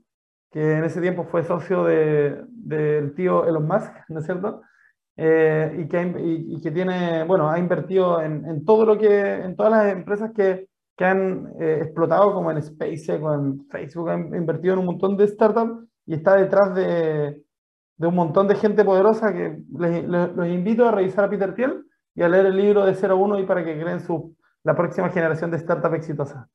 que 0.52 0.78
en 0.78 0.84
ese 0.84 1.02
tiempo 1.02 1.26
fue 1.26 1.44
socio 1.44 1.84
del 1.84 2.46
de, 2.50 3.12
tío 3.16 3.46
Elon 3.46 3.68
Musk, 3.68 3.94
¿no 4.10 4.20
es 4.20 4.26
cierto? 4.26 4.62
Eh, 5.18 5.76
y, 5.80 5.88
que, 5.88 6.14
y, 6.20 6.62
que 6.62 6.72
tiene, 6.72 7.24
bueno, 7.26 7.50
ha 7.50 7.60
invertido 7.60 8.22
en, 8.22 8.46
en, 8.46 8.66
todo 8.66 8.86
lo 8.86 8.98
que, 8.98 9.34
en 9.36 9.56
todas 9.56 9.72
las 9.72 9.92
empresas 9.92 10.32
que, 10.36 10.68
que 10.96 11.06
han 11.06 11.54
eh, 11.60 11.80
explotado, 11.82 12.34
como 12.34 12.52
en 12.52 12.62
SpaceX 12.62 13.24
o 13.24 13.34
en 13.34 13.66
Facebook, 13.70 14.10
han 14.10 14.34
invertido 14.36 14.74
en 14.74 14.80
un 14.80 14.86
montón 14.86 15.18
de 15.18 15.28
startups 15.28 15.86
y 16.06 16.16
está 16.16 16.36
detrás 16.36 16.74
de, 16.74 17.44
de 17.98 18.08
un 18.08 18.16
montón 18.16 18.48
de 18.48 18.56
gente 18.56 18.84
poderosa 18.84 19.34
que 19.34 19.60
los 19.70 20.48
invito 20.48 20.88
a 20.88 20.92
revisar 20.92 21.26
a 21.26 21.30
Peter 21.30 21.54
Thiel 21.54 21.86
y 22.16 22.24
a 22.24 22.30
leer 22.30 22.48
el 22.48 22.58
libro 22.58 22.86
de 22.86 22.94
01 22.94 23.40
y 23.40 23.46
para 23.46 23.64
que 23.64 23.80
creen 23.80 24.00
su, 24.00 24.36
la 24.64 24.76
próxima 24.76 25.10
generación 25.10 25.52
de 25.52 25.60
startups 25.60 25.96
exitosas. 25.96 26.48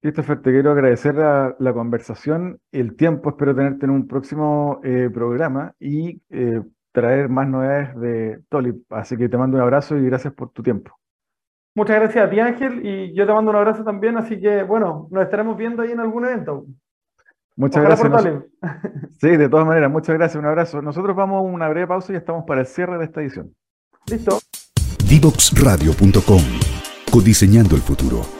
Christopher, 0.00 0.40
te 0.40 0.52
quiero 0.52 0.72
agradecer 0.72 1.14
la, 1.16 1.56
la, 1.58 1.72
conversación, 1.72 2.60
el 2.70 2.96
tiempo, 2.96 3.30
espero 3.30 3.54
tenerte 3.54 3.86
en 3.86 3.90
un 3.90 4.06
próximo 4.06 4.80
eh, 4.84 5.10
programa 5.12 5.74
y 5.80 6.22
eh, 6.30 6.62
traer 6.96 7.28
más 7.28 7.46
novedades 7.46 7.94
de 8.00 8.40
Tolip. 8.48 8.90
Así 8.90 9.18
que 9.18 9.28
te 9.28 9.36
mando 9.36 9.58
un 9.58 9.62
abrazo 9.62 9.98
y 9.98 10.06
gracias 10.06 10.32
por 10.32 10.50
tu 10.50 10.62
tiempo. 10.62 10.98
Muchas 11.74 11.96
gracias 11.96 12.26
a 12.26 12.30
ti, 12.30 12.40
Ángel, 12.40 12.86
y 12.86 13.14
yo 13.14 13.26
te 13.26 13.34
mando 13.34 13.50
un 13.50 13.56
abrazo 13.58 13.84
también, 13.84 14.16
así 14.16 14.40
que 14.40 14.62
bueno, 14.62 15.06
nos 15.10 15.24
estaremos 15.24 15.58
viendo 15.58 15.82
ahí 15.82 15.92
en 15.92 16.00
algún 16.00 16.24
evento. 16.24 16.64
Muchas 17.54 17.84
Ojalá 17.84 17.96
gracias. 17.96 18.34
Nos... 18.34 19.12
Sí, 19.20 19.36
de 19.36 19.48
todas 19.50 19.66
maneras, 19.66 19.90
muchas 19.90 20.16
gracias, 20.16 20.40
un 20.40 20.46
abrazo. 20.48 20.80
Nosotros 20.80 21.14
vamos 21.14 21.36
a 21.36 21.40
una 21.42 21.68
breve 21.68 21.86
pausa 21.86 22.14
y 22.14 22.16
estamos 22.16 22.44
para 22.46 22.62
el 22.62 22.66
cierre 22.66 22.96
de 22.96 23.04
esta 23.04 23.20
edición. 23.20 23.54
Listo. 24.10 24.38
Divoxradio.com 25.06 26.42
Codiseñando 27.12 27.76
el 27.76 27.82
futuro. 27.82 28.35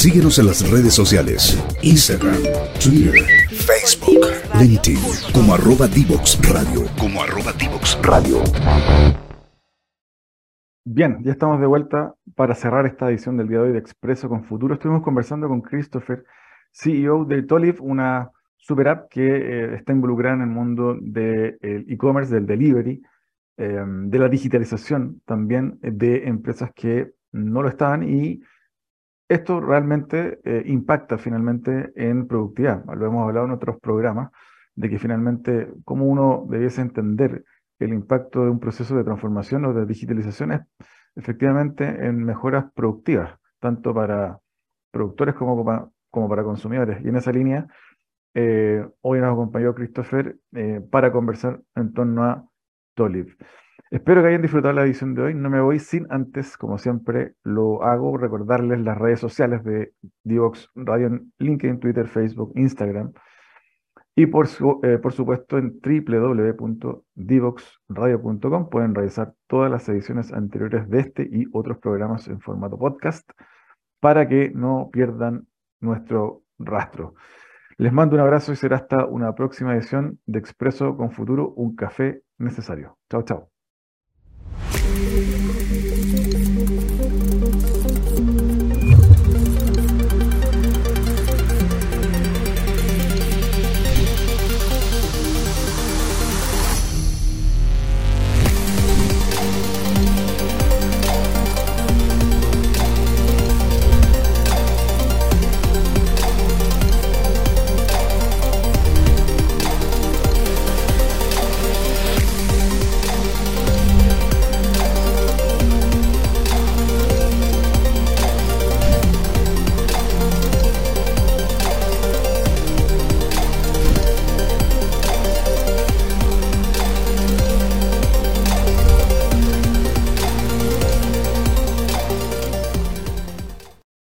Síguenos 0.00 0.38
en 0.38 0.46
las 0.46 0.70
redes 0.70 0.94
sociales, 0.94 1.62
Instagram, 1.82 2.40
Twitter, 2.82 3.20
Facebook, 3.50 4.24
LinkedIn, 4.58 4.96
como 5.34 5.52
arroba 5.52 5.88
Divox 5.88 6.40
Radio. 6.50 6.86
Como 6.98 7.22
arroba 7.22 7.52
Divox 7.52 8.00
Radio. 8.02 8.38
Bien, 10.86 11.18
ya 11.22 11.32
estamos 11.32 11.60
de 11.60 11.66
vuelta 11.66 12.14
para 12.34 12.54
cerrar 12.54 12.86
esta 12.86 13.10
edición 13.10 13.36
del 13.36 13.48
día 13.48 13.58
de 13.58 13.64
hoy 13.64 13.72
de 13.72 13.78
Expreso 13.78 14.30
con 14.30 14.44
Futuro. 14.44 14.72
Estuvimos 14.72 15.02
conversando 15.02 15.48
con 15.48 15.60
Christopher, 15.60 16.24
CEO 16.72 17.26
de 17.26 17.42
Tolif, 17.42 17.78
una 17.82 18.30
super 18.56 18.88
app 18.88 19.10
que 19.10 19.20
eh, 19.20 19.74
está 19.74 19.92
involucrada 19.92 20.36
en 20.36 20.40
el 20.40 20.48
mundo 20.48 20.96
del 20.98 21.58
e-commerce, 21.60 22.34
del 22.34 22.46
delivery, 22.46 23.02
eh, 23.58 23.84
de 23.84 24.18
la 24.18 24.30
digitalización 24.30 25.20
también 25.26 25.78
de 25.82 26.26
empresas 26.26 26.70
que 26.74 27.12
no 27.32 27.60
lo 27.60 27.68
estaban 27.68 28.02
y 28.02 28.40
esto 29.30 29.60
realmente 29.60 30.40
eh, 30.42 30.64
impacta 30.66 31.16
finalmente 31.16 31.92
en 31.94 32.26
productividad. 32.26 32.84
Lo 32.84 33.06
hemos 33.06 33.28
hablado 33.28 33.46
en 33.46 33.52
otros 33.52 33.78
programas, 33.80 34.32
de 34.74 34.90
que 34.90 34.98
finalmente 34.98 35.68
cómo 35.84 36.06
uno 36.06 36.46
debiese 36.48 36.80
entender 36.80 37.44
el 37.78 37.92
impacto 37.92 38.42
de 38.42 38.50
un 38.50 38.58
proceso 38.58 38.96
de 38.96 39.04
transformación 39.04 39.64
o 39.66 39.72
de 39.72 39.86
digitalización 39.86 40.52
es 40.52 40.60
efectivamente 41.14 41.84
en 41.84 42.24
mejoras 42.24 42.72
productivas, 42.74 43.38
tanto 43.60 43.94
para 43.94 44.40
productores 44.90 45.36
como 45.36 45.64
para, 45.64 46.42
consumidores. 46.42 47.00
Y 47.04 47.08
en 47.08 47.16
esa 47.16 47.30
línea, 47.30 47.68
eh, 48.34 48.84
hoy 49.00 49.20
nos 49.20 49.32
acompañó 49.32 49.76
Christopher 49.76 50.38
eh, 50.54 50.80
para 50.90 51.12
conversar 51.12 51.60
en 51.76 51.92
torno 51.92 52.24
a 52.24 52.44
Tolib. 52.94 53.36
Espero 53.90 54.22
que 54.22 54.28
hayan 54.28 54.42
disfrutado 54.42 54.72
la 54.72 54.84
edición 54.84 55.14
de 55.14 55.22
hoy. 55.22 55.34
No 55.34 55.50
me 55.50 55.60
voy 55.60 55.80
sin 55.80 56.06
antes, 56.10 56.56
como 56.56 56.78
siempre 56.78 57.34
lo 57.42 57.82
hago, 57.82 58.16
recordarles 58.16 58.80
las 58.80 58.96
redes 58.96 59.18
sociales 59.18 59.64
de 59.64 59.92
Divox 60.22 60.70
Radio 60.76 61.08
en 61.08 61.32
LinkedIn, 61.38 61.80
Twitter, 61.80 62.06
Facebook, 62.06 62.52
Instagram. 62.54 63.12
Y 64.14 64.26
por, 64.26 64.46
eh, 64.82 65.00
supuesto 65.10 65.58
en 65.58 65.80
www.divoxradio.com 65.80 68.68
pueden 68.68 68.94
revisar 68.94 69.34
todas 69.48 69.70
las 69.70 69.88
ediciones 69.88 70.32
anteriores 70.32 70.88
de 70.88 71.00
este 71.00 71.22
y 71.22 71.46
otros 71.52 71.78
programas 71.78 72.28
en 72.28 72.40
formato 72.40 72.78
podcast 72.78 73.28
para 73.98 74.28
que 74.28 74.52
no 74.54 74.90
pierdan 74.92 75.48
nuestro 75.80 76.44
rastro. 76.58 77.14
Les 77.76 77.92
mando 77.92 78.14
un 78.14 78.20
abrazo 78.20 78.52
y 78.52 78.56
será 78.56 78.76
hasta 78.76 79.04
una 79.06 79.34
próxima 79.34 79.74
edición 79.74 80.20
de 80.26 80.38
Expreso 80.38 80.96
con 80.96 81.10
Futuro, 81.10 81.52
un 81.56 81.74
café 81.74 82.22
necesario. 82.38 82.98
Chao, 83.08 83.22
chao. 83.22 83.50
you. 85.10 85.39